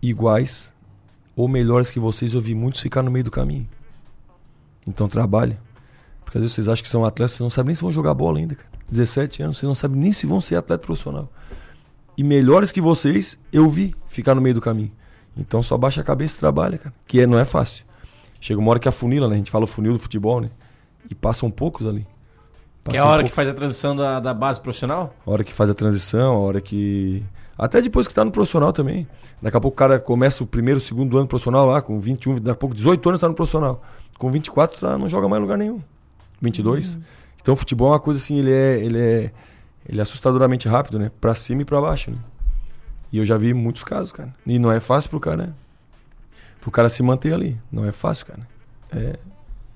iguais 0.03 0.73
ou 1.37 1.47
melhores 1.47 1.91
que 1.91 2.01
vocês, 2.01 2.35
eu 2.35 2.41
vi 2.41 2.55
muitos 2.55 2.81
ficar 2.81 3.03
no 3.03 3.11
meio 3.11 3.25
do 3.25 3.31
caminho. 3.31 3.69
Então 4.87 5.09
trabalhe. 5.09 5.57
Porque 6.25 6.37
às 6.37 6.43
vezes 6.43 6.55
vocês 6.55 6.69
acham 6.69 6.83
que 6.83 6.89
são 6.89 7.05
atletas, 7.05 7.33
vocês 7.33 7.41
não 7.41 7.51
sabem 7.51 7.69
nem 7.69 7.75
se 7.75 7.83
vão 7.83 7.93
jogar 7.93 8.13
bola 8.15 8.39
ainda, 8.39 8.55
cara. 8.55 8.69
17 8.91 9.43
anos, 9.43 9.59
vocês 9.59 9.69
não 9.69 9.75
sabem 9.75 10.01
nem 10.01 10.13
se 10.13 10.27
vão 10.27 10.41
ser 10.41 10.57
atleta 10.57 10.85
profissional. 10.85 11.31
E 12.17 12.25
melhores 12.25 12.73
que 12.73 12.81
vocês, 12.81 13.39
eu 13.53 13.69
vi 13.69 13.95
ficar 14.09 14.35
no 14.35 14.41
meio 14.41 14.55
do 14.55 14.61
caminho. 14.61 14.91
Então 15.37 15.63
só 15.63 15.79
baixa 15.79 16.01
a 16.01 16.05
cabeça 16.05 16.37
e 16.37 16.41
trabalha, 16.41 16.77
cara. 16.77 16.95
Que 17.07 17.21
é, 17.21 17.27
não 17.27 17.39
é 17.39 17.45
fácil. 17.45 17.85
Chega 18.41 18.59
uma 18.59 18.71
hora 18.71 18.81
que 18.81 18.89
a 18.89 18.93
funila, 18.93 19.29
né? 19.29 19.35
A 19.35 19.39
gente 19.39 19.51
fala 19.51 19.65
o 19.65 19.69
funil 19.69 19.93
do 19.93 19.99
futebol, 19.99 20.41
né? 20.41 20.51
E 21.09 21.15
passam 21.15 21.51
poucos 21.51 21.87
ali. 21.87 22.07
Passam 22.83 22.93
que 22.93 22.97
é 22.97 23.01
a 23.01 23.05
hora 23.05 23.19
poucos. 23.19 23.31
que 23.31 23.37
faz 23.37 23.49
a 23.49 23.55
transição 23.55 23.95
da, 23.95 24.19
da 24.19 24.35
base 24.35 24.61
profissional? 24.61 25.15
A 25.25 25.31
hora 25.31 25.45
que 25.45 25.53
faz 25.53 25.71
a 25.71 25.75
transição, 25.75 26.35
a 26.35 26.39
hora 26.39 26.61
que 26.61 27.23
até 27.59 27.81
depois 27.83 28.07
que 28.07 28.13
está 28.13 28.25
no 28.25 28.31
profissional 28.31 28.73
também. 28.73 29.07
Daqui 29.43 29.57
a 29.57 29.61
pouco 29.61 29.75
o 29.75 29.79
cara 29.79 29.99
começa 29.99 30.45
o 30.45 30.47
primeiro, 30.47 30.81
segundo 30.81 31.19
ano 31.19 31.27
profissional 31.27 31.67
lá, 31.67 31.83
com 31.83 31.99
21, 31.99 32.37
daqui 32.37 32.51
a 32.51 32.55
pouco 32.55 32.75
18 32.75 33.09
anos 33.09 33.19
está 33.19 33.29
no 33.29 33.35
profissional. 33.35 33.83
Com 34.17 34.31
24 34.31 34.81
tá, 34.81 34.97
não 34.97 35.09
joga 35.09 35.29
mais 35.29 35.41
em 35.41 35.43
lugar 35.43 35.59
nenhum. 35.59 35.81
22. 36.41 36.95
Uhum. 36.95 37.01
Então 37.43 37.55
o 37.55 37.57
futebol 37.57 37.89
é 37.89 37.93
uma 37.93 38.01
coisa 38.01 38.21
assim, 38.21 38.39
ele 38.39 38.53
é, 38.53 38.79
ele 38.79 38.99
é, 38.99 39.33
ele 39.89 39.99
é 39.99 40.03
assustadoramente 40.03 40.69
rápido, 40.69 40.99
né? 40.99 41.11
Pra 41.21 41.35
cima 41.35 41.63
e 41.63 41.65
pra 41.65 41.81
baixo, 41.81 42.11
né? 42.13 42.19
E 43.11 43.19
eu 43.19 43.25
já 43.25 43.37
vi 43.37 43.53
muitos 43.53 43.83
casos, 43.83 44.13
cara. 44.13 44.33
E 44.47 44.59
não 44.59 44.71
é 44.71 44.79
fácil 44.79 45.11
pro 45.11 45.19
cara, 45.19 45.47
né? 45.49 45.53
Pro 46.61 46.71
cara 46.71 46.89
se 46.89 47.03
manter 47.03 47.33
ali. 47.33 47.59
Não 47.73 47.85
é 47.85 47.91
fácil, 47.91 48.27
cara. 48.27 48.47
É... 48.93 49.19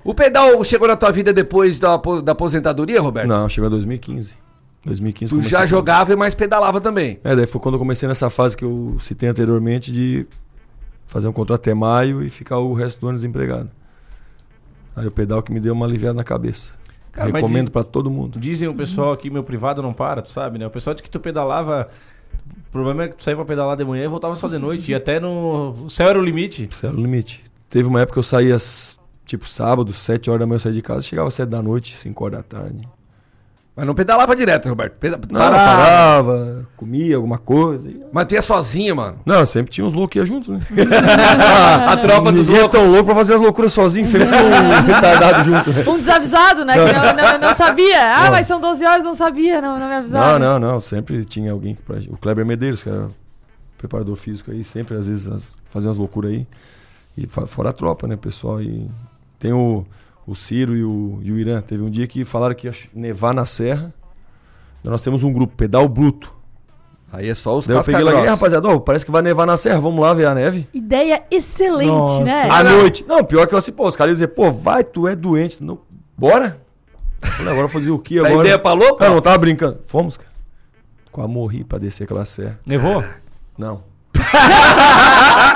O 0.04 0.14
pedal 0.14 0.62
chegou 0.64 0.86
na 0.86 0.96
tua 0.96 1.10
vida 1.10 1.32
depois 1.32 1.78
da, 1.78 1.96
da 1.96 2.32
aposentadoria, 2.32 3.00
Roberto? 3.00 3.28
Não, 3.28 3.48
chegou 3.48 3.68
em 3.68 3.70
2015. 3.70 4.36
2015 4.84 5.34
Tu 5.34 5.42
já 5.42 5.64
jogava 5.64 6.12
e 6.12 6.16
mais 6.16 6.34
pedalava 6.34 6.80
também. 6.80 7.20
É, 7.22 7.36
daí 7.36 7.46
foi 7.46 7.60
quando 7.60 7.74
eu 7.76 7.78
comecei 7.78 8.08
nessa 8.08 8.28
fase 8.28 8.56
que 8.56 8.64
eu 8.64 8.96
citei 9.00 9.28
anteriormente 9.28 9.92
de 9.92 10.26
fazer 11.06 11.28
um 11.28 11.32
contrato 11.32 11.60
até 11.60 11.74
maio 11.74 12.22
e 12.22 12.28
ficar 12.28 12.58
o 12.58 12.72
resto 12.72 13.00
do 13.00 13.08
ano 13.08 13.16
desempregado. 13.16 13.70
Aí 14.96 15.06
o 15.06 15.10
pedal 15.10 15.42
que 15.42 15.52
me 15.52 15.60
deu 15.60 15.72
uma 15.72 15.86
aliviada 15.86 16.14
na 16.14 16.24
cabeça. 16.24 16.72
Cara, 17.12 17.30
Recomendo 17.30 17.70
para 17.70 17.84
todo 17.84 18.10
mundo. 18.10 18.40
Dizem 18.40 18.68
o 18.68 18.74
pessoal 18.74 19.12
aqui, 19.12 19.28
meu 19.28 19.44
privado 19.44 19.82
não 19.82 19.92
para, 19.92 20.22
tu 20.22 20.30
sabe, 20.30 20.58
né? 20.58 20.66
O 20.66 20.70
pessoal 20.70 20.94
diz 20.94 21.02
que 21.02 21.10
tu 21.10 21.20
pedalava. 21.20 21.88
O 22.68 22.72
problema 22.72 23.04
é 23.04 23.08
que 23.08 23.16
tu 23.16 23.22
saía 23.22 23.36
pra 23.36 23.44
pedalar 23.44 23.76
de 23.76 23.84
manhã 23.84 24.04
e 24.04 24.08
voltava 24.08 24.34
só 24.34 24.48
de 24.48 24.58
noite. 24.58 24.90
e 24.90 24.94
até 24.94 25.20
no. 25.20 25.72
O 25.84 25.90
céu 25.90 26.08
era 26.08 26.18
o 26.18 26.22
limite. 26.22 26.68
O 26.70 26.74
céu 26.74 26.90
era 26.90 26.98
o 26.98 27.02
limite. 27.02 27.44
Teve 27.68 27.86
uma 27.86 28.00
época 28.00 28.14
que 28.14 28.18
eu 28.18 28.22
saía, 28.22 28.56
tipo, 29.26 29.46
sábado, 29.48 29.92
7 29.92 30.30
horas 30.30 30.40
da 30.40 30.46
manhã 30.46 30.56
eu 30.56 30.60
saía 30.60 30.74
de 30.74 30.82
casa, 30.82 31.04
chegava 31.04 31.28
às 31.28 31.34
7 31.34 31.48
da 31.48 31.62
noite, 31.62 31.96
5 31.96 32.24
horas 32.24 32.38
da 32.38 32.42
tarde. 32.42 32.88
Mas 33.74 33.86
não 33.86 33.94
pedalava 33.94 34.36
direto, 34.36 34.68
Roberto. 34.68 34.92
Peda 34.98 35.18
não, 35.30 35.40
parava. 35.40 35.56
parava, 35.56 36.68
comia 36.76 37.16
alguma 37.16 37.38
coisa. 37.38 37.90
Mas 38.12 38.26
tu 38.26 38.34
ia 38.34 38.42
sozinho, 38.42 38.96
mano? 38.96 39.20
Não, 39.24 39.46
sempre 39.46 39.72
tinha 39.72 39.86
uns 39.86 39.94
loucos 39.94 40.12
que 40.12 40.18
ia 40.18 40.26
junto, 40.26 40.52
né? 40.52 40.60
a 41.88 41.96
tropa 41.96 42.30
dos 42.30 42.48
loucos. 42.48 42.70
tão 42.70 42.90
louco 42.90 43.06
pra 43.06 43.14
fazer 43.14 43.34
as 43.34 43.40
loucuras 43.40 43.72
sozinho, 43.72 44.06
sempre 44.06 44.28
um 44.28 44.84
retardado 44.84 45.44
junto. 45.44 45.90
Um 45.90 45.96
desavisado, 45.96 46.66
né? 46.66 46.74
Que 46.74 46.92
não, 46.92 47.14
não, 47.14 47.38
não 47.38 47.54
sabia. 47.56 47.98
Ah, 47.98 48.24
não. 48.24 48.32
mas 48.32 48.46
são 48.46 48.60
12 48.60 48.84
horas, 48.84 49.04
não 49.04 49.14
sabia, 49.14 49.62
não, 49.62 49.78
não 49.78 49.88
me 49.88 49.94
avisaram. 49.94 50.38
Não, 50.38 50.60
não, 50.60 50.72
não. 50.72 50.80
Sempre 50.80 51.24
tinha 51.24 51.50
alguém. 51.50 51.74
Pra... 51.74 51.96
O 52.10 52.18
Kleber 52.18 52.44
Medeiros, 52.44 52.82
que 52.82 52.90
era 52.90 53.08
preparador 53.78 54.16
físico 54.16 54.50
aí, 54.50 54.62
sempre, 54.64 54.98
às 54.98 55.06
vezes, 55.06 55.26
as... 55.26 55.56
fazia 55.70 55.88
umas 55.88 55.96
loucuras 55.96 56.30
aí. 56.30 56.46
E 57.16 57.26
fora 57.26 57.70
a 57.70 57.72
tropa, 57.72 58.06
né, 58.06 58.16
pessoal? 58.16 58.60
E 58.60 58.86
tem 59.38 59.52
o 59.52 59.86
o 60.26 60.34
Ciro 60.34 60.76
e 60.76 60.84
o, 60.84 61.18
e 61.22 61.32
o 61.32 61.38
Irã. 61.38 61.60
Teve 61.60 61.82
um 61.82 61.90
dia 61.90 62.06
que 62.06 62.24
falaram 62.24 62.54
que 62.54 62.66
ia 62.66 62.74
nevar 62.94 63.34
na 63.34 63.44
serra. 63.44 63.92
Nós 64.82 65.02
temos 65.02 65.22
um 65.22 65.32
grupo, 65.32 65.54
Pedal 65.56 65.88
Bruto. 65.88 66.32
Aí 67.12 67.28
é 67.28 67.34
só 67.34 67.58
os 67.58 67.66
Daí 67.66 67.76
eu 67.76 67.84
peguei 67.84 68.02
lá, 68.02 68.24
rapaziada, 68.24 68.66
oh, 68.68 68.80
parece 68.80 69.04
que 69.04 69.10
vai 69.10 69.20
nevar 69.20 69.46
na 69.46 69.58
serra, 69.58 69.78
vamos 69.78 70.00
lá 70.00 70.14
ver 70.14 70.26
a 70.26 70.34
neve. 70.34 70.66
Ideia 70.72 71.22
excelente, 71.30 71.90
Nossa. 71.90 72.24
né? 72.24 72.48
À 72.50 72.64
noite. 72.64 73.04
Não, 73.06 73.22
pior 73.22 73.46
que 73.46 73.54
eu 73.54 73.58
assim, 73.58 73.70
pô, 73.70 73.86
os 73.86 73.94
caras 73.94 74.12
iam 74.12 74.14
dizer, 74.14 74.28
pô, 74.28 74.50
vai, 74.50 74.82
tu 74.82 75.06
é 75.06 75.14
doente. 75.14 75.62
Não, 75.62 75.78
bora? 76.16 76.58
Falei, 77.20 77.52
agora 77.52 77.68
fazer 77.68 77.90
o 77.90 77.98
quê 77.98 78.18
agora? 78.18 78.34
A 78.34 78.40
ideia 78.40 78.58
falou? 78.58 78.96
Não, 78.98 79.14
não 79.14 79.20
tava 79.20 79.36
brincando. 79.36 79.80
Fomos, 79.86 80.16
cara. 80.16 80.30
Quase 81.12 81.30
morri 81.30 81.64
pra 81.64 81.78
descer 81.78 82.04
aquela 82.04 82.24
serra. 82.24 82.58
Nevou? 82.64 83.04
Não. 83.58 83.84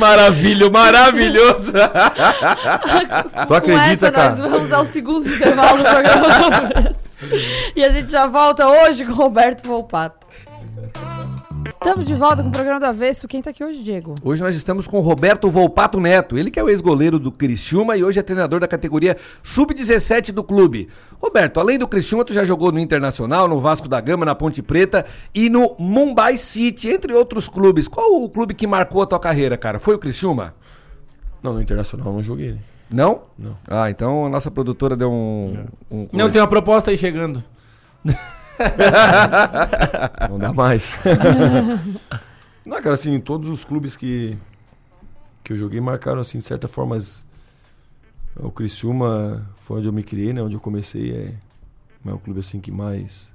Maravilha, 0.00 0.70
maravilhoso. 0.70 1.72
tu 3.46 3.54
acredita, 3.54 3.92
essa, 3.92 4.10
cara? 4.10 4.34
Nós 4.36 4.50
vamos 4.50 4.72
ao 4.72 4.84
segundo 4.86 5.28
intervalo 5.28 5.78
do 5.78 5.84
programa. 5.84 6.70
e 7.76 7.84
a 7.84 7.90
gente 7.90 8.10
já 8.10 8.26
volta 8.26 8.66
hoje 8.66 9.04
com 9.04 9.12
o 9.12 9.14
Roberto 9.14 9.66
Volpato. 9.66 10.19
Estamos 11.68 12.06
de 12.06 12.14
volta 12.14 12.42
com 12.42 12.48
o 12.48 12.52
programa 12.52 12.80
do 12.80 12.86
Avesso. 12.86 13.28
Quem 13.28 13.40
está 13.40 13.50
aqui 13.50 13.62
hoje, 13.62 13.82
Diego? 13.82 14.14
Hoje 14.22 14.42
nós 14.42 14.56
estamos 14.56 14.86
com 14.86 14.98
o 14.98 15.00
Roberto 15.00 15.50
Volpato 15.50 16.00
Neto. 16.00 16.38
Ele 16.38 16.50
que 16.50 16.58
é 16.58 16.62
o 16.62 16.68
ex-goleiro 16.68 17.18
do 17.18 17.30
Criciúma 17.30 17.96
e 17.96 18.04
hoje 18.04 18.18
é 18.18 18.22
treinador 18.22 18.60
da 18.60 18.68
categoria 18.68 19.16
Sub-17 19.42 20.32
do 20.32 20.42
clube. 20.42 20.88
Roberto, 21.20 21.60
além 21.60 21.78
do 21.78 21.86
Criciúma, 21.86 22.24
tu 22.24 22.32
já 22.32 22.44
jogou 22.44 22.72
no 22.72 22.78
Internacional, 22.78 23.46
no 23.46 23.60
Vasco 23.60 23.88
da 23.88 24.00
Gama, 24.00 24.24
na 24.24 24.34
Ponte 24.34 24.62
Preta 24.62 25.04
e 25.34 25.50
no 25.50 25.74
Mumbai 25.78 26.36
City, 26.36 26.88
entre 26.88 27.12
outros 27.12 27.48
clubes. 27.48 27.88
Qual 27.88 28.22
o 28.22 28.28
clube 28.28 28.54
que 28.54 28.66
marcou 28.66 29.02
a 29.02 29.06
tua 29.06 29.20
carreira, 29.20 29.56
cara? 29.56 29.78
Foi 29.78 29.94
o 29.94 29.98
Criciúma? 29.98 30.54
Não, 31.42 31.52
no 31.52 31.62
Internacional 31.62 32.12
não 32.12 32.22
joguei. 32.22 32.52
Né? 32.52 32.60
Não? 32.90 33.22
Não. 33.38 33.56
Ah, 33.68 33.90
então 33.90 34.26
a 34.26 34.28
nossa 34.28 34.50
produtora 34.50 34.96
deu 34.96 35.10
um... 35.10 35.66
um 35.90 36.08
não, 36.12 36.30
tem 36.30 36.40
uma 36.40 36.48
proposta 36.48 36.90
aí 36.90 36.96
chegando. 36.96 37.42
Não 40.28 40.38
dá 40.38 40.52
mais. 40.52 40.94
Não, 42.64 42.76
cara, 42.82 42.94
assim, 42.94 43.18
todos 43.20 43.48
os 43.48 43.64
clubes 43.64 43.96
que, 43.96 44.36
que 45.42 45.52
eu 45.52 45.56
joguei 45.56 45.80
marcaram, 45.80 46.20
assim, 46.20 46.38
de 46.38 46.44
certa 46.44 46.68
forma. 46.68 46.96
As, 46.96 47.24
o 48.36 48.50
Criciúma 48.50 49.46
foi 49.62 49.78
onde 49.78 49.88
eu 49.88 49.92
me 49.92 50.02
criei, 50.02 50.32
né? 50.32 50.42
Onde 50.42 50.56
eu 50.56 50.60
comecei. 50.60 51.12
É, 51.12 51.34
é 52.08 52.12
o 52.12 52.18
clube, 52.18 52.40
assim, 52.40 52.60
que 52.60 52.70
mais... 52.70 53.30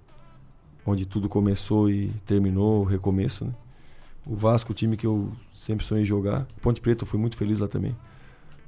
Onde 0.86 1.06
tudo 1.06 1.28
começou 1.28 1.90
e 1.90 2.10
terminou, 2.28 2.82
o 2.82 2.84
recomeço, 2.84 3.46
né? 3.46 3.52
O 4.24 4.36
Vasco, 4.36 4.72
o 4.72 4.76
time 4.76 4.96
que 4.96 5.08
eu 5.08 5.32
sempre 5.54 5.86
sonhei 5.86 6.06
jogar. 6.06 6.46
Ponte 6.62 6.80
Preta, 6.80 7.04
eu 7.04 7.08
fui 7.08 7.20
muito 7.20 7.36
feliz 7.36 7.60
lá 7.60 7.68
também. 7.68 7.96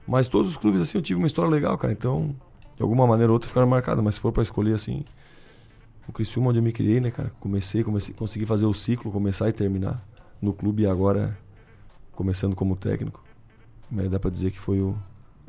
Mas 0.08 0.28
todos 0.28 0.50
os 0.50 0.58
clubes, 0.58 0.82
assim, 0.82 0.98
eu 0.98 1.02
tive 1.02 1.20
uma 1.20 1.28
história 1.28 1.50
legal, 1.50 1.78
cara. 1.78 1.94
Então, 1.94 2.36
de 2.76 2.82
alguma 2.82 3.06
maneira 3.06 3.32
ou 3.32 3.36
outra 3.36 3.48
ficaram 3.48 3.68
marcados. 3.68 4.04
Mas 4.04 4.16
se 4.16 4.22
for 4.22 4.32
para 4.32 4.42
escolher, 4.42 4.74
assim, 4.74 5.04
o 6.08 6.12
Criciúma 6.12 6.50
onde 6.50 6.60
eu 6.60 6.64
me 6.64 6.72
criei, 6.72 7.00
né, 7.00 7.12
cara? 7.12 7.32
Comecei, 7.40 7.84
comecei, 7.84 8.14
consegui 8.14 8.46
fazer 8.46 8.66
o 8.66 8.74
ciclo, 8.74 9.12
começar 9.12 9.50
e 9.50 9.54
terminar 9.54 10.04
no 10.42 10.54
clube 10.54 10.84
e 10.84 10.88
agora 10.88 11.38
começando 12.14 12.56
como 12.56 12.76
técnico. 12.76 13.24
Mas 13.90 14.10
dá 14.10 14.20
para 14.20 14.30
dizer 14.30 14.52
que 14.52 14.60
foi 14.60 14.80
o, 14.80 14.96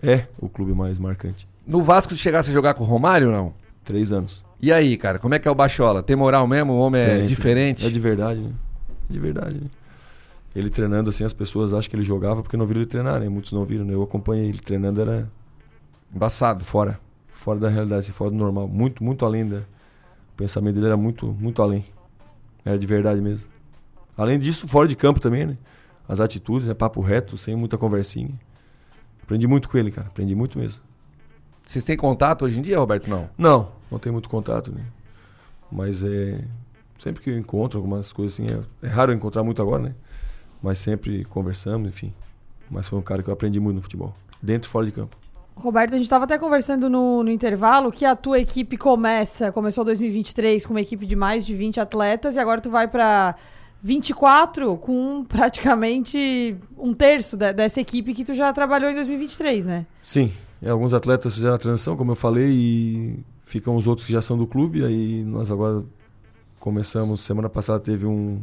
é 0.02 0.26
o 0.38 0.48
clube 0.48 0.72
mais 0.74 0.98
marcante. 0.98 1.48
No 1.66 1.82
Vasco, 1.82 2.14
tu 2.14 2.18
chegasse 2.18 2.50
a 2.50 2.52
jogar 2.52 2.74
com 2.74 2.84
o 2.84 2.86
Romário 2.86 3.30
não? 3.30 3.52
Três 3.84 4.12
anos. 4.12 4.44
E 4.60 4.72
aí, 4.72 4.96
cara, 4.96 5.18
como 5.18 5.34
é 5.34 5.38
que 5.38 5.46
é 5.46 5.50
o 5.50 5.54
Bachola? 5.54 6.02
Tem 6.02 6.16
moral 6.16 6.46
mesmo? 6.46 6.72
O 6.72 6.78
homem 6.78 7.00
é 7.00 7.16
Tem, 7.18 7.26
diferente? 7.26 7.86
É 7.86 7.90
de 7.90 8.00
verdade, 8.00 8.40
né? 8.40 8.52
De 9.08 9.18
verdade, 9.18 9.54
né? 9.54 9.70
Ele 10.54 10.70
treinando 10.70 11.10
assim, 11.10 11.24
as 11.24 11.32
pessoas 11.32 11.72
acham 11.72 11.88
que 11.88 11.94
ele 11.94 12.02
jogava 12.02 12.42
porque 12.42 12.56
não 12.56 12.66
viram 12.66 12.80
ele 12.80 12.88
treinar, 12.90 13.20
né? 13.20 13.28
Muitos 13.28 13.52
não 13.52 13.64
viram, 13.64 13.84
né? 13.84 13.94
Eu 13.94 14.02
acompanhei 14.02 14.48
ele 14.48 14.58
treinando, 14.58 15.00
era 15.00 15.30
Embaçado. 16.12 16.64
fora, 16.64 16.98
fora 17.28 17.58
da 17.60 17.68
realidade, 17.68 18.00
assim, 18.00 18.12
fora 18.12 18.30
do 18.30 18.36
normal, 18.36 18.66
muito, 18.66 19.04
muito 19.04 19.24
além 19.24 19.46
da. 19.46 19.60
O 20.38 20.42
pensamento 20.46 20.76
dele 20.76 20.86
era 20.86 20.96
muito, 20.96 21.26
muito 21.26 21.60
além. 21.60 21.84
Era 22.64 22.78
de 22.78 22.86
verdade 22.86 23.20
mesmo. 23.20 23.48
Além 24.16 24.38
disso, 24.38 24.68
fora 24.68 24.86
de 24.86 24.94
campo 24.94 25.18
também, 25.18 25.44
né? 25.44 25.58
As 26.08 26.20
atitudes, 26.20 26.68
né? 26.68 26.74
Papo 26.74 27.00
reto, 27.00 27.36
sem 27.36 27.56
muita 27.56 27.76
conversinha. 27.76 28.30
Aprendi 29.20 29.48
muito 29.48 29.68
com 29.68 29.76
ele, 29.76 29.90
cara. 29.90 30.06
Aprendi 30.06 30.36
muito 30.36 30.56
mesmo. 30.56 30.80
Vocês 31.66 31.84
têm 31.84 31.96
contato 31.96 32.44
hoje 32.44 32.56
em 32.56 32.62
dia, 32.62 32.78
Roberto? 32.78 33.10
Não. 33.10 33.28
Não, 33.36 33.72
não 33.90 33.98
tem 33.98 34.12
muito 34.12 34.28
contato, 34.28 34.70
né? 34.70 34.84
Mas 35.72 36.04
é. 36.04 36.44
Sempre 37.00 37.20
que 37.20 37.30
eu 37.30 37.36
encontro 37.36 37.76
algumas 37.76 38.12
coisas 38.12 38.38
assim, 38.38 38.46
é, 38.80 38.86
é 38.86 38.88
raro 38.88 39.10
eu 39.10 39.16
encontrar 39.16 39.42
muito 39.42 39.60
agora, 39.60 39.82
né? 39.82 39.94
Mas 40.62 40.78
sempre 40.78 41.24
conversamos, 41.24 41.88
enfim. 41.88 42.14
Mas 42.70 42.86
foi 42.86 42.96
um 42.96 43.02
cara 43.02 43.24
que 43.24 43.28
eu 43.28 43.34
aprendi 43.34 43.58
muito 43.58 43.74
no 43.74 43.82
futebol. 43.82 44.14
Dentro 44.40 44.68
e 44.68 44.70
fora 44.70 44.86
de 44.86 44.92
campo. 44.92 45.16
Roberto, 45.60 45.94
a 45.94 45.96
gente 45.96 46.04
estava 46.06 46.24
até 46.24 46.38
conversando 46.38 46.88
no, 46.88 47.22
no 47.22 47.30
intervalo 47.30 47.90
que 47.90 48.04
a 48.04 48.14
tua 48.14 48.38
equipe 48.38 48.76
começa, 48.76 49.50
começou 49.50 49.84
2023 49.84 50.64
com 50.64 50.72
uma 50.72 50.80
equipe 50.80 51.04
de 51.04 51.16
mais 51.16 51.44
de 51.44 51.54
20 51.54 51.80
atletas 51.80 52.36
e 52.36 52.38
agora 52.38 52.60
tu 52.60 52.70
vai 52.70 52.86
para 52.86 53.34
24 53.82 54.76
com 54.76 55.24
praticamente 55.28 56.56
um 56.76 56.94
terço 56.94 57.36
dessa 57.36 57.80
equipe 57.80 58.14
que 58.14 58.24
tu 58.24 58.34
já 58.34 58.52
trabalhou 58.52 58.90
em 58.90 58.94
2023, 58.94 59.66
né? 59.66 59.86
Sim, 60.02 60.32
alguns 60.66 60.94
atletas 60.94 61.34
fizeram 61.34 61.54
a 61.54 61.58
transição, 61.58 61.96
como 61.96 62.12
eu 62.12 62.16
falei, 62.16 62.50
e 62.50 63.18
ficam 63.42 63.74
os 63.74 63.86
outros 63.86 64.06
que 64.06 64.12
já 64.12 64.22
são 64.22 64.38
do 64.38 64.46
clube. 64.46 64.84
Aí 64.84 65.24
nós 65.24 65.50
agora 65.50 65.84
começamos, 66.60 67.20
semana 67.20 67.48
passada 67.48 67.80
teve 67.80 68.06
um 68.06 68.40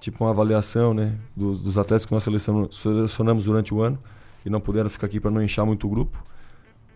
tipo 0.00 0.24
uma 0.24 0.30
avaliação, 0.30 0.94
né, 0.94 1.14
dos, 1.36 1.60
dos 1.60 1.76
atletas 1.76 2.06
que 2.06 2.12
nós 2.12 2.24
selecionamos 2.24 3.44
durante 3.44 3.74
o 3.74 3.82
ano 3.82 3.98
que 4.42 4.50
não 4.50 4.60
puderam 4.60 4.88
ficar 4.88 5.06
aqui 5.06 5.20
para 5.20 5.30
não 5.30 5.42
inchar 5.42 5.64
muito 5.66 5.86
o 5.86 5.90
grupo. 5.90 6.22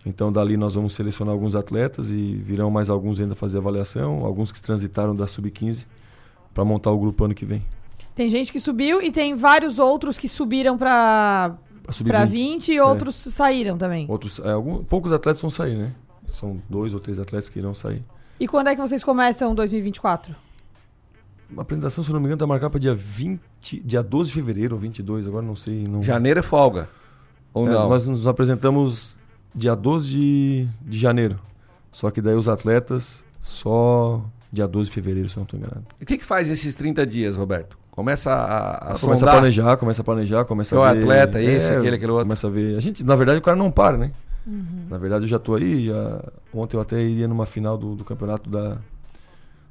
Então 0.05 0.31
dali 0.31 0.57
nós 0.57 0.75
vamos 0.75 0.95
selecionar 0.95 1.33
alguns 1.33 1.55
atletas 1.55 2.11
e 2.11 2.35
virão 2.35 2.71
mais 2.71 2.91
alguns 2.91 3.21
ainda 3.21 3.35
fazer 3.35 3.59
avaliação, 3.59 4.25
alguns 4.25 4.53
que 4.53 4.61
transitaram 4.61 5.17
da 5.17 5.27
sub-15 5.27 5.87
para 6.53 6.65
montar 6.65 6.91
o 6.91 6.99
grupo 6.99 7.25
ano 7.25 7.35
que 7.35 7.45
vem. 7.45 7.63
Tem 8.15 8.29
gente 8.29 8.53
que 8.53 8.61
subiu 8.61 9.03
e 9.03 9.11
tem 9.11 9.35
vários 9.35 9.79
outros 9.79 10.19
que 10.19 10.29
subiram 10.29 10.77
para 10.77 11.57
A 11.89 11.93
sub-20. 11.93 12.09
para 12.11 12.25
20 12.25 12.73
e 12.73 12.81
outros 12.81 13.15
saíram 13.15 13.79
também. 13.79 14.07
Outros, 14.09 14.39
é, 14.39 14.51
algum, 14.51 14.85
poucos 14.85 15.11
atletas 15.11 15.41
vão 15.41 15.51
sair, 15.51 15.77
né? 15.77 15.93
São 16.27 16.61
dois 16.69 16.95
ou 16.95 17.01
três 17.01 17.19
atletas 17.19 17.49
que 17.49 17.59
irão 17.59 17.75
sair. 17.75 18.03
E 18.39 18.47
quando 18.47 18.69
é 18.69 18.75
que 18.75 18.81
vocês 18.81 19.03
começam 19.03 19.55
2024? 19.55 20.35
A 21.57 21.61
apresentação, 21.61 22.03
se 22.03 22.13
não 22.13 22.21
me 22.21 22.27
engano, 22.27 22.39
tá 22.39 22.47
marcada 22.47 22.71
para 22.71 22.81
dia 22.81 22.95
20, 22.95 23.81
dia 23.81 24.03
12 24.03 24.31
de 24.31 24.35
fevereiro 24.35 24.75
ou 24.75 24.81
22, 24.81 25.27
agora 25.27 25.45
não 25.45 25.55
sei. 25.55 25.85
Não... 25.87 26.03
Janeiro 26.03 26.41
é 26.41 26.43
folga. 26.43 26.89
Ou 27.53 27.67
É, 27.69 27.71
não? 27.71 27.89
Nós 27.89 28.07
nos 28.07 28.27
apresentamos 28.27 29.17
dia 29.55 29.75
12 29.75 30.09
de, 30.11 30.69
de 30.83 30.99
janeiro. 30.99 31.39
Só 31.93 32.11
que 32.11 32.21
daí 32.21 32.35
os 32.35 32.49
atletas 32.49 33.23
só 33.41 34.23
dia 34.53 34.67
12 34.67 34.89
de 34.89 34.95
fevereiro, 34.95 35.29
se 35.29 35.37
eu 35.37 35.41
não 35.41 35.45
estou 35.45 35.59
enganado. 35.59 35.85
E 36.01 36.05
o 36.05 36.07
que, 36.07 36.19
que 36.19 36.25
faz 36.25 36.49
esses 36.51 36.75
30 36.75 37.07
dias, 37.07 37.37
Roberto? 37.37 37.79
Começa 37.91 38.33
a, 38.33 38.91
a, 38.91 38.93
a 38.93 38.99
começa 38.99 39.25
a 39.25 39.31
planejar, 39.31 39.77
começa 39.77 40.03
a 40.03 40.05
planejar, 40.05 40.45
começa 40.45 40.75
Qual 40.75 40.85
a 40.85 40.89
é 40.89 40.93
o 40.93 40.95
ver... 40.95 41.01
atleta, 41.03 41.41
esse, 41.41 41.71
aquele, 41.71 41.97
aquele 41.97 42.11
outro? 42.11 42.27
Começa 42.27 42.47
a 42.47 42.51
ver... 42.51 42.77
A 42.77 42.81
gente, 42.81 43.05
na 43.05 43.15
verdade, 43.15 43.39
o 43.39 43.43
cara 43.43 43.57
não 43.57 43.71
para, 43.71 43.97
né? 43.97 44.13
Na 44.91 44.99
verdade, 44.99 45.25
eu 45.25 45.29
já 45.29 45.39
tô 45.39 45.55
aí. 45.55 45.87
Já... 45.87 46.23
Ontem 46.53 46.77
eu 46.77 46.81
até 46.81 47.01
iria 47.01 47.27
numa 47.27 47.47
final 47.47 47.79
do, 47.79 47.95
do 47.95 48.05
campeonato 48.05 48.51
da, 48.51 48.79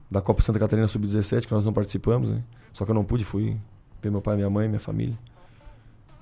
da 0.10 0.22
Copa 0.22 0.42
Santa 0.42 0.60
Catarina 0.60 0.88
Sub-17, 0.88 1.46
que 1.46 1.52
nós 1.52 1.64
não 1.64 1.74
participamos, 1.74 2.30
né? 2.30 2.42
Só 2.72 2.86
que 2.86 2.92
eu 2.92 2.96
não 2.96 3.04
pude, 3.04 3.24
fui 3.24 3.56
ver 4.02 4.10
meu 4.10 4.22
pai, 4.22 4.36
minha 4.36 4.50
mãe, 4.50 4.68
minha 4.68 4.80
família. 4.80 5.18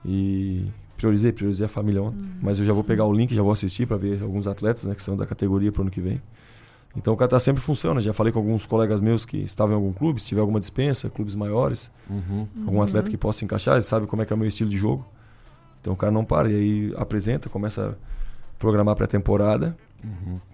E 0.06 0.68
priorizei, 1.02 1.32
priorizei 1.32 1.66
a 1.66 1.70
família 1.70 2.04
ontem. 2.04 2.20
Mas 2.42 2.60
eu 2.60 2.66
já 2.66 2.72
vou 2.74 2.84
pegar 2.84 3.06
o 3.06 3.12
link, 3.14 3.34
já 3.34 3.42
vou 3.42 3.52
assistir 3.52 3.88
para 3.88 3.98
ver 3.98 4.22
alguns 4.22 4.46
atletas, 4.48 4.84
né, 4.84 4.94
que 4.94 5.02
são 5.02 5.18
da 5.18 5.26
categoria 5.26 5.72
pro 5.72 5.82
ano 5.82 5.90
que 5.92 6.00
vem. 6.00 6.22
Então 6.96 7.14
o 7.14 7.18
cara 7.18 7.30
tá 7.30 7.40
sempre 7.40 7.62
em 7.62 7.66
função, 7.66 7.94
né? 7.94 8.02
Já 8.02 8.12
falei 8.14 8.32
com 8.34 8.40
alguns 8.40 8.66
colegas 8.66 9.00
meus 9.02 9.26
que 9.26 9.38
estavam 9.38 9.74
em 9.74 9.76
algum 9.78 9.94
clube, 9.94 10.22
se 10.22 10.28
tiver 10.28 10.42
alguma 10.42 10.60
dispensa, 10.60 11.10
clubes 11.10 11.36
maiores, 11.36 11.90
Uhum. 12.10 12.46
algum 12.68 12.82
atleta 12.82 13.10
que 13.10 13.18
possa 13.18 13.40
se 13.40 13.46
encaixar, 13.46 13.76
ele 13.76 13.84
sabe 13.84 14.06
como 14.08 14.22
é 14.22 14.26
que 14.26 14.34
é 14.34 14.36
o 14.36 14.38
meu 14.40 14.48
estilo 14.48 14.70
de 14.70 14.78
jogo. 14.78 15.06
Então 15.80 15.94
o 15.94 15.96
cara 15.96 16.12
não 16.12 16.24
para, 16.26 16.50
e 16.52 16.56
aí 16.56 16.94
apresenta, 16.98 17.50
começa 17.50 17.92
a 17.92 18.60
programar 18.60 18.96
pré-temporada, 18.96 19.76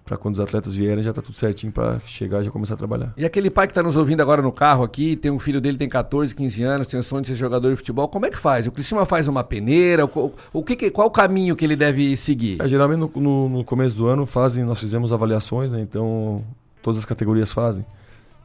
para 0.06 0.18
quando 0.18 0.36
os 0.36 0.40
atletas 0.42 0.74
vierem 0.74 1.04
já 1.04 1.12
tá 1.14 1.22
tudo 1.22 1.38
certinho 1.38 1.72
para 1.72 2.00
chegar 2.06 2.42
e 2.42 2.44
já 2.46 2.52
começar 2.52 2.74
a 2.76 2.78
trabalhar. 2.78 3.14
E 3.18 3.26
aquele 3.26 3.50
pai 3.50 3.68
que 3.68 3.72
está 3.72 3.84
nos 3.84 3.96
ouvindo 3.96 4.22
agora 4.22 4.42
no 4.42 4.52
carro 4.52 4.84
aqui, 4.84 5.16
tem 5.16 5.30
um 5.32 5.40
filho 5.40 5.60
dele 5.60 5.78
tem 5.78 5.90
14, 5.90 6.34
15 6.34 6.64
anos, 6.64 6.88
tem 6.88 7.00
o 7.00 7.04
sonho 7.04 7.22
de 7.22 7.30
ser 7.30 7.36
jogador 7.36 7.70
de 7.70 7.76
futebol, 7.76 8.08
como 8.08 8.26
é 8.26 8.30
que 8.30 8.38
faz? 8.38 8.66
O 8.68 8.72
Criciúma 8.72 9.06
faz 9.06 9.28
uma 9.28 9.44
peneira? 9.44 10.06
O, 10.06 10.34
o 10.54 10.64
que 10.64 10.76
que- 10.76 10.92
qual 10.92 11.08
o 11.08 11.12
caminho 11.12 11.56
que 11.56 11.66
ele 11.66 11.76
deve 11.76 12.16
seguir? 12.18 12.62
É, 12.62 12.68
geralmente 12.68 13.00
no, 13.00 13.12
no- 13.22 13.50
no 13.50 13.64
começo 13.66 13.96
do 13.98 14.08
ano 14.08 14.26
fazem, 14.26 14.64
nós 14.64 14.80
fizemos 14.80 15.12
avaliações, 15.12 15.72
né? 15.72 15.82
Então 15.82 16.44
todas 16.82 16.98
as 17.00 17.06
categorias 17.06 17.52
fazem. 17.52 17.86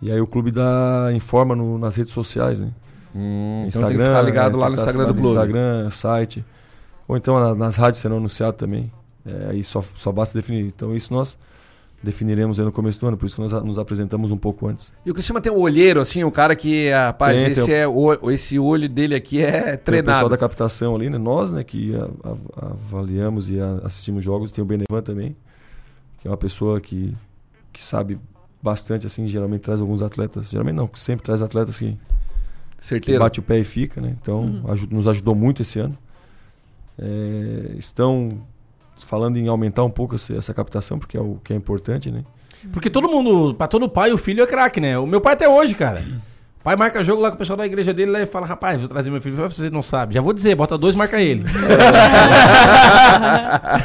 E 0.01 0.11
aí 0.11 0.21
o 0.21 0.27
clube 0.27 0.51
dá, 0.51 1.11
informa 1.15 1.55
no- 1.55 1.79
nas 1.79 1.95
redes 1.97 2.13
sociais, 2.13 2.59
né? 2.59 2.71
Hum, 3.15 3.67
então 3.69 3.83
tem 3.87 3.97
que 3.97 4.03
ficar 4.05 4.23
ligado 4.23 4.57
é, 4.57 4.61
lá 4.61 4.69
no 4.71 4.75
que 4.75 4.81
Instagram 4.81 5.07
do 5.07 5.15
clube. 5.15 5.29
Instagram, 5.29 5.91
site. 5.91 6.45
Ou 7.07 7.17
então 7.17 7.39
na- 7.39 7.55
nas 7.55 7.77
rádios 7.77 8.01
serão 8.01 8.17
anunciado 8.17 8.57
também. 8.57 8.91
É, 9.25 9.51
aí 9.51 9.63
só, 9.65 9.83
só 9.95 10.11
basta 10.13 10.37
definir. 10.39 10.65
Então 10.67 10.95
isso 10.97 11.13
nós 11.13 11.39
definiremos 12.03 12.59
aí 12.59 12.65
no 12.67 12.73
começo 12.73 12.99
do 12.99 13.07
ano, 13.07 13.17
por 13.17 13.27
isso 13.27 13.37
que 13.37 13.41
nós 13.43 13.53
nos 13.65 13.79
apresentamos 13.79 14.33
um 14.33 14.37
pouco 14.37 14.67
antes. 14.67 14.93
E 15.07 15.11
o 15.13 15.15
Criciúma 15.15 15.41
tem 15.41 15.53
um 15.53 15.59
olheiro, 15.61 16.01
assim, 16.01 16.25
um 16.25 16.31
cara 16.33 16.57
que, 16.57 16.91
rapaz, 16.91 17.41
Tem, 17.41 17.53
esse, 17.53 17.65
tem 17.65 17.75
é, 17.77 17.87
o, 17.87 18.31
esse 18.33 18.59
olho 18.59 18.89
dele 18.89 19.15
aqui 19.15 19.41
é 19.41 19.51
Tem 19.53 19.61
o 19.61 19.79
pessoal 19.79 20.03
treinado. 20.03 20.29
da 20.31 20.37
captação 20.37 20.97
ali, 20.97 21.09
né? 21.09 21.17
Nós, 21.19 21.53
né, 21.53 21.63
que 21.63 21.95
a- 21.95 22.09
a- 22.61 22.67
avaliamos 22.73 23.49
e 23.51 23.61
a- 23.61 23.83
assistimos 23.85 24.25
jogos, 24.25 24.51
tem 24.51 24.63
o 24.63 24.67
Benevan 24.67 25.01
também, 25.03 25.37
que 26.19 26.27
é 26.27 26.31
uma 26.33 26.37
pessoa 26.37 26.81
que, 26.81 27.15
que 27.73 27.85
sabe 27.85 28.19
bastante, 28.61 29.07
assim, 29.07 29.29
geralmente 29.29 29.61
traz 29.61 29.81
alguns 29.81 30.03
atletas, 30.03 30.51
geralmente 30.51 30.75
não, 30.75 30.89
que 30.89 30.99
sempre 30.99 31.25
traz 31.25 31.41
atletas 31.41 31.79
que, 31.79 31.93
que 31.93 31.99
Certeiro. 32.85 33.21
bate 33.21 33.39
o 33.39 33.43
pé 33.45 33.61
e 33.61 33.65
fica, 33.65 34.01
né? 34.01 34.17
Então, 34.21 34.65
aju- 34.67 34.89
nos 34.91 35.07
ajudou 35.07 35.37
muito 35.37 35.63
esse 35.63 35.79
ano. 35.79 35.97
É, 36.99 37.77
estão 37.79 38.29
falando 38.99 39.37
em 39.37 39.49
aumentar 39.49 39.85
um 39.85 39.91
pouco 39.91 40.15
essa, 40.15 40.35
essa 40.35 40.55
captação, 40.55 40.99
porque 40.99 41.17
é 41.17 41.21
o 41.21 41.39
que 41.43 41.53
é 41.53 41.57
importante, 41.57 42.11
né? 42.11 42.25
Porque 42.73 42.89
todo 42.89 43.09
mundo, 43.09 43.55
pra 43.55 43.67
todo 43.67 43.89
pai, 43.89 44.13
o 44.13 44.19
filho 44.19 44.43
é 44.43 44.47
craque, 44.47 44.81
né? 44.81 44.99
O 44.99 45.07
meu 45.07 45.21
pai 45.21 45.33
até 45.33 45.49
hoje, 45.49 45.75
cara. 45.75 46.05
O 46.61 46.63
pai 46.63 46.77
marca 46.77 47.03
jogo 47.03 47.21
lá 47.21 47.29
com 47.29 47.35
o 47.35 47.39
pessoal 47.39 47.57
da 47.57 47.67
igreja 47.67 47.93
dele 47.93 48.13
lá 48.13 48.21
e 48.21 48.27
fala, 48.27 48.47
rapaz, 48.47 48.79
vou 48.79 48.89
trazer 48.89 49.11
meu 49.11 49.21
filho. 49.21 49.35
Você 49.35 49.69
não 49.69 49.83
sabe. 49.83 50.15
Já 50.15 50.21
vou 50.21 50.33
dizer, 50.33 50.55
bota 50.55 50.79
dois, 50.79 50.95
marca 50.95 51.21
ele. 51.21 51.45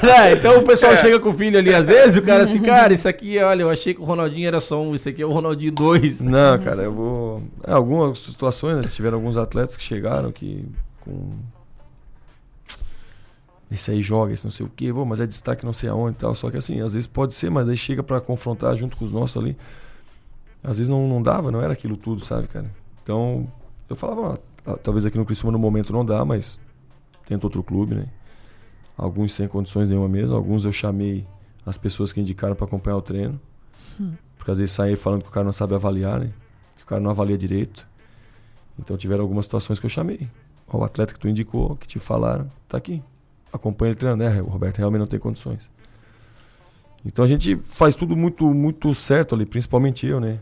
É, 0.04 0.34
então 0.34 0.60
o 0.60 0.63
pessoal 0.63 0.96
chega 0.98 1.20
com 1.20 1.30
o 1.30 1.34
filho 1.34 1.58
ali, 1.58 1.74
às 1.74 1.88
vezes, 1.88 2.17
o 2.17 2.22
cara 2.22 2.43
assim, 2.43 2.62
cara, 2.62 2.93
isso 2.93 3.08
aqui, 3.08 3.38
olha, 3.39 3.63
eu 3.63 3.70
achei 3.70 3.93
que 3.93 4.02
o 4.02 4.04
Ronaldinho 4.04 4.48
era 4.48 4.60
só 4.60 4.82
um, 4.82 4.93
isso 4.93 5.10
aqui 5.10 5.22
é 5.22 5.26
o 5.26 5.32
Ronaldinho 5.32 5.72
dois. 5.72 6.22
Não, 6.22 6.58
cara, 6.60 6.84
eu 6.84 6.93
vou. 6.93 7.43
É, 7.65 7.72
algumas 7.72 8.20
situações, 8.20 8.78
né? 8.78 8.84
tiveram 8.84 9.17
alguns 9.17 9.38
atletas 9.38 9.76
que 9.76 9.84
chegaram 9.84 10.32
que 10.32 10.65
com. 11.02 11.32
Esse 13.69 13.91
aí 13.91 14.01
joga, 14.01 14.34
esse 14.34 14.45
não 14.45 14.51
sei 14.51 14.65
o 14.65 14.69
quê, 14.69 14.93
pô, 14.93 15.03
mas 15.03 15.19
é 15.19 15.27
destaque 15.27 15.65
não 15.65 15.73
sei 15.73 15.89
aonde 15.89 16.15
e 16.15 16.19
tal. 16.19 16.34
Só 16.36 16.49
que 16.49 16.58
assim, 16.58 16.80
às 16.82 16.93
vezes 16.93 17.06
pode 17.08 17.34
ser, 17.34 17.49
mas 17.49 17.67
daí 17.67 17.75
chega 17.75 18.01
pra 18.01 18.21
confrontar 18.21 18.75
junto 18.75 18.95
com 18.95 19.03
os 19.03 19.12
nossos 19.12 19.41
ali. 19.41 19.58
Às 20.63 20.77
vezes 20.77 20.89
não, 20.89 21.08
não 21.08 21.21
dava, 21.21 21.51
não 21.51 21.62
era 21.62 21.73
aquilo 21.73 21.97
tudo, 21.97 22.23
sabe, 22.23 22.47
cara? 22.47 22.69
Então, 23.03 23.47
eu 23.89 23.95
falava, 23.95 24.39
ah, 24.65 24.77
talvez 24.82 25.06
aqui 25.06 25.17
no 25.17 25.25
Criciúma 25.25 25.51
no 25.51 25.60
momento 25.60 25.91
não 25.93 26.06
dá, 26.06 26.23
mas 26.23 26.60
tenta 27.25 27.45
outro 27.45 27.62
clube, 27.62 27.95
né? 27.95 28.08
Alguns 28.97 29.34
sem 29.34 29.47
condições 29.47 29.89
nenhuma 29.89 30.10
mesmo, 30.10 30.36
alguns 30.36 30.65
eu 30.65 30.71
chamei 30.71 31.25
as 31.65 31.77
pessoas 31.77 32.12
que 32.13 32.19
indicaram 32.21 32.56
pra 32.56 32.65
acompanhar 32.65 32.98
o 32.98 33.02
treino. 33.02 33.39
Porque 34.37 34.52
às 34.52 34.58
vezes 34.58 34.73
saí 34.73 34.96
falando 34.96 35.23
que 35.23 35.29
o 35.29 35.31
cara 35.31 35.44
não 35.44 35.52
sabe 35.54 35.75
avaliar, 35.75 36.19
né? 36.19 36.31
Que 36.77 36.83
o 36.83 36.85
cara 36.85 37.02
não 37.02 37.12
avalia 37.12 37.37
direito. 37.37 37.87
Então 38.79 38.96
tiveram 38.96 39.23
algumas 39.23 39.46
situações 39.46 39.79
que 39.79 39.85
eu 39.85 39.89
chamei. 39.89 40.27
Ó, 40.67 40.79
O 40.79 40.83
atleta 40.83 41.13
que 41.13 41.19
tu 41.19 41.27
indicou, 41.27 41.75
que 41.75 41.87
te 41.87 42.00
falaram, 42.00 42.50
tá 42.67 42.77
aqui. 42.77 43.04
Acompanha 43.52 43.91
ele 43.91 44.00
treinando, 44.00 44.23
né? 44.23 44.39
Roberto 44.41 44.77
realmente 44.77 45.00
não 45.00 45.08
tem 45.08 45.19
condições. 45.19 45.69
Então 47.06 47.23
a 47.23 47.27
gente 47.27 47.56
faz 47.56 47.95
tudo 47.95 48.15
muito 48.15 48.45
muito 48.54 48.93
certo 48.93 49.33
ali, 49.35 49.45
principalmente 49.45 50.06
eu, 50.06 50.19
né? 50.19 50.39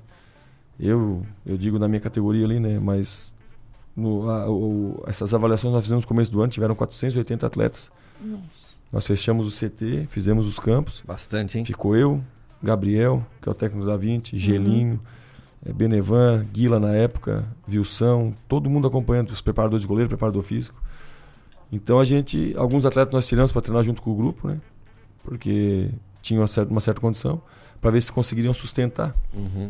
Eu, 0.79 1.25
eu 1.45 1.57
digo 1.57 1.77
na 1.79 1.87
minha 1.87 2.01
categoria 2.01 2.43
ali, 2.45 2.59
né? 2.59 2.79
Mas 2.79 3.33
no, 3.95 4.29
a- 4.29 4.49
o- 4.49 5.03
essas 5.07 5.33
avaliações 5.33 5.73
nós 5.73 5.83
fizemos 5.83 6.03
no 6.03 6.07
começo 6.07 6.31
do 6.31 6.41
ano, 6.41 6.51
tiveram 6.51 6.75
480 6.75 7.45
atletas. 7.47 7.91
Nós 8.91 9.05
fechamos 9.05 9.45
o 9.47 9.51
CT, 9.51 10.05
fizemos 10.09 10.47
os 10.47 10.59
campos. 10.59 11.01
Bastante, 11.05 11.57
hein? 11.57 11.65
Ficou 11.65 11.95
eu, 11.95 12.21
Gabriel, 12.61 13.25
que 13.41 13.47
é 13.47 13.51
o 13.51 13.55
técnico 13.55 13.85
da 13.85 13.95
20, 13.97 14.37
Gelinho, 14.37 14.99
eh, 15.65 15.71
Benevan, 15.73 16.45
Guila 16.51 16.79
na 16.79 16.93
época, 16.93 17.45
Vilsão, 17.67 18.33
todo 18.47 18.69
mundo 18.69 18.87
acompanhando, 18.87 19.31
os 19.31 19.41
preparadores 19.41 19.81
de 19.81 19.87
goleiro, 19.87 20.09
preparador 20.09 20.41
físico. 20.43 20.81
Então 21.71 21.99
a 21.99 22.03
gente, 22.03 22.53
alguns 22.57 22.85
atletas 22.85 23.13
nós 23.13 23.27
tiramos 23.27 23.51
para 23.51 23.61
treinar 23.61 23.83
junto 23.83 24.01
com 24.01 24.11
o 24.11 24.15
grupo, 24.15 24.47
né? 24.47 24.59
Porque 25.23 25.89
tinham 26.21 26.41
uma 26.41 26.47
certa, 26.47 26.71
uma 26.71 26.81
certa 26.81 27.01
condição, 27.01 27.41
para 27.81 27.91
ver 27.91 28.01
se 28.01 28.11
conseguiriam 28.11 28.53
sustentar. 28.53 29.15
Uhum. 29.33 29.67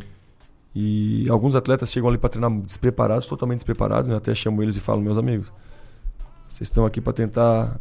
E 0.74 1.28
alguns 1.30 1.56
atletas 1.56 1.90
chegam 1.90 2.08
ali 2.08 2.18
para 2.18 2.28
treinar 2.28 2.50
despreparados, 2.60 3.26
totalmente 3.26 3.58
despreparados, 3.58 4.10
né? 4.10 4.16
até 4.16 4.34
chamo 4.34 4.62
eles 4.62 4.76
e 4.76 4.80
falo, 4.80 5.00
meus 5.00 5.16
amigos, 5.16 5.50
vocês 6.48 6.68
estão 6.68 6.84
aqui 6.84 7.00
para 7.00 7.14
tentar 7.14 7.80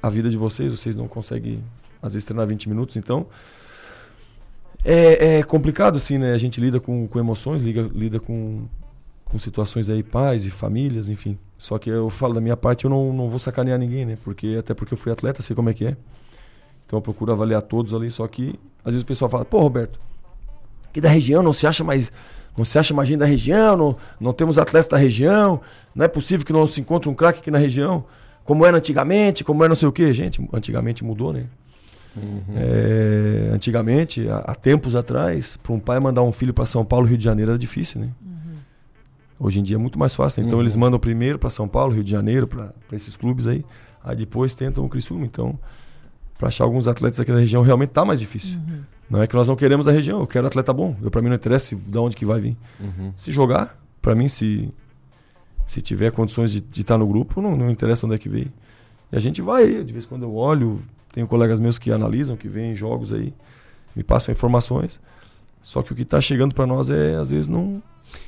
a 0.00 0.08
vida 0.08 0.30
de 0.30 0.36
vocês, 0.36 0.70
vocês 0.70 0.94
não 0.94 1.08
conseguem 1.08 1.62
às 2.00 2.12
vezes 2.12 2.24
treinar 2.24 2.46
20 2.46 2.68
minutos, 2.68 2.96
então 2.96 3.26
é, 4.84 5.38
é 5.38 5.42
complicado 5.42 5.96
assim, 5.96 6.18
né? 6.18 6.32
A 6.32 6.38
gente 6.38 6.60
lida 6.60 6.78
com, 6.78 7.08
com 7.08 7.18
emoções, 7.18 7.62
lida, 7.62 7.82
lida 7.92 8.20
com, 8.20 8.66
com 9.34 9.38
situações 9.40 9.90
aí, 9.90 10.00
pais 10.00 10.46
e 10.46 10.50
famílias, 10.50 11.08
enfim. 11.08 11.36
Só 11.58 11.76
que 11.76 11.90
eu 11.90 12.08
falo 12.08 12.34
da 12.34 12.40
minha 12.40 12.56
parte, 12.56 12.84
eu 12.84 12.90
não, 12.90 13.12
não 13.12 13.28
vou 13.28 13.40
sacanear 13.40 13.76
ninguém, 13.76 14.06
né? 14.06 14.16
Porque 14.22 14.54
até 14.60 14.74
porque 14.74 14.94
eu 14.94 14.98
fui 14.98 15.10
atleta, 15.10 15.42
sei 15.42 15.56
como 15.56 15.68
é 15.68 15.74
que 15.74 15.86
é. 15.86 15.96
Então 16.86 16.98
eu 16.98 17.02
procuro 17.02 17.32
avaliar 17.32 17.60
todos 17.62 17.92
ali, 17.92 18.12
só 18.12 18.28
que 18.28 18.54
às 18.84 18.92
vezes 18.92 19.02
o 19.02 19.06
pessoal 19.06 19.28
fala, 19.28 19.44
pô, 19.44 19.58
Roberto, 19.58 19.98
aqui 20.88 21.00
da 21.00 21.08
região 21.08 21.42
não 21.42 21.52
se 21.52 21.66
acha 21.66 21.82
mais. 21.82 22.12
Não 22.56 22.64
se 22.64 22.78
acha 22.78 22.94
mais 22.94 23.08
gente 23.08 23.18
da 23.18 23.26
região, 23.26 23.76
não, 23.76 23.96
não 24.20 24.32
temos 24.32 24.56
atletas 24.56 24.88
da 24.88 24.96
região, 24.96 25.60
não 25.92 26.04
é 26.04 26.08
possível 26.08 26.46
que 26.46 26.52
não 26.52 26.64
se 26.68 26.80
encontre 26.80 27.08
um 27.10 27.14
craque 27.14 27.40
aqui 27.40 27.50
na 27.50 27.58
região, 27.58 28.04
como 28.44 28.64
era 28.64 28.76
antigamente, 28.76 29.42
como 29.42 29.64
era 29.64 29.70
não 29.70 29.76
sei 29.76 29.88
o 29.88 29.92
quê. 29.92 30.12
Gente, 30.12 30.48
antigamente 30.52 31.02
mudou, 31.02 31.32
né? 31.32 31.46
É, 32.54 33.50
antigamente, 33.52 34.28
há, 34.28 34.36
há 34.36 34.54
tempos 34.54 34.94
atrás, 34.94 35.56
para 35.56 35.72
um 35.72 35.80
pai 35.80 35.98
mandar 35.98 36.22
um 36.22 36.30
filho 36.30 36.54
para 36.54 36.66
São 36.66 36.84
Paulo, 36.84 37.08
Rio 37.08 37.18
de 37.18 37.24
Janeiro 37.24 37.50
era 37.50 37.58
difícil, 37.58 38.00
né? 38.00 38.10
Hoje 39.38 39.60
em 39.60 39.62
dia 39.62 39.76
é 39.76 39.78
muito 39.78 39.98
mais 39.98 40.14
fácil. 40.14 40.42
Então 40.42 40.54
Uhum. 40.54 40.60
eles 40.62 40.76
mandam 40.76 40.98
primeiro 40.98 41.38
para 41.38 41.50
São 41.50 41.66
Paulo, 41.68 41.92
Rio 41.92 42.04
de 42.04 42.10
Janeiro, 42.10 42.46
para 42.46 42.72
esses 42.92 43.16
clubes 43.16 43.46
aí. 43.46 43.64
Aí 44.02 44.16
depois 44.16 44.54
tentam 44.54 44.84
o 44.84 44.88
Criciúma. 44.88 45.24
Então, 45.24 45.58
para 46.38 46.48
achar 46.48 46.64
alguns 46.64 46.86
atletas 46.86 47.18
aqui 47.20 47.32
na 47.32 47.38
região 47.38 47.62
realmente 47.62 47.90
tá 47.90 48.04
mais 48.04 48.20
difícil. 48.20 48.58
Não 49.08 49.22
é 49.22 49.26
que 49.26 49.34
nós 49.34 49.46
não 49.48 49.56
queremos 49.56 49.86
a 49.88 49.92
região, 49.92 50.20
eu 50.20 50.26
quero 50.26 50.46
atleta 50.46 50.72
bom. 50.72 50.96
Eu 51.02 51.10
para 51.10 51.20
mim 51.22 51.28
não 51.28 51.36
interessa 51.36 51.74
de 51.76 51.98
onde 51.98 52.16
que 52.16 52.24
vai 52.24 52.40
vir. 52.40 52.56
Uhum. 52.80 53.12
Se 53.16 53.30
jogar, 53.32 53.78
para 54.00 54.14
mim 54.14 54.28
se 54.28 54.72
se 55.66 55.80
tiver 55.80 56.12
condições 56.12 56.50
de 56.52 56.62
estar 56.80 56.98
no 56.98 57.06
grupo, 57.06 57.40
não, 57.40 57.56
não 57.56 57.70
interessa 57.70 58.04
onde 58.04 58.14
é 58.14 58.18
que 58.18 58.28
veio. 58.28 58.52
E 59.10 59.16
a 59.16 59.20
gente 59.20 59.40
vai, 59.40 59.82
de 59.82 59.92
vez 59.94 60.04
em 60.04 60.08
quando 60.08 60.24
eu 60.24 60.34
olho, 60.34 60.78
tenho 61.12 61.26
colegas 61.26 61.58
meus 61.58 61.78
que 61.78 61.90
analisam, 61.90 62.36
que 62.36 62.48
veem 62.48 62.74
jogos 62.74 63.12
aí, 63.14 63.32
me 63.96 64.02
passam 64.02 64.30
informações. 64.32 65.00
Só 65.62 65.82
que 65.82 65.90
o 65.92 65.96
que 65.96 66.02
está 66.02 66.20
chegando 66.20 66.54
para 66.54 66.66
nós 66.66 66.90
é, 66.90 67.14
às 67.16 67.30
vezes, 67.30 67.48
não. 67.48 67.82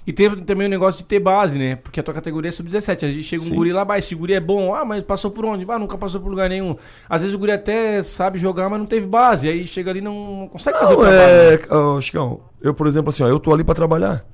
E 0.06 0.12
tem 0.12 0.34
também 0.44 0.66
o 0.66 0.70
negócio 0.70 0.98
de 0.98 1.06
ter 1.06 1.18
base, 1.20 1.58
né? 1.58 1.76
Porque 1.76 1.98
a 1.98 2.02
tua 2.02 2.14
categoria 2.14 2.48
é 2.48 2.52
sub-17. 2.52 3.04
A 3.04 3.08
gente 3.10 3.22
chega 3.24 3.42
um 3.42 3.46
Sim. 3.46 3.54
guri 3.54 3.72
lá, 3.72 3.84
mas 3.84 4.04
esse 4.04 4.14
guri 4.14 4.34
é 4.34 4.40
bom. 4.40 4.74
Ah, 4.74 4.84
mas 4.84 5.02
passou 5.02 5.30
por 5.30 5.44
onde? 5.44 5.64
Ah, 5.68 5.78
nunca 5.78 5.96
passou 5.98 6.20
por 6.20 6.28
lugar 6.28 6.48
nenhum. 6.48 6.76
Às 7.08 7.22
vezes 7.22 7.34
o 7.34 7.38
guri 7.38 7.52
até 7.52 8.02
sabe 8.02 8.38
jogar, 8.38 8.68
mas 8.68 8.78
não 8.78 8.86
teve 8.86 9.06
base. 9.06 9.48
Aí 9.48 9.66
chega 9.66 9.90
ali 9.90 9.98
e 9.98 10.02
não, 10.02 10.40
não 10.40 10.48
consegue 10.48 10.78
fazer 10.78 10.94
o 10.94 10.98
Não, 10.98 11.04
trabalho. 11.04 11.28
é. 11.70 11.74
ô, 11.76 12.00
Chicão, 12.00 12.40
eu, 12.60 12.72
por 12.74 12.86
exemplo, 12.86 13.10
assim, 13.10 13.22
ó, 13.22 13.28
eu 13.28 13.38
tô 13.40 13.52
ali 13.52 13.64
para 13.64 13.74
trabalhar. 13.74 14.24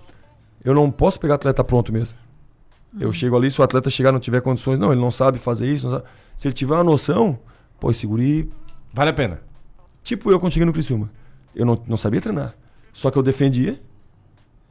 Eu 0.64 0.74
não 0.74 0.90
posso 0.90 1.18
pegar 1.18 1.34
atleta 1.34 1.62
pronto 1.64 1.92
mesmo. 1.92 2.16
Eu 3.00 3.10
chego 3.12 3.36
ali, 3.36 3.50
se 3.50 3.60
o 3.60 3.64
atleta 3.64 3.88
chegar 3.88 4.10
e 4.10 4.12
não 4.12 4.20
tiver 4.20 4.42
condições, 4.42 4.78
não, 4.78 4.92
ele 4.92 5.00
não 5.00 5.10
sabe 5.10 5.38
fazer 5.38 5.66
isso. 5.66 5.86
não 5.88 5.94
sabe- 5.96 6.04
Se 6.36 6.46
ele 6.48 6.54
tiver 6.54 6.74
uma 6.74 6.84
noção, 6.84 7.38
pô, 7.80 7.90
esse 7.90 8.06
guri 8.06 8.50
Vale 8.92 9.08
a 9.08 9.12
pena. 9.14 9.40
Tipo 10.02 10.30
eu 10.30 10.38
quando 10.38 10.52
cheguei 10.52 10.66
no 10.66 10.72
Criciúma. 10.72 11.10
Eu 11.54 11.64
não, 11.64 11.82
não 11.86 11.96
sabia 11.96 12.20
treinar. 12.20 12.54
Só 12.92 13.10
que 13.10 13.16
eu 13.16 13.22
defendia. 13.22 13.80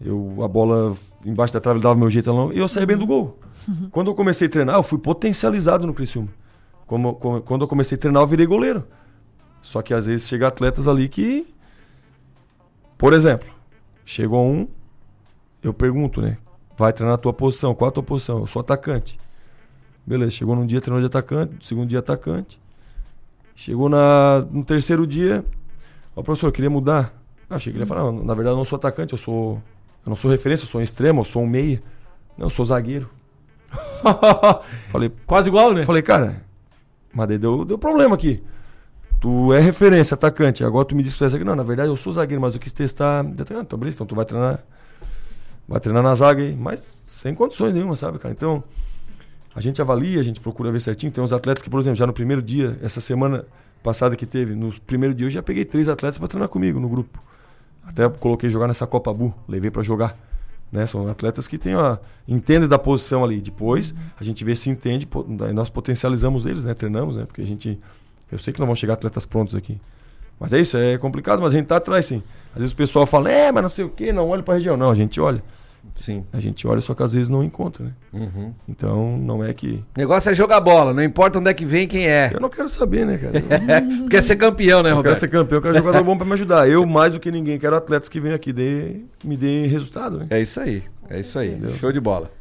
Eu, 0.03 0.37
a 0.43 0.47
bola 0.47 0.95
embaixo 1.25 1.53
da 1.53 1.59
trave 1.59 1.79
dava 1.79 1.95
meu 1.95 2.09
jeito 2.09 2.33
não, 2.33 2.51
e 2.51 2.57
eu 2.57 2.67
saía 2.67 2.85
bem 2.87 2.97
do 2.97 3.05
gol. 3.05 3.37
Quando 3.91 4.09
eu 4.09 4.15
comecei 4.15 4.47
a 4.47 4.49
treinar, 4.49 4.75
eu 4.75 4.83
fui 4.83 4.97
potencializado 4.97 5.85
no 5.85 5.93
Criciúma. 5.93 6.29
Como, 6.87 7.13
como- 7.15 7.41
quando 7.41 7.61
eu 7.61 7.67
comecei 7.67 7.95
a 7.95 7.99
treinar, 7.99 8.23
eu 8.23 8.27
virei 8.27 8.45
goleiro. 8.47 8.83
Só 9.61 9.81
que 9.83 9.93
às 9.93 10.07
vezes 10.07 10.27
chega 10.27 10.47
atletas 10.47 10.87
ali 10.87 11.07
que. 11.07 11.45
Por 12.97 13.13
exemplo, 13.13 13.47
chegou 14.05 14.43
um, 14.45 14.67
eu 15.61 15.73
pergunto, 15.73 16.21
né? 16.21 16.37
Vai 16.75 16.91
treinar 16.93 17.15
a 17.15 17.17
tua 17.17 17.33
posição. 17.33 17.75
Qual 17.75 17.89
a 17.89 17.91
tua 17.91 18.01
posição? 18.03 18.39
Eu 18.39 18.47
sou 18.47 18.59
atacante. 18.59 19.19
Beleza, 20.05 20.31
chegou 20.31 20.55
num 20.55 20.65
dia 20.65 20.81
treinou 20.81 20.99
de 20.99 21.05
atacante, 21.05 21.53
no 21.55 21.63
segundo 21.63 21.87
dia 21.87 21.99
atacante. 21.99 22.59
Chegou 23.55 23.87
na, 23.87 24.41
no 24.49 24.63
terceiro 24.63 25.05
dia, 25.05 25.45
ó, 26.15 26.23
professor, 26.23 26.47
eu 26.47 26.51
queria 26.51 26.69
mudar. 26.69 27.13
Eu 27.47 27.55
achei 27.55 27.71
que 27.71 27.77
ele 27.77 27.83
ia 27.83 27.87
falar, 27.87 28.11
não, 28.11 28.23
na 28.23 28.33
verdade 28.33 28.53
eu 28.53 28.57
não 28.57 28.65
sou 28.65 28.77
atacante, 28.77 29.13
eu 29.13 29.17
sou. 29.19 29.61
Eu 30.05 30.09
não 30.09 30.15
sou 30.15 30.29
referência, 30.31 30.63
eu 30.63 30.67
sou 30.67 30.79
um 30.81 30.83
extremo, 30.83 31.21
eu 31.21 31.25
sou 31.25 31.43
um 31.43 31.47
meia. 31.47 31.81
Não, 32.37 32.47
eu 32.47 32.49
sou 32.49 32.65
zagueiro. 32.65 33.09
Falei, 34.89 35.11
Quase 35.25 35.49
igual, 35.49 35.73
né? 35.73 35.85
falei, 35.85 36.01
cara, 36.01 36.43
mas 37.13 37.27
daí 37.27 37.37
deu, 37.37 37.63
deu 37.63 37.77
problema 37.77 38.15
aqui. 38.15 38.43
Tu 39.19 39.53
é 39.53 39.59
referência, 39.59 40.15
atacante. 40.15 40.63
Agora 40.63 40.83
tu 40.83 40.95
me 40.95 41.03
disse 41.03 41.15
que 41.15 41.19
tu 41.19 41.25
é 41.25 41.29
zagueiro. 41.29 41.49
Não, 41.49 41.55
na 41.55 41.63
verdade 41.63 41.89
eu 41.89 41.95
sou 41.95 42.11
zagueiro, 42.11 42.41
mas 42.41 42.53
eu 42.55 42.59
quis 42.59 42.73
testar. 42.73 43.23
Ah, 43.23 43.61
Então, 43.61 43.77
beleza, 43.77 43.97
então 43.97 44.07
tu 44.07 44.15
vai 44.15 44.25
treinar. 44.25 44.59
Vai 45.67 45.79
treinar 45.79 46.01
na 46.01 46.15
zaga 46.15 46.41
aí. 46.41 46.55
Mas 46.55 46.81
sem 47.05 47.35
condições 47.35 47.75
nenhuma, 47.75 47.95
sabe, 47.95 48.17
cara? 48.17 48.33
Então, 48.33 48.63
a 49.53 49.61
gente 49.61 49.81
avalia, 49.81 50.19
a 50.19 50.23
gente 50.23 50.39
procura 50.41 50.71
ver 50.71 50.81
certinho. 50.81 51.11
Tem 51.11 51.23
uns 51.23 51.31
atletas 51.31 51.61
que, 51.61 51.69
por 51.69 51.79
exemplo, 51.79 51.95
já 51.97 52.07
no 52.07 52.13
primeiro 52.13 52.41
dia, 52.41 52.77
essa 52.81 52.99
semana 52.99 53.45
passada 53.83 54.15
que 54.15 54.25
teve, 54.25 54.55
no 54.55 54.71
primeiro 54.81 55.13
dia 55.13 55.27
eu 55.27 55.31
já 55.31 55.43
peguei 55.43 55.65
três 55.65 55.87
atletas 55.87 56.17
para 56.17 56.27
treinar 56.27 56.49
comigo 56.49 56.79
no 56.79 56.89
grupo. 56.89 57.21
Até 57.85 58.07
coloquei 58.07 58.49
jogar 58.49 58.67
nessa 58.67 58.87
Copa 58.87 59.13
Bu, 59.13 59.33
levei 59.47 59.71
para 59.71 59.83
jogar. 59.83 60.17
Né? 60.71 60.85
São 60.85 61.07
atletas 61.09 61.47
que 61.47 61.57
têm 61.57 61.73
a, 61.73 61.99
entendem 62.27 62.67
da 62.67 62.79
posição 62.79 63.23
ali. 63.23 63.41
Depois 63.41 63.93
a 64.19 64.23
gente 64.23 64.43
vê 64.45 64.55
se 64.55 64.69
entende, 64.69 65.07
nós 65.53 65.69
potencializamos 65.69 66.45
eles, 66.45 66.63
né? 66.63 66.73
Treinamos, 66.73 67.17
né? 67.17 67.25
Porque 67.25 67.41
a 67.41 67.45
gente. 67.45 67.79
Eu 68.31 68.39
sei 68.39 68.53
que 68.53 68.59
não 68.59 68.67
vão 68.67 68.75
chegar 68.75 68.93
atletas 68.93 69.25
prontos 69.25 69.55
aqui. 69.55 69.79
Mas 70.39 70.53
é 70.53 70.59
isso, 70.59 70.77
é 70.77 70.97
complicado, 70.97 71.41
mas 71.41 71.53
a 71.53 71.57
gente 71.57 71.67
tá 71.67 71.75
atrás 71.75 72.05
sim. 72.05 72.23
Às 72.53 72.59
vezes 72.59 72.71
o 72.71 72.75
pessoal 72.75 73.05
fala, 73.05 73.29
é, 73.29 73.51
mas 73.51 73.61
não 73.61 73.69
sei 73.69 73.85
o 73.85 73.89
que, 73.89 74.11
não 74.11 74.29
olha 74.29 74.41
pra 74.41 74.55
região. 74.55 74.75
Não, 74.77 74.89
a 74.89 74.95
gente 74.95 75.19
olha. 75.19 75.43
Sim. 75.95 76.25
A 76.31 76.39
gente 76.39 76.65
olha, 76.67 76.81
só 76.81 76.93
que 76.93 77.03
às 77.03 77.13
vezes 77.13 77.29
não 77.29 77.43
encontra, 77.43 77.85
né? 77.85 77.91
Uhum. 78.13 78.53
Então 78.67 79.17
não 79.17 79.43
é 79.43 79.53
que. 79.53 79.83
O 79.95 79.99
negócio 79.99 80.31
é 80.31 80.35
jogar 80.35 80.59
bola, 80.61 80.93
não 80.93 81.03
importa 81.03 81.39
onde 81.39 81.49
é 81.49 81.53
que 81.53 81.65
vem 81.65 81.87
quem 81.87 82.07
é. 82.07 82.31
Eu 82.33 82.39
não 82.39 82.49
quero 82.49 82.69
saber, 82.69 83.05
né, 83.05 83.17
cara? 83.17 83.37
Eu, 83.37 83.97
Porque 84.03 84.17
é 84.17 84.21
ser 84.21 84.35
campeão, 84.35 84.81
né, 84.81 84.89
eu 84.89 84.95
quero 84.95 84.97
Roberto? 84.97 85.19
ser 85.19 85.29
campeão, 85.29 85.57
eu 85.57 85.61
quero 85.61 85.77
jogador 85.77 86.03
bom 86.03 86.17
pra 86.17 86.25
me 86.25 86.33
ajudar. 86.33 86.67
Eu, 86.69 86.85
mais 86.85 87.13
do 87.13 87.19
que 87.19 87.31
ninguém, 87.31 87.59
quero 87.59 87.75
atletas 87.75 88.09
que 88.09 88.19
venham 88.19 88.35
aqui 88.35 88.51
e 88.51 89.05
me 89.23 89.37
deem 89.37 89.67
resultado, 89.67 90.17
né? 90.17 90.27
É 90.29 90.41
isso 90.41 90.59
aí. 90.59 90.83
É 91.09 91.19
isso 91.19 91.37
aí. 91.37 91.57
Show 91.73 91.91
de 91.91 91.99
bola. 91.99 92.31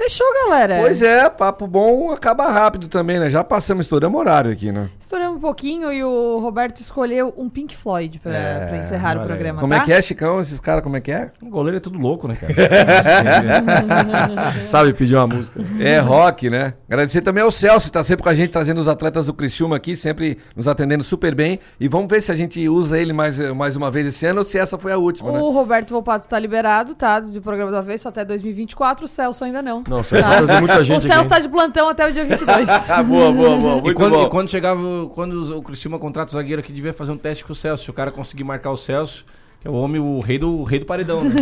Fechou, 0.00 0.26
galera. 0.46 0.78
Pois 0.80 1.02
é, 1.02 1.28
papo 1.28 1.66
bom 1.66 2.10
acaba 2.10 2.48
rápido 2.48 2.88
também, 2.88 3.18
né? 3.18 3.28
Já 3.28 3.44
passamos, 3.44 3.84
estouramos 3.84 4.18
horário 4.18 4.50
aqui, 4.50 4.72
né? 4.72 4.88
Estouramos 4.98 5.36
um 5.36 5.40
pouquinho 5.40 5.92
e 5.92 6.02
o 6.02 6.38
Roberto 6.38 6.80
escolheu 6.80 7.34
um 7.36 7.50
Pink 7.50 7.76
Floyd 7.76 8.18
pra, 8.18 8.34
É, 8.34 8.66
pra 8.66 8.78
encerrar 8.78 9.18
o 9.18 9.26
programa, 9.26 9.60
Como 9.60 9.74
tá? 9.74 9.82
é 9.82 9.84
que 9.84 9.92
é, 9.92 10.00
Chicão? 10.00 10.40
Esses 10.40 10.58
caras, 10.58 10.82
como 10.82 10.96
é 10.96 11.02
que 11.02 11.12
é? 11.12 11.30
O 11.42 11.50
goleiro 11.50 11.76
é 11.76 11.80
tudo 11.80 11.98
louco, 11.98 12.26
né, 12.26 12.34
cara? 12.34 12.54
Sabe 14.56 14.94
pedir 14.94 15.16
uma 15.16 15.26
música. 15.26 15.60
É 15.78 15.98
rock, 15.98 16.48
né? 16.48 16.72
Agradecer 16.88 17.20
também 17.20 17.42
ao 17.42 17.52
Celso, 17.52 17.88
que 17.88 17.92
tá 17.92 18.02
sempre 18.02 18.22
com 18.22 18.30
a 18.30 18.34
gente, 18.34 18.48
trazendo 18.50 18.80
os 18.80 18.88
atletas 18.88 19.26
do 19.26 19.34
Criciúma 19.34 19.76
aqui, 19.76 19.98
sempre 19.98 20.38
nos 20.56 20.66
atendendo 20.66 21.04
super 21.04 21.34
bem. 21.34 21.60
E 21.78 21.88
vamos 21.88 22.08
ver 22.08 22.22
se 22.22 22.32
a 22.32 22.34
gente 22.34 22.66
usa 22.70 22.98
ele 22.98 23.12
mais, 23.12 23.38
mais 23.54 23.76
uma 23.76 23.90
vez 23.90 24.06
esse 24.06 24.24
ano 24.24 24.38
ou 24.38 24.44
se 24.46 24.58
essa 24.58 24.78
foi 24.78 24.92
a 24.92 24.96
última, 24.96 25.30
né? 25.30 25.38
O 25.38 25.50
Roberto 25.50 25.90
Volpato 25.90 26.26
tá 26.26 26.38
liberado, 26.38 26.94
tá? 26.94 27.20
Do 27.20 27.42
programa 27.42 27.70
do 27.70 27.76
Avesso 27.76 28.08
até 28.08 28.24
2024. 28.24 29.04
O 29.04 29.08
Celso 29.08 29.44
ainda 29.44 29.60
não. 29.60 29.84
Não, 29.90 30.04
você 30.04 30.20
vai 30.22 30.36
trazer 30.36 30.60
muita 30.60 30.84
gente 30.84 30.98
o 30.98 31.00
Celso 31.00 31.20
aqui. 31.20 31.28
tá 31.28 31.38
de 31.40 31.48
plantão 31.48 31.88
até 31.88 32.08
o 32.08 32.12
dia 32.12 32.24
22. 32.24 32.68
Ah, 32.88 33.02
boa, 33.02 33.32
boa, 33.32 33.56
boa. 33.56 33.78
E 33.78 33.82
Muito 33.82 33.96
quando, 33.96 34.12
bom. 34.14 34.26
e 34.26 34.30
quando 34.30 34.48
chegava, 34.48 34.80
quando 35.12 35.58
o 35.58 35.62
Cristiano 35.62 35.98
contrata 35.98 36.30
o 36.30 36.32
zagueiro 36.32 36.60
aqui, 36.60 36.72
devia 36.72 36.92
fazer 36.92 37.10
um 37.10 37.18
teste 37.18 37.44
com 37.44 37.52
o 37.52 37.56
Celso. 37.56 37.84
Se 37.84 37.90
o 37.90 37.92
cara 37.92 38.12
conseguir 38.12 38.44
marcar 38.44 38.70
o 38.70 38.76
Celso, 38.76 39.24
que 39.60 39.68
é 39.68 39.70
o 39.70 39.74
homem, 39.74 40.00
o 40.00 40.20
rei 40.20 40.38
do, 40.38 40.60
o 40.60 40.64
rei 40.64 40.78
do 40.78 40.86
paredão, 40.86 41.22
né? 41.22 41.34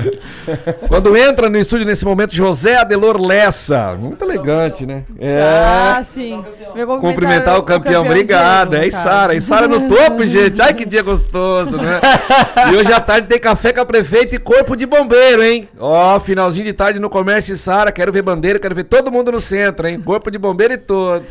Quando 0.88 1.14
entra 1.14 1.50
no 1.50 1.58
estúdio 1.58 1.84
nesse 1.84 2.02
momento, 2.02 2.34
José 2.34 2.78
Adelor 2.78 3.20
Lessa. 3.20 3.94
Muito 3.98 4.24
elegante, 4.24 4.86
né? 4.86 5.04
Ah, 5.42 6.02
sim. 6.02 6.42
Veio 6.74 6.86
Cumprimentar 6.98 7.58
o 7.58 7.62
campeão, 7.62 8.06
obrigado. 8.06 8.70
Diego, 8.70 8.84
É 8.84 8.86
no 8.86 8.88
Isara. 8.88 9.34
caso. 9.34 9.36
Isara 9.36 9.68
no 9.68 9.86
topo, 9.86 10.24
gente. 10.26 10.62
Ai, 10.62 10.72
que 10.72 10.86
dia 10.86 11.02
gostoso, 11.02 11.76
né? 11.76 12.00
E 12.72 12.76
hoje 12.76 12.90
à 12.92 13.00
tarde 13.00 13.28
tem 13.28 13.38
café 13.38 13.70
com 13.72 13.80
a 13.80 13.84
prefeita 13.84 14.34
e 14.34 14.38
corpo 14.38 14.74
de 14.74 14.86
bombeiro, 14.86 15.42
hein? 15.42 15.68
Ó, 15.78 16.18
finalzinho 16.20 16.64
de 16.64 16.72
tarde 16.72 16.98
no 16.98 17.10
comércio 17.10 17.52
Isara. 17.52 17.92
Quero 17.92 18.10
ver 18.10 18.22
bandeira, 18.22 18.58
quero 18.58 18.74
ver 18.74 18.84
todo 18.84 19.12
mundo 19.12 19.30
no 19.30 19.40
centro, 19.42 19.86
hein? 19.86 20.00
Corpo 20.00 20.30
de 20.30 20.38
bombeiro 20.38 20.72
e 20.72 20.78
todo. 20.78 21.22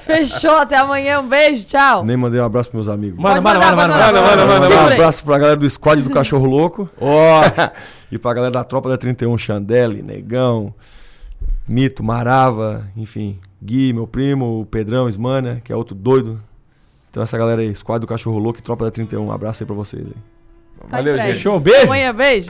Fechou, 0.00 0.56
até 0.58 0.76
amanhã. 0.76 1.20
Um 1.20 1.28
beijo, 1.28 1.64
tchau. 1.64 2.04
Nem 2.04 2.16
mandei 2.16 2.40
um 2.40 2.44
abraço 2.44 2.70
pros 2.70 2.86
meus 2.86 2.94
amigos. 2.94 3.18
Manda, 3.18 3.40
manda, 3.40 3.58
manda, 3.58 3.76
manda, 3.76 4.22
manda, 4.22 4.46
manda, 4.46 4.76
um 4.76 4.86
abraço 4.86 5.24
pra 5.24 5.38
galera 5.38 5.56
do 5.56 5.68
squad 5.68 6.02
do 6.02 6.10
Cachorro 6.10 6.46
Louco. 6.46 6.88
Ó! 7.00 7.42
e 8.10 8.18
pra 8.18 8.34
galera 8.34 8.52
da 8.52 8.64
tropa 8.64 8.88
da 8.88 8.96
31, 8.96 9.36
Chandelle, 9.38 10.02
Negão, 10.02 10.74
Mito, 11.68 12.02
Marava, 12.02 12.84
enfim, 12.96 13.38
Gui, 13.62 13.92
meu 13.92 14.06
primo, 14.06 14.60
o 14.60 14.66
Pedrão, 14.66 15.08
Ismania, 15.08 15.60
que 15.64 15.72
é 15.72 15.76
outro 15.76 15.94
doido. 15.94 16.40
Então 17.10 17.22
essa 17.22 17.36
galera 17.36 17.60
aí, 17.60 17.74
squad 17.74 18.00
do 18.00 18.06
Cachorro 18.06 18.38
Louco 18.38 18.58
e 18.58 18.62
tropa 18.62 18.84
da 18.84 18.90
31. 18.90 19.26
Um 19.26 19.32
abraço 19.32 19.62
aí 19.62 19.66
pra 19.66 19.74
vocês 19.74 20.06
aí. 20.06 20.88
Tá 20.88 20.96
Valeu, 20.96 21.18
gente. 21.18 21.38
Show, 21.38 21.58
beijo. 21.60 21.82
Amanhã, 21.82 22.14
beijo. 22.14 22.48